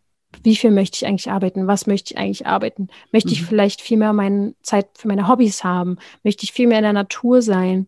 Wie 0.43 0.55
viel 0.55 0.71
möchte 0.71 0.97
ich 0.97 1.05
eigentlich 1.05 1.31
arbeiten? 1.31 1.67
Was 1.67 1.87
möchte 1.87 2.13
ich 2.13 2.19
eigentlich 2.19 2.45
arbeiten? 2.47 2.89
Möchte 3.11 3.29
mhm. 3.29 3.33
ich 3.33 3.43
vielleicht 3.43 3.81
viel 3.81 3.97
mehr 3.97 4.13
meine 4.13 4.53
Zeit 4.61 4.87
für 4.95 5.07
meine 5.07 5.27
Hobbys 5.27 5.63
haben? 5.63 5.97
Möchte 6.23 6.43
ich 6.43 6.51
viel 6.51 6.67
mehr 6.67 6.79
in 6.79 6.83
der 6.83 6.93
Natur 6.93 7.41
sein? 7.41 7.87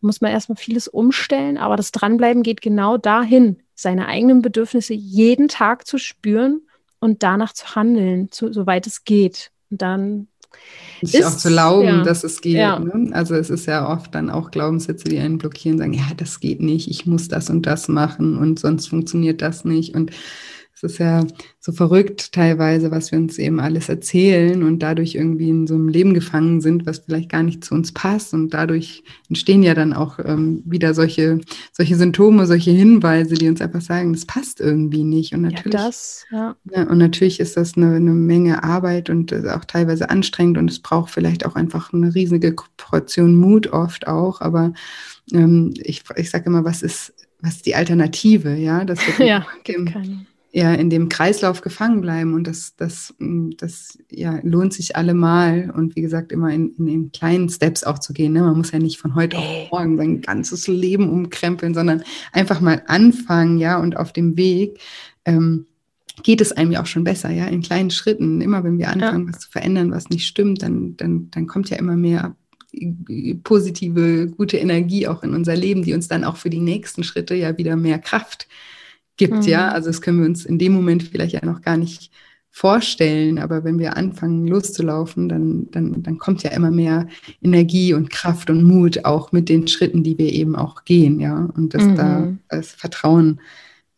muss 0.00 0.20
man 0.20 0.30
erstmal 0.30 0.56
vieles 0.56 0.88
umstellen, 0.88 1.58
aber 1.58 1.76
das 1.76 1.92
Dranbleiben 1.92 2.42
geht 2.42 2.62
genau 2.62 2.96
dahin, 2.96 3.56
seine 3.74 4.06
eigenen 4.06 4.40
Bedürfnisse 4.40 4.94
jeden 4.94 5.48
Tag 5.48 5.86
zu 5.86 5.98
spüren 5.98 6.62
und 6.98 7.22
danach 7.22 7.52
zu 7.52 7.74
handeln, 7.74 8.30
zu, 8.30 8.52
soweit 8.52 8.86
es 8.86 9.04
geht. 9.04 9.50
Und 9.70 9.82
dann 9.82 10.28
sich 11.02 11.20
ist, 11.20 11.26
auch 11.26 11.36
zu 11.36 11.48
glauben, 11.48 11.86
ja, 11.86 12.02
dass 12.02 12.24
es 12.24 12.40
geht. 12.40 12.56
Ja. 12.56 12.78
Ne? 12.78 13.10
Also 13.12 13.34
es 13.34 13.50
ist 13.50 13.66
ja 13.66 13.86
oft 13.92 14.14
dann 14.14 14.30
auch 14.30 14.50
Glaubenssätze, 14.50 15.08
die 15.08 15.18
einen 15.18 15.36
blockieren, 15.36 15.76
sagen, 15.76 15.92
ja, 15.92 16.06
das 16.16 16.40
geht 16.40 16.62
nicht, 16.62 16.88
ich 16.88 17.04
muss 17.04 17.28
das 17.28 17.50
und 17.50 17.66
das 17.66 17.88
machen 17.88 18.38
und 18.38 18.58
sonst 18.58 18.86
funktioniert 18.86 19.42
das 19.42 19.64
nicht. 19.64 19.94
Und 19.94 20.12
es 20.76 20.82
ist 20.82 20.98
ja 20.98 21.24
so 21.58 21.72
verrückt 21.72 22.32
teilweise, 22.32 22.90
was 22.90 23.10
wir 23.10 23.18
uns 23.18 23.38
eben 23.38 23.60
alles 23.60 23.88
erzählen 23.88 24.62
und 24.62 24.80
dadurch 24.80 25.14
irgendwie 25.14 25.48
in 25.48 25.66
so 25.66 25.74
einem 25.74 25.88
Leben 25.88 26.12
gefangen 26.12 26.60
sind, 26.60 26.84
was 26.84 26.98
vielleicht 26.98 27.30
gar 27.30 27.42
nicht 27.42 27.64
zu 27.64 27.74
uns 27.74 27.92
passt. 27.92 28.34
Und 28.34 28.52
dadurch 28.52 29.02
entstehen 29.30 29.62
ja 29.62 29.72
dann 29.72 29.94
auch 29.94 30.18
ähm, 30.22 30.62
wieder 30.66 30.92
solche, 30.92 31.40
solche 31.72 31.96
Symptome, 31.96 32.44
solche 32.44 32.72
Hinweise, 32.72 33.36
die 33.36 33.48
uns 33.48 33.62
einfach 33.62 33.80
sagen, 33.80 34.12
das 34.12 34.26
passt 34.26 34.60
irgendwie 34.60 35.02
nicht. 35.02 35.32
Und 35.32 35.42
natürlich, 35.42 35.72
ja, 35.72 35.86
das, 35.86 36.26
ja. 36.30 36.56
ja 36.70 36.82
und 36.82 36.98
natürlich 36.98 37.40
ist 37.40 37.56
das 37.56 37.78
eine, 37.78 37.94
eine 37.94 38.12
Menge 38.12 38.62
Arbeit 38.62 39.08
und 39.08 39.32
auch 39.46 39.64
teilweise 39.64 40.10
anstrengend 40.10 40.58
und 40.58 40.70
es 40.70 40.80
braucht 40.80 41.10
vielleicht 41.10 41.46
auch 41.46 41.56
einfach 41.56 41.94
eine 41.94 42.14
riesige 42.14 42.54
Portion 42.76 43.34
Mut 43.34 43.68
oft 43.68 44.06
auch. 44.08 44.42
Aber 44.42 44.74
ähm, 45.32 45.72
ich, 45.78 46.02
ich 46.16 46.28
sage 46.28 46.44
immer, 46.44 46.66
was 46.66 46.82
ist, 46.82 47.14
was 47.40 47.54
ist 47.54 47.66
die 47.66 47.76
Alternative? 47.76 48.54
Ja, 48.54 48.84
das 48.84 48.98
wird 49.06 49.18
ja, 49.26 49.46
keine 49.64 50.26
ja 50.56 50.72
in 50.72 50.88
dem 50.88 51.10
Kreislauf 51.10 51.60
gefangen 51.60 52.00
bleiben 52.00 52.32
und 52.32 52.46
das, 52.46 52.76
das, 52.76 53.14
mm, 53.18 53.50
das 53.58 53.98
ja, 54.10 54.40
lohnt 54.42 54.72
sich 54.72 54.96
allemal 54.96 55.70
und 55.76 55.96
wie 55.96 56.00
gesagt 56.00 56.32
immer 56.32 56.50
in, 56.50 56.74
in 56.78 56.86
den 56.86 57.12
kleinen 57.12 57.50
Steps 57.50 57.84
auch 57.84 57.98
zu 57.98 58.14
gehen. 58.14 58.32
Ne? 58.32 58.40
Man 58.40 58.56
muss 58.56 58.72
ja 58.72 58.78
nicht 58.78 58.98
von 58.98 59.14
heute 59.14 59.36
auf 59.36 59.70
morgen 59.70 59.98
sein 59.98 60.22
ganzes 60.22 60.66
Leben 60.66 61.10
umkrempeln, 61.10 61.74
sondern 61.74 62.02
einfach 62.32 62.62
mal 62.62 62.82
anfangen, 62.86 63.58
ja, 63.58 63.78
und 63.78 63.98
auf 63.98 64.14
dem 64.14 64.38
Weg 64.38 64.80
ähm, 65.26 65.66
geht 66.22 66.40
es 66.40 66.52
einem 66.52 66.72
ja 66.72 66.80
auch 66.80 66.86
schon 66.86 67.04
besser, 67.04 67.30
ja, 67.30 67.44
in 67.48 67.60
kleinen 67.60 67.90
Schritten. 67.90 68.40
Immer 68.40 68.64
wenn 68.64 68.78
wir 68.78 68.88
anfangen, 68.88 69.26
ja. 69.26 69.32
was 69.34 69.40
zu 69.40 69.50
verändern, 69.50 69.90
was 69.90 70.08
nicht 70.08 70.26
stimmt, 70.26 70.62
dann, 70.62 70.96
dann, 70.96 71.28
dann 71.32 71.46
kommt 71.46 71.68
ja 71.68 71.76
immer 71.76 71.96
mehr 71.96 72.34
positive, 73.44 74.28
gute 74.28 74.56
Energie 74.56 75.06
auch 75.06 75.22
in 75.22 75.34
unser 75.34 75.54
Leben, 75.54 75.82
die 75.82 75.92
uns 75.92 76.08
dann 76.08 76.24
auch 76.24 76.38
für 76.38 76.50
die 76.50 76.60
nächsten 76.60 77.04
Schritte 77.04 77.34
ja 77.34 77.58
wieder 77.58 77.76
mehr 77.76 77.98
Kraft 77.98 78.48
gibt, 79.16 79.34
mhm. 79.34 79.42
ja. 79.42 79.68
Also 79.68 79.88
das 79.88 80.00
können 80.00 80.20
wir 80.20 80.26
uns 80.26 80.44
in 80.44 80.58
dem 80.58 80.72
Moment 80.72 81.02
vielleicht 81.02 81.34
ja 81.34 81.44
noch 81.44 81.62
gar 81.62 81.76
nicht 81.76 82.10
vorstellen, 82.50 83.38
aber 83.38 83.64
wenn 83.64 83.78
wir 83.78 83.98
anfangen 83.98 84.46
loszulaufen, 84.46 85.28
dann, 85.28 85.70
dann, 85.72 86.02
dann 86.02 86.16
kommt 86.16 86.42
ja 86.42 86.52
immer 86.52 86.70
mehr 86.70 87.06
Energie 87.42 87.92
und 87.92 88.08
Kraft 88.08 88.48
und 88.48 88.62
Mut 88.62 89.04
auch 89.04 89.30
mit 89.30 89.50
den 89.50 89.68
Schritten, 89.68 90.02
die 90.02 90.16
wir 90.16 90.32
eben 90.32 90.56
auch 90.56 90.84
gehen, 90.84 91.20
ja. 91.20 91.50
Und 91.54 91.74
das 91.74 91.82
mhm. 91.82 91.96
da 91.96 92.32
das 92.48 92.70
Vertrauen 92.70 93.40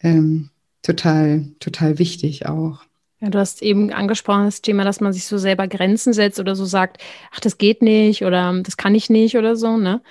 ähm, 0.00 0.50
total, 0.82 1.46
total 1.60 2.00
wichtig 2.00 2.46
auch. 2.46 2.82
Ja, 3.20 3.30
du 3.30 3.38
hast 3.38 3.62
eben 3.62 3.92
angesprochen 3.92 4.44
das 4.44 4.62
Thema, 4.62 4.84
dass 4.84 5.00
man 5.00 5.12
sich 5.12 5.26
so 5.26 5.38
selber 5.38 5.66
Grenzen 5.66 6.12
setzt 6.12 6.38
oder 6.38 6.54
so 6.54 6.64
sagt, 6.64 7.02
ach, 7.32 7.40
das 7.40 7.58
geht 7.58 7.82
nicht 7.82 8.24
oder 8.24 8.60
das 8.62 8.76
kann 8.76 8.94
ich 8.94 9.10
nicht 9.10 9.36
oder 9.36 9.56
so, 9.56 9.76
ne? 9.76 10.02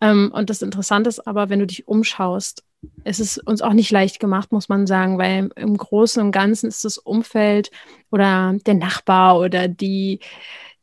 Ähm, 0.00 0.30
und 0.32 0.50
das 0.50 0.60
Interessante 0.60 1.08
ist 1.08 1.26
aber, 1.26 1.48
wenn 1.48 1.60
du 1.60 1.66
dich 1.66 1.88
umschaust, 1.88 2.64
es 3.04 3.20
ist 3.20 3.38
uns 3.38 3.62
auch 3.62 3.72
nicht 3.72 3.90
leicht 3.90 4.20
gemacht, 4.20 4.52
muss 4.52 4.68
man 4.68 4.86
sagen, 4.86 5.18
weil 5.18 5.50
im 5.56 5.76
Großen 5.76 6.22
und 6.22 6.32
Ganzen 6.32 6.68
ist 6.68 6.84
das 6.84 6.98
Umfeld 6.98 7.70
oder 8.10 8.54
der 8.66 8.74
Nachbar 8.74 9.38
oder 9.38 9.68
die, 9.68 10.20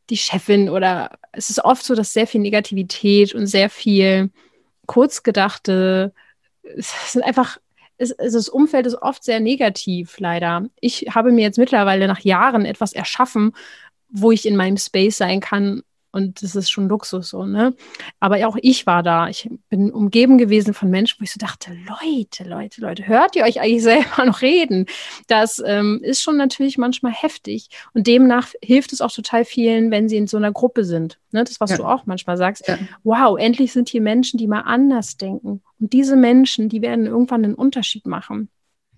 die 0.09 0.17
Chefin 0.17 0.69
oder 0.69 1.17
es 1.31 1.49
ist 1.49 1.63
oft 1.63 1.83
so, 1.83 1.95
dass 1.95 2.13
sehr 2.13 2.27
viel 2.27 2.41
Negativität 2.41 3.33
und 3.33 3.47
sehr 3.47 3.69
viel 3.69 4.29
kurzgedachte, 4.85 6.13
es 6.63 7.13
sind 7.13 7.23
einfach 7.23 7.57
ist, 7.97 8.11
ist 8.11 8.35
das 8.35 8.49
Umfeld 8.49 8.85
ist 8.85 9.01
oft 9.01 9.23
sehr 9.23 9.39
negativ, 9.39 10.19
leider. 10.19 10.67
Ich 10.79 11.07
habe 11.15 11.31
mir 11.31 11.41
jetzt 11.41 11.57
mittlerweile 11.57 12.07
nach 12.07 12.19
Jahren 12.19 12.65
etwas 12.65 12.93
erschaffen, 12.93 13.53
wo 14.09 14.31
ich 14.31 14.45
in 14.45 14.55
meinem 14.55 14.77
Space 14.77 15.17
sein 15.17 15.39
kann 15.39 15.83
und 16.11 16.41
das 16.41 16.55
ist 16.55 16.69
schon 16.69 16.87
Luxus 16.87 17.29
so, 17.29 17.45
ne? 17.45 17.75
Aber 18.19 18.45
auch 18.47 18.57
ich 18.61 18.87
war 18.87 19.03
da. 19.03 19.27
Ich 19.27 19.49
bin 19.69 19.91
umgeben 19.91 20.37
gewesen 20.37 20.73
von 20.73 20.89
Menschen, 20.89 21.19
wo 21.19 21.23
ich 21.23 21.31
so 21.31 21.37
dachte, 21.37 21.75
Leute, 21.87 22.43
Leute, 22.43 22.81
Leute, 22.81 23.07
hört 23.07 23.35
ihr 23.35 23.43
euch 23.43 23.59
eigentlich 23.59 23.83
selber 23.83 24.23
noch 24.25 24.41
reden? 24.41 24.85
Das 25.27 25.61
ähm, 25.65 25.99
ist 26.03 26.21
schon 26.21 26.37
natürlich 26.37 26.77
manchmal 26.77 27.11
heftig. 27.11 27.69
Und 27.93 28.07
demnach 28.07 28.49
hilft 28.61 28.93
es 28.93 29.01
auch 29.01 29.11
total 29.11 29.45
vielen, 29.45 29.91
wenn 29.91 30.09
sie 30.09 30.17
in 30.17 30.27
so 30.27 30.37
einer 30.37 30.51
Gruppe 30.51 30.85
sind. 30.85 31.19
Ne? 31.31 31.43
Das, 31.43 31.59
was 31.59 31.71
ja. 31.71 31.77
du 31.77 31.83
auch 31.83 32.05
manchmal 32.05 32.37
sagst. 32.37 32.67
Ja. 32.67 32.77
Wow, 33.03 33.37
endlich 33.37 33.73
sind 33.73 33.89
hier 33.89 34.01
Menschen, 34.01 34.37
die 34.37 34.47
mal 34.47 34.61
anders 34.61 35.17
denken. 35.17 35.61
Und 35.79 35.93
diese 35.93 36.15
Menschen, 36.15 36.69
die 36.69 36.81
werden 36.81 37.05
irgendwann 37.05 37.43
einen 37.43 37.55
Unterschied 37.55 38.07
machen. 38.07 38.49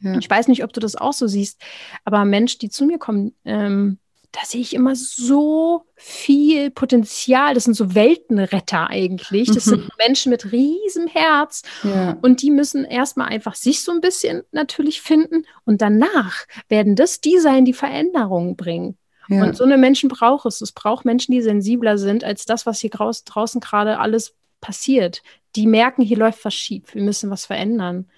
Ja. 0.02 0.18
Ich 0.18 0.30
weiß 0.30 0.48
nicht, 0.48 0.64
ob 0.64 0.74
du 0.74 0.80
das 0.80 0.96
auch 0.96 1.14
so 1.14 1.28
siehst, 1.28 1.62
aber 2.06 2.24
Menschen, 2.24 2.60
die 2.60 2.70
zu 2.70 2.86
mir 2.86 2.98
kommen, 2.98 3.34
ähm, 3.44 3.98
da 4.32 4.42
sehe 4.46 4.62
ich 4.62 4.76
immer 4.76 4.96
so 4.96 5.86
viel 5.96 6.70
Potenzial. 6.70 7.56
Das 7.56 7.64
sind 7.64 7.74
so 7.74 7.96
Weltenretter 7.96 8.88
eigentlich. 8.88 9.52
Das 9.52 9.66
sind 9.66 9.90
Menschen 9.98 10.30
mit 10.30 10.52
riesem 10.52 11.08
Herz. 11.08 11.64
Ja. 11.84 12.18
Und 12.22 12.42
die 12.42 12.52
müssen 12.52 12.86
erstmal 12.86 13.30
einfach 13.30 13.56
sich 13.56 13.84
so 13.84 13.92
ein 13.92 14.02
bisschen 14.02 14.44
natürlich 14.52 15.02
finden. 15.02 15.46
Und 15.66 15.82
danach 15.82 16.46
werden 16.68 16.96
das 16.96 17.22
die 17.22 17.40
sein, 17.40 17.66
die 17.66 17.74
Veränderungen 17.74 18.56
bringen. 18.56 18.98
Ja. 19.30 19.44
Und 19.44 19.58
so 19.58 19.64
eine 19.64 19.78
Menschen 19.78 20.10
braucht 20.10 20.46
es. 20.46 20.62
Es 20.62 20.72
braucht 20.72 21.06
Menschen, 21.06 21.32
die 21.32 21.42
sensibler 21.42 21.98
sind 21.98 22.24
als 22.24 22.46
das, 22.46 22.66
was 22.66 22.80
hier 22.80 22.92
draußen 22.92 23.62
gerade 23.62 24.00
alles 24.00 24.36
passiert. 24.62 25.24
Die 25.56 25.66
merken, 25.66 26.04
hier 26.04 26.18
läuft 26.18 26.46
was 26.46 26.54
schief. 26.54 26.94
Wir 26.94 27.02
müssen 27.02 27.32
was 27.32 27.46
verändern. 27.46 28.10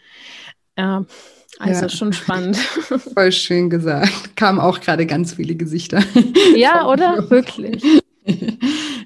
Ja. 0.78 1.05
Also 1.59 1.84
ja. 1.84 1.89
schon 1.89 2.13
spannend. 2.13 2.57
Voll 3.13 3.32
schön 3.32 3.69
gesagt. 3.69 4.36
Kamen 4.36 4.59
auch 4.59 4.80
gerade 4.80 5.05
ganz 5.05 5.34
viele 5.34 5.55
Gesichter. 5.55 6.03
Ja, 6.55 6.88
oder? 6.91 7.30
Wirklich. 7.30 7.84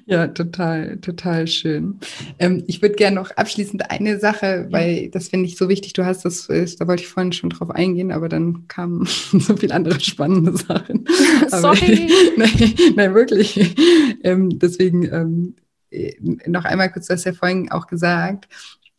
Ja, 0.08 0.28
total, 0.28 0.98
total 0.98 1.48
schön. 1.48 1.98
Ähm, 2.38 2.62
ich 2.68 2.80
würde 2.80 2.94
gerne 2.94 3.16
noch 3.16 3.32
abschließend 3.32 3.90
eine 3.90 4.20
Sache, 4.20 4.68
weil 4.70 5.08
das 5.10 5.28
finde 5.28 5.46
ich 5.46 5.56
so 5.56 5.68
wichtig. 5.68 5.94
Du 5.94 6.04
hast 6.04 6.24
das, 6.24 6.48
äh, 6.48 6.64
da 6.78 6.86
wollte 6.86 7.02
ich 7.02 7.08
vorhin 7.08 7.32
schon 7.32 7.50
drauf 7.50 7.70
eingehen, 7.70 8.12
aber 8.12 8.28
dann 8.28 8.68
kamen 8.68 9.04
so 9.32 9.56
viele 9.56 9.74
andere 9.74 9.98
spannende 9.98 10.56
Sachen. 10.56 11.06
Sorry. 11.48 12.08
nein, 12.36 12.74
nein, 12.94 13.14
wirklich. 13.14 13.74
Ähm, 14.22 14.60
deswegen 14.60 15.02
ähm, 15.12 15.56
äh, 15.90 16.14
noch 16.46 16.64
einmal 16.64 16.92
kurz, 16.92 17.08
du 17.08 17.14
hast 17.14 17.24
ja 17.24 17.32
vorhin 17.32 17.72
auch 17.72 17.88
gesagt, 17.88 18.46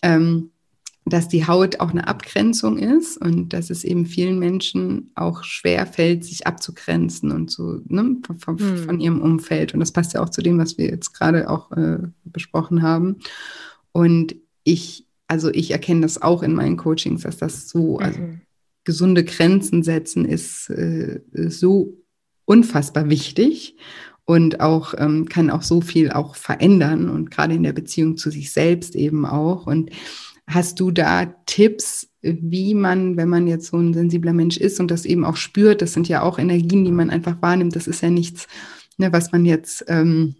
ähm, 0.01 0.51
dass 1.09 1.27
die 1.27 1.47
Haut 1.47 1.79
auch 1.79 1.91
eine 1.91 2.07
Abgrenzung 2.07 2.77
ist 2.77 3.17
und 3.17 3.53
dass 3.53 3.69
es 3.69 3.83
eben 3.83 4.05
vielen 4.05 4.39
Menschen 4.39 5.11
auch 5.15 5.43
schwer 5.43 5.85
fällt, 5.85 6.23
sich 6.23 6.47
abzugrenzen 6.47 7.31
und 7.31 7.51
so 7.51 7.81
ne, 7.87 8.17
von, 8.39 8.59
hm. 8.59 8.77
von, 8.77 8.99
ihrem 8.99 9.21
Umfeld. 9.21 9.73
Und 9.73 9.79
das 9.79 9.91
passt 9.91 10.13
ja 10.13 10.21
auch 10.21 10.29
zu 10.29 10.41
dem, 10.41 10.57
was 10.57 10.77
wir 10.77 10.85
jetzt 10.85 11.13
gerade 11.13 11.49
auch 11.49 11.71
äh, 11.71 11.99
besprochen 12.23 12.81
haben. 12.81 13.17
Und 13.91 14.35
ich, 14.63 15.05
also 15.27 15.49
ich 15.49 15.71
erkenne 15.71 16.01
das 16.01 16.21
auch 16.21 16.43
in 16.43 16.53
meinen 16.53 16.77
Coachings, 16.77 17.21
dass 17.21 17.37
das 17.37 17.69
so, 17.69 17.99
also 17.99 18.19
mhm. 18.19 18.41
gesunde 18.83 19.23
Grenzen 19.23 19.83
setzen 19.83 20.25
ist, 20.25 20.69
äh, 20.69 21.21
so 21.31 21.97
unfassbar 22.45 23.09
wichtig 23.09 23.75
und 24.27 24.59
auch 24.59 24.93
ähm, 24.97 25.29
kann 25.29 25.49
auch 25.49 25.61
so 25.61 25.79
viel 25.79 26.11
auch 26.11 26.35
verändern 26.35 27.09
und 27.09 27.31
gerade 27.31 27.55
in 27.55 27.63
der 27.63 27.71
Beziehung 27.71 28.17
zu 28.17 28.29
sich 28.29 28.51
selbst 28.51 28.93
eben 28.95 29.25
auch. 29.25 29.67
Und 29.67 29.89
Hast 30.47 30.79
du 30.79 30.91
da 30.91 31.25
Tipps, 31.45 32.09
wie 32.21 32.73
man, 32.73 33.17
wenn 33.17 33.29
man 33.29 33.47
jetzt 33.47 33.67
so 33.67 33.77
ein 33.77 33.93
sensibler 33.93 34.33
Mensch 34.33 34.57
ist 34.57 34.79
und 34.79 34.89
das 34.89 35.05
eben 35.05 35.25
auch 35.25 35.35
spürt, 35.35 35.81
das 35.81 35.93
sind 35.93 36.07
ja 36.07 36.21
auch 36.21 36.39
Energien, 36.39 36.85
die 36.85 36.91
man 36.91 37.09
einfach 37.09 37.41
wahrnimmt, 37.41 37.75
das 37.75 37.87
ist 37.87 38.01
ja 38.01 38.09
nichts, 38.09 38.47
ne, 38.97 39.11
was 39.11 39.31
man 39.31 39.45
jetzt 39.45 39.85
ähm, 39.87 40.35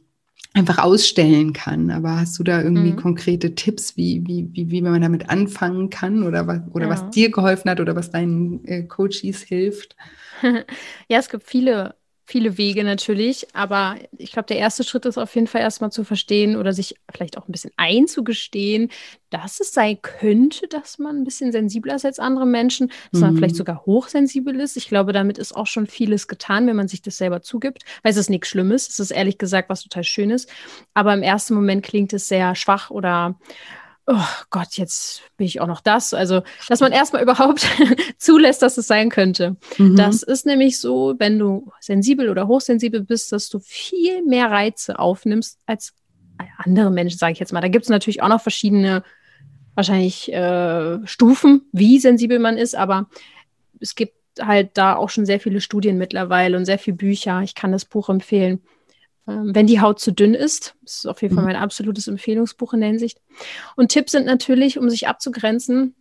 einfach 0.54 0.80
ausstellen 0.80 1.54
kann. 1.54 1.92
Aber 1.92 2.20
hast 2.20 2.38
du 2.40 2.44
da 2.44 2.62
irgendwie 2.62 2.92
mhm. 2.92 2.98
konkrete 2.98 3.56
Tipps, 3.56 3.96
wie, 3.98 4.24
wie, 4.26 4.50
wie, 4.54 4.72
wie 4.72 4.82
man 4.82 5.02
damit 5.02 5.30
anfangen 5.30 5.90
kann 5.90 6.24
oder 6.24 6.48
was, 6.48 6.62
oder 6.74 6.86
ja. 6.86 6.92
was 6.92 7.10
dir 7.12 7.30
geholfen 7.30 7.70
hat 7.70 7.80
oder 7.80 7.96
was 7.96 8.10
deinen 8.12 8.66
äh, 8.66 8.84
Coaches 8.84 9.42
hilft? 9.42 9.96
ja, 10.42 11.20
es 11.20 11.30
gibt 11.30 11.44
viele 11.44 11.96
viele 12.30 12.58
Wege 12.58 12.84
natürlich, 12.84 13.48
aber 13.56 13.96
ich 14.18 14.34
glaube, 14.34 14.48
der 14.48 14.58
erste 14.58 14.84
Schritt 14.84 15.06
ist 15.06 15.18
auf 15.18 15.34
jeden 15.34 15.48
Fall 15.48 15.62
erstmal 15.62 15.94
zu 15.94 16.04
verstehen 16.04 16.58
oder 16.58 16.74
sich 16.74 16.96
vielleicht 17.10 17.38
auch 17.38 17.48
ein 17.48 17.54
bisschen 17.54 17.72
einzugestehen, 17.78 18.90
dass 19.30 19.62
es 19.62 19.72
sein 19.72 19.98
könnte, 20.02 20.68
dass 20.68 21.00
man 21.00 21.16
ein 21.16 21.24
bisschen 21.24 21.54
sensibler 21.54 21.96
ist 21.96 22.06
als 22.06 22.20
andere 22.20 22.46
Menschen, 22.46 22.92
dass 23.14 23.22
mhm. 23.22 23.28
man 23.28 23.36
vielleicht 23.38 23.56
sogar 23.56 23.86
hochsensibel 23.86 24.60
ist. 24.60 24.76
Ich 24.76 24.90
glaube, 24.90 25.14
damit 25.14 25.38
ist 25.38 25.56
auch 25.56 25.68
schon 25.68 25.88
vieles 25.88 26.28
getan, 26.28 26.68
wenn 26.68 26.76
man 26.76 26.90
sich 26.90 27.02
das 27.02 27.16
selber 27.16 27.42
zugibt, 27.42 27.84
weil 28.04 28.12
es 28.12 28.18
ist 28.18 28.30
nichts 28.30 28.50
Schlimmes. 28.50 28.90
Es 28.90 29.00
ist 29.00 29.12
ehrlich 29.12 29.38
gesagt 29.38 29.70
was 29.70 29.84
total 29.84 30.04
Schönes, 30.04 30.48
aber 30.94 31.14
im 31.14 31.24
ersten 31.24 31.54
Moment 31.54 31.82
klingt 31.82 32.12
es 32.12 32.28
sehr 32.28 32.56
schwach 32.56 32.90
oder 32.90 33.40
oh 34.08 34.26
Gott, 34.50 34.74
jetzt 34.78 35.22
bin 35.36 35.46
ich 35.46 35.60
auch 35.60 35.68
noch 35.68 35.82
das. 35.82 36.14
Also, 36.14 36.42
dass 36.70 36.80
man 36.80 36.92
erstmal 36.92 37.22
überhaupt 37.28 37.68
zulässt, 38.18 38.62
dass 38.62 38.78
es 38.78 38.88
sein 38.88 39.10
könnte. 39.10 39.58
Mhm. 39.78 39.96
Das 39.96 40.24
ist 40.24 40.46
nämlich 40.46 40.80
so, 40.80 41.16
wenn 41.20 41.38
du 41.38 41.72
sensibel 41.82 42.30
oder 42.30 42.48
hochsensibel 42.48 43.02
bist, 43.02 43.32
dass 43.32 43.50
du 43.50 43.60
viel 43.60 44.24
mehr 44.24 44.50
Reize 44.50 44.98
aufnimmst 44.98 45.60
als 45.66 45.94
andere 46.58 46.90
Menschen, 46.90 47.18
sage 47.18 47.34
ich 47.34 47.40
jetzt 47.40 47.52
mal. 47.52 47.62
Da 47.62 47.68
gibt 47.68 47.84
es 47.84 47.90
natürlich 47.90 48.22
auch 48.22 48.30
noch 48.30 48.42
verschiedene, 48.42 49.04
wahrscheinlich 49.76 50.32
äh, 50.32 51.06
Stufen, 51.06 51.68
wie 51.72 52.00
sensibel 52.00 52.40
man 52.40 52.58
ist, 52.58 52.76
aber 52.76 53.10
es 53.80 53.96
gibt 53.96 54.16
halt 54.40 54.72
da 54.76 54.96
auch 54.96 55.10
schon 55.10 55.26
sehr 55.26 55.40
viele 55.40 55.62
Studien 55.62 55.98
mittlerweile 55.98 56.58
und 56.58 56.66
sehr 56.66 56.80
viele 56.80 56.98
Bücher. 56.98 57.42
Ich 57.42 57.56
kann 57.56 57.72
das 57.72 57.86
Buch 57.86 58.10
empfehlen 58.10 58.62
wenn 59.28 59.68
die 59.68 59.82
Haut 59.82 60.00
zu 60.00 60.12
dünn 60.12 60.34
ist. 60.34 60.76
Das 60.84 61.00
ist 61.00 61.06
auf 61.06 61.22
jeden 61.22 61.36
Fall 61.36 61.44
mhm. 61.44 61.52
mein 61.52 61.62
absolutes 61.62 62.08
Empfehlungsbuch 62.08 62.74
in 62.74 62.80
der 62.80 62.90
Hinsicht. 62.90 63.22
Und 63.76 63.90
Tipps 63.90 64.14
sind 64.14 64.26
natürlich, 64.26 64.80
um 64.80 64.90
sich 64.90 65.08
abzugrenzen, 65.08 65.96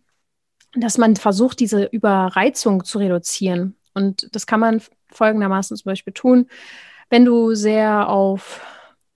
dass 0.73 0.97
man 0.97 1.15
versucht, 1.15 1.59
diese 1.59 1.85
Überreizung 1.85 2.83
zu 2.83 2.99
reduzieren. 2.99 3.75
Und 3.93 4.33
das 4.33 4.47
kann 4.47 4.59
man 4.59 4.81
folgendermaßen 5.11 5.75
zum 5.75 5.89
Beispiel 5.89 6.13
tun, 6.13 6.47
wenn 7.09 7.25
du 7.25 7.53
sehr 7.53 8.09
auf 8.09 8.61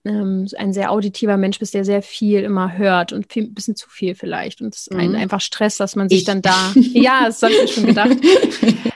ähm, 0.04 0.47
ein 0.58 0.74
sehr 0.74 0.91
auditiver 0.91 1.38
Mensch 1.38 1.60
bist, 1.60 1.74
der 1.74 1.86
sehr 1.86 2.02
viel 2.02 2.41
immer 2.41 2.78
hört 2.78 3.14
und 3.14 3.36
ein 3.36 3.54
bisschen 3.54 3.76
zu 3.76 3.89
viel 3.89 4.16
vielleicht. 4.16 4.62
Und 4.62 4.76
es 4.76 4.89
mhm. 4.89 4.99
einen 4.99 5.16
einfach 5.16 5.41
Stress, 5.41 5.78
dass 5.78 5.95
man 5.95 6.10
sich 6.10 6.20
ich. 6.20 6.26
dann 6.26 6.41
da, 6.41 6.72
ja, 6.76 7.26
das 7.26 7.41
habe 7.41 7.54
ich 7.54 7.74
schon 7.74 7.86
gedacht, 7.86 8.18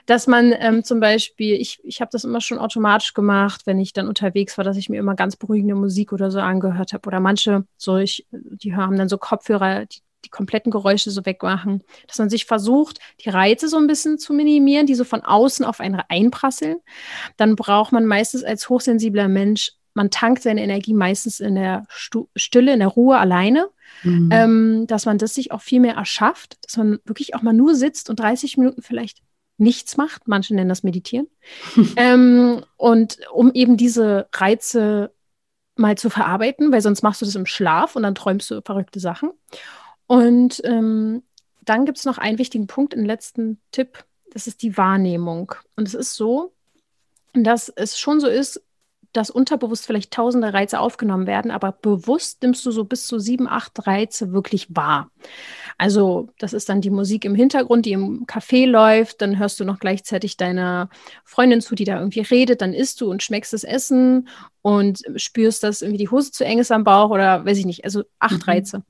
dass 0.06 0.28
man 0.28 0.54
ähm, 0.58 0.84
zum 0.84 1.00
Beispiel, 1.00 1.56
ich, 1.56 1.80
ich 1.84 2.02
habe 2.02 2.10
das 2.12 2.24
immer 2.24 2.42
schon 2.42 2.58
automatisch 2.58 3.14
gemacht, 3.14 3.62
wenn 3.66 3.80
ich 3.80 3.94
dann 3.94 4.08
unterwegs 4.08 4.58
war, 4.58 4.66
dass 4.66 4.78
ich 4.78 4.90
mir 4.90 5.00
immer 5.00 5.16
ganz 5.16 5.36
beruhigende 5.36 5.76
Musik 5.76 6.12
oder 6.12 6.32
so 6.32 6.40
angehört 6.40 6.94
habe. 6.94 7.08
Oder 7.08 7.20
manche, 7.20 7.66
so 7.78 7.98
ich, 7.98 8.26
die 8.32 8.76
haben 8.76 8.98
dann 8.98 9.10
so 9.10 9.18
Kopfhörer, 9.18 9.86
die 9.86 10.00
die 10.26 10.30
kompletten 10.30 10.72
Geräusche 10.72 11.12
so 11.12 11.26
wegmachen, 11.26 11.84
dass 12.08 12.18
man 12.18 12.30
sich 12.30 12.46
versucht, 12.46 13.00
die 13.24 13.30
Reize 13.30 13.70
so 13.70 13.78
ein 13.78 13.86
bisschen 13.88 14.18
zu 14.18 14.34
minimieren, 14.34 14.88
die 14.88 14.96
so 14.96 15.04
von 15.04 15.22
außen 15.22 15.64
auf 15.64 15.80
einen 15.80 16.02
einprasseln. 16.10 16.78
Dann 17.38 17.56
braucht 17.56 17.92
man 17.92 18.06
meistens 18.06 18.44
als 18.44 18.68
hochsensibler 18.68 19.28
Mensch 19.28 19.74
man 19.96 20.12
tankt 20.12 20.44
seine 20.44 20.62
Energie 20.62 20.94
meistens 20.94 21.40
in 21.40 21.56
der 21.56 21.86
Stu 21.90 22.28
Stille, 22.36 22.74
in 22.74 22.80
der 22.80 22.90
Ruhe 22.90 23.18
alleine, 23.18 23.70
mhm. 24.04 24.30
ähm, 24.32 24.88
dass 24.88 25.06
man 25.06 25.18
das 25.18 25.34
sich 25.34 25.52
auch 25.52 25.62
viel 25.62 25.80
mehr 25.80 25.96
erschafft, 25.96 26.58
dass 26.64 26.78
man 26.78 27.00
wirklich 27.06 27.34
auch 27.34 27.42
mal 27.42 27.54
nur 27.54 27.76
sitzt 27.76 28.10
und 28.10 28.20
30 28.20 28.58
Minuten 28.58 28.82
vielleicht 28.82 29.20
nichts 29.58 29.98
macht. 29.98 30.28
Manche 30.28 30.54
nennen 30.54 30.70
das 30.70 30.84
Meditieren. 30.84 31.28
ähm, 31.96 32.64
und 32.78 33.20
um 33.32 33.54
eben 33.54 33.78
diese 33.78 34.28
Reize 34.34 35.12
mal 35.78 35.98
zu 35.98 36.10
verarbeiten, 36.10 36.72
weil 36.72 36.82
sonst 36.82 37.02
machst 37.02 37.22
du 37.22 37.26
das 37.26 37.36
im 37.36 37.46
Schlaf 37.46 37.96
und 37.96 38.04
dann 38.04 38.16
träumst 38.16 38.52
du 38.52 38.62
verrückte 38.62 39.00
Sachen. 39.00 39.32
Und 40.08 40.62
ähm, 40.66 41.24
dann 41.64 41.86
gibt 41.86 41.98
es 41.98 42.06
noch 42.06 42.18
einen 42.18 42.38
wichtigen 42.38 42.68
Punkt, 42.68 42.94
einen 42.94 43.06
letzten 43.06 43.60
Tipp, 43.72 44.06
das 44.32 44.48
ist 44.48 44.62
die 44.62 44.78
Wahrnehmung. 44.78 45.54
Und 45.78 45.88
es 45.88 45.94
ist 45.94 46.16
so, 46.16 46.54
dass 47.34 47.70
es 47.70 47.98
schon 47.98 48.20
so 48.20 48.28
ist, 48.28 48.62
dass 49.16 49.30
unterbewusst 49.30 49.86
vielleicht 49.86 50.12
tausende 50.12 50.54
Reize 50.54 50.80
aufgenommen 50.80 51.26
werden, 51.26 51.52
aber 51.52 51.72
bewusst 51.72 52.42
nimmst 52.42 52.66
du 52.66 52.72
so 52.72 52.84
bis 52.84 53.08
zu 53.08 53.18
sieben, 53.20 53.48
acht 53.48 53.88
Reize 53.88 54.34
wirklich 54.34 54.76
wahr. 54.76 55.10
Also 55.78 56.30
das 56.38 56.54
ist 56.54 56.70
dann 56.70 56.82
die 56.82 56.90
Musik 56.90 57.24
im 57.24 57.36
Hintergrund, 57.36 57.86
die 57.86 57.94
im 57.94 58.26
Café 58.26 58.68
läuft, 58.68 59.22
dann 59.22 59.40
hörst 59.40 59.60
du 59.60 59.66
noch 59.66 59.80
gleichzeitig 59.80 60.38
deiner 60.38 60.90
Freundin 61.24 61.62
zu, 61.62 61.76
die 61.76 61.86
da 61.86 61.98
irgendwie 61.98 62.22
redet, 62.22 62.62
dann 62.62 62.74
isst 62.74 63.00
du 63.00 63.10
und 63.10 63.24
schmeckst 63.24 63.54
das 63.54 63.64
Essen 63.64 64.28
und 64.62 65.02
spürst, 65.16 65.64
dass 65.64 65.82
irgendwie 65.82 66.04
die 66.04 66.10
Hose 66.10 66.32
zu 66.32 66.44
eng 66.44 66.60
ist 66.60 66.72
am 66.72 66.84
Bauch 66.84 67.10
oder 67.10 67.46
weiß 67.46 67.58
ich 67.58 67.66
nicht, 67.66 67.86
also 67.86 68.04
acht 68.20 68.46
mhm. 68.46 68.52
Reize. 68.52 68.84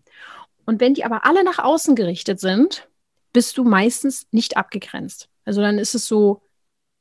Und 0.65 0.81
wenn 0.81 0.95
die 0.95 1.05
aber 1.05 1.25
alle 1.25 1.43
nach 1.43 1.59
außen 1.59 1.95
gerichtet 1.95 2.39
sind, 2.39 2.87
bist 3.31 3.57
du 3.57 3.63
meistens 3.63 4.27
nicht 4.31 4.57
abgegrenzt. 4.57 5.29
Also 5.43 5.61
dann 5.61 5.77
ist 5.77 5.93
es 5.93 6.07
so, 6.07 6.41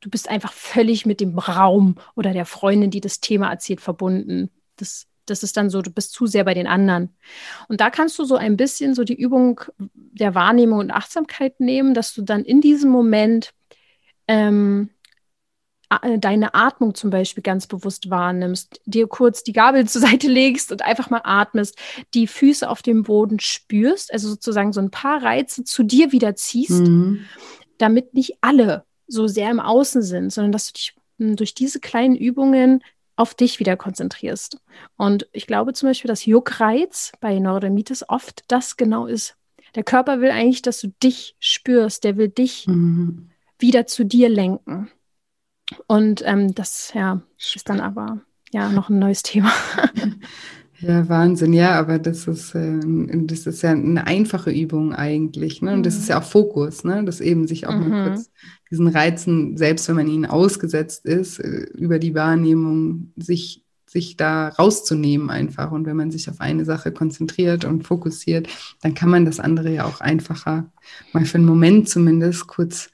du 0.05 0.11
bist 0.11 0.29
einfach 0.29 0.53
völlig 0.53 1.07
mit 1.07 1.21
dem 1.21 1.39
Raum 1.39 1.97
oder 2.15 2.35
der 2.35 2.45
Freundin, 2.45 2.91
die 2.91 3.01
das 3.01 3.21
Thema 3.21 3.51
erzählt, 3.51 3.81
verbunden. 3.81 4.51
Das 4.77 5.07
das 5.27 5.43
ist 5.43 5.57
dann 5.57 5.71
so, 5.71 5.81
du 5.81 5.91
bist 5.91 6.13
zu 6.13 6.27
sehr 6.27 6.45
bei 6.45 6.53
den 6.53 6.67
anderen. 6.67 7.17
Und 7.69 7.81
da 7.81 7.89
kannst 7.89 8.19
du 8.19 8.25
so 8.27 8.37
ein 8.37 8.59
bisschen 8.59 8.95
so 8.95 9.05
die 9.05 9.19
Übung 9.19 9.63
der 9.79 10.35
Wahrnehmung 10.35 10.81
und 10.81 10.91
Achtsamkeit 10.91 11.61
nehmen, 11.61 11.95
dass 11.95 12.13
du 12.13 12.21
dann 12.21 12.45
in 12.45 12.61
diesem 12.61 12.91
Moment 12.91 13.55
ähm, 14.29 14.91
deine 16.19 16.53
Atmung 16.53 16.95
zum 16.95 17.09
Beispiel 17.09 17.43
ganz 17.43 17.67
bewusst 17.67 18.11
wahrnimmst, 18.11 18.83
dir 18.85 19.07
kurz 19.07 19.45
die 19.45 19.55
Gabel 19.55 19.89
zur 19.89 20.03
Seite 20.03 20.29
legst 20.29 20.73
und 20.73 20.83
einfach 20.83 21.09
mal 21.09 21.23
atmest, 21.25 21.79
die 22.13 22.27
Füße 22.27 22.69
auf 22.69 22.83
dem 22.83 23.05
Boden 23.05 23.41
spürst, 23.41 24.13
also 24.13 24.29
sozusagen 24.29 24.75
so 24.75 24.81
ein 24.83 24.91
paar 24.91 25.23
Reize 25.23 25.65
zu 25.65 25.85
dir 25.85 26.13
wieder 26.13 26.37
ziehst, 26.37 26.83
mhm. 26.83 27.25
damit 27.79 28.13
nicht 28.13 28.37
alle 28.43 28.85
so 29.07 29.27
sehr 29.27 29.51
im 29.51 29.61
Außen 29.61 30.03
sind, 30.03 30.33
sondern 30.33 30.53
dass 30.53 30.69
du 30.69 30.73
dich 30.75 30.95
hm, 31.19 31.37
durch 31.37 31.55
diese 31.55 31.81
kleinen 31.81 32.17
Übungen 32.17 32.83
auf 33.17 33.35
dich 33.35 33.61
wieder 33.61 33.77
konzentrierst. 33.77 34.59
Und 34.97 35.29
ich 35.33 35.47
glaube 35.47 35.73
zum 35.73 35.89
Beispiel, 35.89 36.09
dass 36.09 36.27
Juckreiz 36.27 37.13
bei 37.21 37.39
Neurodermitis 37.39 38.09
oft 38.09 38.45
das 38.49 38.77
genau 38.77 39.07
ist. 39.07 39.37
Der 39.75 39.85
Körper 39.85 40.21
will 40.21 40.31
eigentlich, 40.31 40.63
dass 40.63 40.81
du 40.81 40.89
dich 41.03 41.37
spürst, 41.39 42.05
der 42.05 42.17
will 42.17 42.29
dich 42.29 42.67
mhm. 42.67 43.31
wieder 43.59 43.87
zu 43.87 44.05
dir 44.05 44.29
lenken. 44.29 44.91
Und 45.87 46.23
ähm, 46.25 46.55
das 46.55 46.93
ja, 46.95 47.23
ist 47.39 47.69
dann 47.69 47.81
aber 47.81 48.21
ja 48.53 48.69
noch 48.69 48.89
ein 48.89 48.99
neues 48.99 49.23
Thema. 49.23 49.53
Ja, 50.81 51.09
Wahnsinn, 51.09 51.53
ja, 51.53 51.79
aber 51.79 51.99
das 51.99 52.27
ist, 52.27 52.55
äh, 52.55 52.81
das 52.83 53.47
ist 53.47 53.63
ja 53.63 53.71
eine 53.71 54.07
einfache 54.07 54.51
Übung 54.51 54.93
eigentlich, 54.93 55.63
ne? 55.63 55.73
Und 55.73 55.87
das 55.87 55.97
ist 55.97 56.09
ja 56.09 56.19
auch 56.19 56.25
Fokus, 56.25 56.85
ne? 56.85 57.05
Das 57.05 57.21
eben 57.21 57.47
sich 57.47 57.67
auch 57.67 57.75
mhm. 57.75 57.89
mal 57.89 58.09
kurz 58.09 58.31
diesen 58.71 58.89
Reizen, 58.89 59.57
selbst 59.57 59.89
wenn 59.89 59.97
man 59.97 60.09
ihnen 60.09 60.27
ausgesetzt 60.27 61.05
ist, 61.05 61.39
äh, 61.39 61.67
über 61.75 61.99
die 61.99 62.15
Wahrnehmung 62.15 63.13
sich, 63.17 63.65
sich 63.87 64.17
da 64.17 64.49
rauszunehmen 64.49 65.31
einfach. 65.31 65.71
Und 65.71 65.87
wenn 65.87 65.97
man 65.97 66.11
sich 66.11 66.29
auf 66.29 66.41
eine 66.41 66.65
Sache 66.65 66.91
konzentriert 66.91 67.65
und 67.65 67.87
fokussiert, 67.87 68.49
dann 68.83 68.95
kann 68.95 69.11
man 69.11 69.25
das 69.25 69.39
andere 69.39 69.73
ja 69.73 69.85
auch 69.85 70.01
einfacher, 70.01 70.73
mal 71.13 71.25
für 71.25 71.39
einen 71.39 71.47
Moment 71.47 71.89
zumindest 71.89 72.49
kurz 72.49 72.91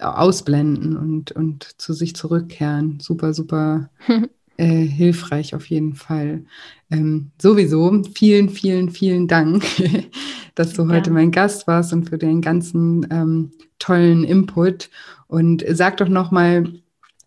ausblenden 0.00 0.96
und, 0.96 1.30
und 1.30 1.80
zu 1.80 1.92
sich 1.92 2.16
zurückkehren. 2.16 2.98
Super, 3.00 3.32
super 3.32 3.90
äh, 4.56 4.84
hilfreich 4.86 5.54
auf 5.54 5.66
jeden 5.66 5.94
Fall. 5.94 6.44
Ähm, 6.90 7.30
sowieso 7.40 8.02
vielen, 8.14 8.48
vielen, 8.48 8.90
vielen 8.90 9.28
Dank, 9.28 9.64
dass 10.54 10.74
du 10.74 10.88
heute 10.88 11.10
mein 11.10 11.30
Gast 11.30 11.66
warst 11.66 11.92
und 11.92 12.08
für 12.08 12.18
den 12.18 12.40
ganzen 12.40 13.06
ähm, 13.10 13.52
tollen 13.78 14.24
Input. 14.24 14.90
Und 15.26 15.64
sag 15.68 15.96
doch 15.96 16.08
nochmal, 16.08 16.64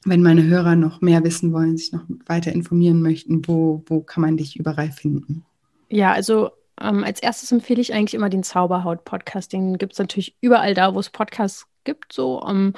wenn 0.05 0.21
meine 0.21 0.43
Hörer 0.43 0.75
noch 0.75 1.01
mehr 1.01 1.23
wissen 1.23 1.51
wollen, 1.51 1.77
sich 1.77 1.91
noch 1.91 2.03
weiter 2.27 2.51
informieren 2.51 3.01
möchten, 3.01 3.47
wo, 3.47 3.83
wo 3.87 4.01
kann 4.01 4.21
man 4.21 4.37
dich 4.37 4.55
überall 4.55 4.91
finden? 4.91 5.43
Ja, 5.89 6.13
also 6.13 6.51
ähm, 6.79 7.03
als 7.03 7.21
erstes 7.21 7.51
empfehle 7.51 7.81
ich 7.81 7.93
eigentlich 7.93 8.13
immer 8.13 8.29
den 8.29 8.43
Zauberhaut-Podcast. 8.43 9.51
Den 9.53 9.77
gibt 9.77 9.93
es 9.93 9.99
natürlich 9.99 10.35
überall 10.41 10.73
da, 10.73 10.93
wo 10.93 10.99
es 10.99 11.09
Podcasts 11.09 11.67
gibt. 11.83 12.13
So, 12.13 12.41
um, 12.41 12.49
ähm, 12.49 12.73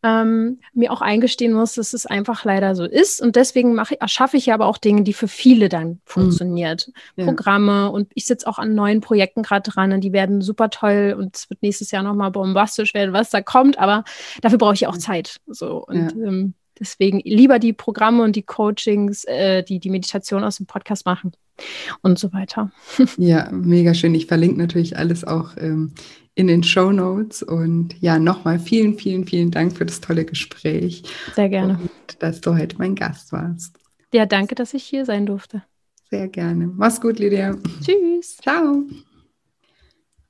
ähm, 0.05 0.59
mir 0.73 0.91
auch 0.91 1.01
eingestehen 1.01 1.53
muss, 1.53 1.73
dass 1.73 1.93
es 1.93 2.05
einfach 2.05 2.45
leider 2.45 2.75
so 2.75 2.83
ist. 2.83 3.21
Und 3.21 3.35
deswegen 3.35 3.73
mache, 3.73 3.99
erschaffe 3.99 4.37
ich 4.37 4.45
ja 4.45 4.53
aber 4.53 4.67
auch 4.67 4.77
Dinge, 4.77 5.01
die 5.01 5.13
für 5.13 5.27
viele 5.27 5.67
dann 5.67 5.87
mhm. 5.87 5.99
funktioniert. 6.05 6.91
Ja. 7.15 7.25
Programme 7.25 7.89
und 7.89 8.11
ich 8.13 8.25
sitze 8.25 8.47
auch 8.47 8.59
an 8.59 8.75
neuen 8.75 9.01
Projekten 9.01 9.41
gerade 9.41 9.69
dran 9.69 9.93
und 9.93 10.01
die 10.01 10.13
werden 10.13 10.41
super 10.41 10.69
toll 10.69 11.15
und 11.17 11.35
es 11.35 11.49
wird 11.49 11.63
nächstes 11.63 11.89
Jahr 11.89 12.03
nochmal 12.03 12.29
bombastisch 12.29 12.93
werden, 12.93 13.13
was 13.13 13.31
da 13.31 13.41
kommt, 13.41 13.79
aber 13.79 14.03
dafür 14.41 14.59
brauche 14.59 14.75
ich 14.75 14.85
auch 14.85 14.97
Zeit. 14.97 15.37
So 15.47 15.83
und 15.85 16.15
ja. 16.15 16.27
ähm, 16.27 16.53
deswegen 16.79 17.21
lieber 17.23 17.57
die 17.57 17.73
Programme 17.73 18.23
und 18.23 18.35
die 18.35 18.43
Coachings, 18.43 19.23
äh, 19.23 19.63
die 19.63 19.79
die 19.79 19.89
Meditation 19.89 20.43
aus 20.43 20.57
dem 20.57 20.67
Podcast 20.67 21.05
machen 21.05 21.31
und 22.01 22.19
so 22.19 22.31
weiter. 22.31 22.71
Ja, 23.17 23.49
mega 23.51 23.93
schön. 23.93 24.13
Ich 24.13 24.27
verlinke 24.27 24.59
natürlich 24.59 24.97
alles 24.97 25.23
auch 25.23 25.57
ähm, 25.57 25.93
in 26.35 26.47
den 26.47 26.63
Show 26.63 26.91
Notes. 26.91 27.41
Und 27.41 27.95
ja, 28.01 28.19
nochmal 28.19 28.59
vielen, 28.59 28.97
vielen, 28.97 29.25
vielen 29.25 29.51
Dank 29.51 29.75
für 29.77 29.85
das 29.85 30.01
tolle 30.01 30.25
Gespräch. 30.25 31.03
Sehr 31.33 31.49
gerne. 31.49 31.79
Und 31.81 32.21
dass 32.21 32.41
du 32.41 32.55
heute 32.55 32.77
mein 32.77 32.95
Gast 32.95 33.31
warst. 33.31 33.77
Ja, 34.13 34.25
danke, 34.25 34.55
dass 34.55 34.73
ich 34.73 34.83
hier 34.83 35.05
sein 35.05 35.25
durfte. 35.25 35.63
Sehr 36.09 36.27
gerne. 36.27 36.67
Mach's 36.67 37.01
gut, 37.01 37.19
Lydia. 37.19 37.57
Tschüss. 37.81 38.37
Ciao. 38.37 38.83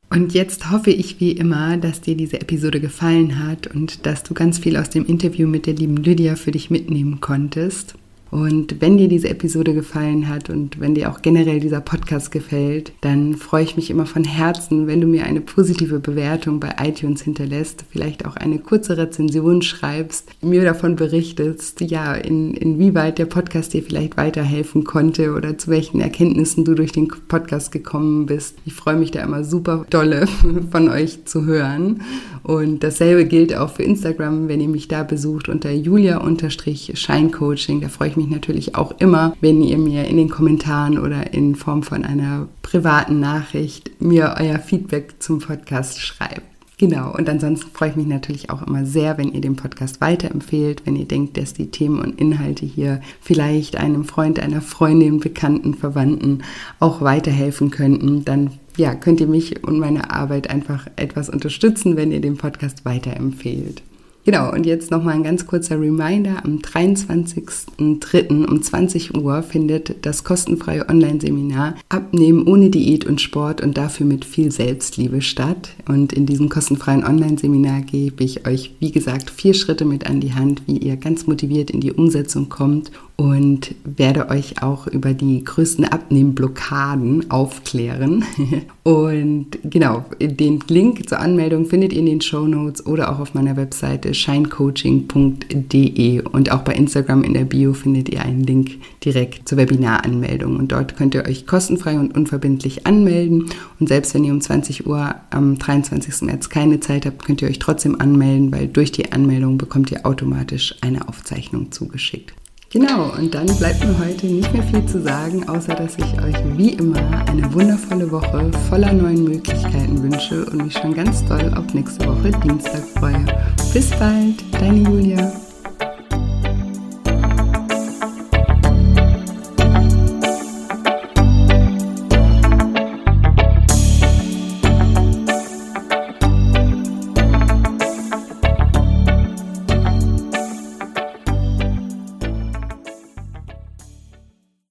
Und 0.10 0.34
jetzt 0.34 0.72
hoffe 0.72 0.92
ich 0.92 1.20
wie 1.20 1.32
immer, 1.32 1.78
dass 1.78 2.00
dir 2.00 2.16
diese 2.16 2.40
Episode 2.40 2.80
gefallen 2.80 3.44
hat 3.44 3.68
und 3.68 4.06
dass 4.06 4.24
du 4.24 4.34
ganz 4.34 4.60
viel 4.60 4.78
aus 4.78 4.90
dem 4.90 5.06
Interview 5.06 5.48
mit 5.48 5.66
der 5.66 5.74
lieben 5.74 5.98
Lydia 5.98 6.36
für 6.36 6.52
dich 6.52 6.70
mitnehmen 6.70 7.20
konntest. 7.20 7.96
Und 8.32 8.82
wenn 8.82 8.98
dir 8.98 9.08
diese 9.08 9.30
Episode 9.30 9.74
gefallen 9.74 10.28
hat 10.28 10.50
und 10.50 10.80
wenn 10.80 10.96
dir 10.96 11.12
auch 11.12 11.22
generell 11.22 11.60
dieser 11.60 11.80
Podcast 11.80 12.32
gefällt, 12.32 12.92
dann 13.02 13.36
freue 13.36 13.64
ich 13.64 13.76
mich 13.76 13.90
immer 13.90 14.06
von 14.06 14.24
Herzen, 14.24 14.88
wenn 14.88 15.02
du 15.02 15.08
mir 15.08 15.26
eine 15.26 15.42
positive 15.42 16.00
Bewertung 16.00 16.60
bei 16.60 16.76
iTunes 16.82 17.22
hinterlässt, 17.22 17.86
vielleicht 17.90 18.26
auch 18.26 18.36
eine 18.36 18.60
kurze 18.60 18.98
Rezension 18.98 19.62
schreibst, 19.62 20.30
mir 20.42 20.64
davon 20.64 20.96
berichtest, 20.96 21.82
ja, 21.82 22.14
in, 22.14 22.54
inwieweit 22.54 23.20
der 23.20 23.26
Podcast 23.26 23.74
dir 23.74 23.84
vielleicht 23.84 24.18
weiterhelfen 24.18 24.84
konnte 24.84 25.34
oder 25.34 25.58
zu 25.58 25.70
welchen 25.70 26.02
Erkenntnissen 26.02 26.66
du 26.66 26.74
durch 26.74 26.92
den 26.92 27.08
Podcast 27.08 27.72
gekommen 27.72 28.26
bist. 28.26 28.58
Ich 28.66 28.74
freue 28.74 28.98
mich 28.98 29.12
da 29.12 29.24
immer 29.24 29.44
super 29.44 29.86
dolle 29.90 30.28
von 30.72 30.90
euch 30.90 31.26
zu 31.26 31.46
hören. 31.46 32.02
Und 32.44 32.84
dasselbe 32.84 33.26
gilt 33.26 33.56
auch 33.56 33.72
für 33.72 33.84
Instagram, 33.84 34.48
wenn 34.48 34.62
ihr 34.62 34.68
mich 34.68 34.88
da 34.88 35.02
besucht 35.02 35.50
unter 35.50 35.72
julia-scheincoaching. 35.72 37.82
Da 37.82 37.90
freue 37.90 38.10
ich 38.16 38.26
mich 38.26 38.36
natürlich 38.36 38.76
auch 38.76 39.00
immer, 39.00 39.36
wenn 39.42 39.62
ihr 39.62 39.78
mir 39.78 40.06
in 40.06 40.18
den 40.18 40.30
Kommentaren 40.30 40.98
oder 40.98 41.34
in 41.34 41.56
Form 41.56 41.84
von 41.84 42.06
einer 42.06 42.48
privaten 42.62 43.20
Nachricht 43.20 44.02
mir 44.02 44.36
euer 44.40 44.60
Feedback 44.60 45.16
zum 45.20 45.40
Podcast 45.40 46.00
schreibt. 46.02 46.42
Genau, 46.78 47.14
und 47.14 47.30
ansonsten 47.30 47.72
freue 47.72 47.92
ich 47.92 47.96
mich 47.96 48.08
natürlich 48.08 48.50
auch 48.50 48.62
immer 48.68 48.86
sehr, 48.86 49.18
wenn 49.18 49.32
ihr 49.32 49.40
den 49.40 49.56
Podcast 49.56 50.02
weiterempfehlt, 50.02 50.86
wenn 50.86 50.98
ihr 50.98 51.06
denkt, 51.06 51.38
dass 51.38 51.54
die 51.54 51.72
Themen 51.72 52.00
und 52.00 52.20
Inhalte 52.20 52.66
hier 52.66 53.00
vielleicht 53.22 53.78
einem 53.78 54.04
Freund, 54.04 54.42
einer 54.42 54.60
Freundin, 54.60 55.22
Bekannten, 55.22 55.74
Verwandten 55.74 56.44
auch 56.82 57.02
weiterhelfen 57.02 57.72
könnten, 57.72 58.26
dann 58.26 58.52
ja, 58.76 58.94
könnt 58.94 59.22
ihr 59.22 59.28
mich 59.28 59.64
und 59.64 59.80
meine 59.80 60.12
Arbeit 60.12 60.50
einfach 60.50 60.88
etwas 60.98 61.30
unterstützen, 61.30 61.96
wenn 61.96 62.12
ihr 62.12 62.20
den 62.20 62.36
Podcast 62.36 62.84
weiterempfehlt. 62.84 63.82
Genau, 64.26 64.52
und 64.52 64.66
jetzt 64.66 64.90
nochmal 64.90 65.14
ein 65.14 65.24
ganz 65.24 65.46
kurzer 65.46 65.80
Reminder. 65.80 66.44
Am 66.44 66.58
23.03. 66.58 68.48
um 68.48 68.60
20 68.60 69.16
Uhr 69.16 69.44
findet 69.44 70.04
das 70.04 70.24
kostenfreie 70.24 70.90
Online-Seminar 70.90 71.76
Abnehmen 71.90 72.48
ohne 72.48 72.72
Diät 72.72 73.06
und 73.06 73.22
Sport 73.22 73.62
und 73.62 73.78
dafür 73.78 74.08
mit 74.08 74.26
viel 74.26 74.52
Selbstliebe 74.52 75.22
statt. 75.22 75.70
Und 75.88 76.12
in 76.12 76.26
diesem 76.26 76.50
kostenfreien 76.50 77.06
Online-Seminar 77.06 77.82
gebe 77.82 78.24
ich 78.24 78.48
euch, 78.48 78.74
wie 78.80 78.92
gesagt, 78.92 79.30
vier 79.30 79.54
Schritte 79.54 79.86
mit 79.86 80.08
an 80.08 80.22
die 80.22 80.34
Hand, 80.34 80.64
wie 80.66 80.80
ihr 80.80 80.98
ganz 80.98 81.28
motiviert 81.28 81.70
in 81.70 81.80
die 81.80 81.92
Umsetzung 81.92 82.50
kommt 82.50 82.90
und 83.18 83.74
werde 83.86 84.30
euch 84.30 84.62
auch 84.62 84.88
über 84.88 85.14
die 85.14 85.42
größten 85.44 85.86
Abnehmblockaden 85.86 87.32
aufklären. 87.32 88.26
Und 88.84 89.58
genau, 89.64 90.06
den 90.20 90.60
Link 90.68 91.10
zur 91.10 91.20
Anmeldung 91.20 91.66
findet 91.66 91.92
ihr 91.92 92.00
in 92.00 92.06
den 92.06 92.22
Show 92.22 92.46
Notes 92.46 92.86
oder 92.86 93.12
auch 93.12 93.20
auf 93.20 93.34
meiner 93.34 93.58
Webseite 93.58 94.14
shinecoaching.de 94.14 96.22
und 96.22 96.52
auch 96.52 96.62
bei 96.62 96.74
Instagram 96.74 97.24
in 97.24 97.34
der 97.34 97.46
Bio 97.46 97.74
findet 97.74 98.10
ihr 98.10 98.22
einen 98.22 98.44
Link 98.44 98.78
direkt 99.04 99.50
zur 99.50 99.58
Webinaranmeldung 99.58 100.58
und 100.58 100.72
dort 100.72 100.98
könnt 100.98 101.16
ihr 101.16 101.26
euch 101.26 101.48
kostenfrei 101.48 101.98
und 101.98 102.16
unverbindlich 102.16 102.86
anmelden 102.86 103.50
und 103.80 103.90
selbst 103.90 104.14
wenn 104.14 104.24
ihr 104.24 104.34
um 104.34 104.42
20 104.42 104.86
Uhr 104.86 105.16
am 105.32 105.58
23. 105.58 106.22
März 106.22 106.50
keine 106.50 106.80
Zeit 106.80 107.08
habt, 107.08 107.26
könnt 107.26 107.42
ihr 107.42 107.48
euch 107.48 107.58
trotzdem 107.58 108.00
anmelden, 108.00 108.52
weil 108.52 108.68
durch 108.68 108.92
die 108.92 109.12
Anmeldung 109.12 109.58
bekommt 109.58 109.92
ihr 109.92 110.06
automatisch 110.06 110.76
eine 110.82 111.08
Aufzeichnung 111.08 111.72
zugeschickt. 111.72 112.36
Genau, 112.76 113.14
und 113.18 113.34
dann 113.34 113.46
bleibt 113.46 113.86
mir 113.86 113.98
heute 114.00 114.26
nicht 114.26 114.52
mehr 114.52 114.62
viel 114.64 114.86
zu 114.86 115.02
sagen, 115.02 115.48
außer 115.48 115.76
dass 115.76 115.96
ich 115.98 116.22
euch 116.22 116.36
wie 116.58 116.72
immer 116.72 117.26
eine 117.26 117.54
wundervolle 117.54 118.12
Woche 118.12 118.52
voller 118.70 118.92
neuen 118.92 119.24
Möglichkeiten 119.24 120.04
wünsche 120.04 120.46
und 120.48 120.66
mich 120.66 120.74
schon 120.74 120.94
ganz 120.94 121.24
doll 121.24 121.54
auf 121.56 121.74
nächste 121.74 122.06
Woche 122.06 122.32
Dienstag 122.44 122.84
freue. 123.00 123.26
Bis 123.74 123.92
bald, 123.92 124.44
deine 124.60 124.80
Julia. 124.80 125.32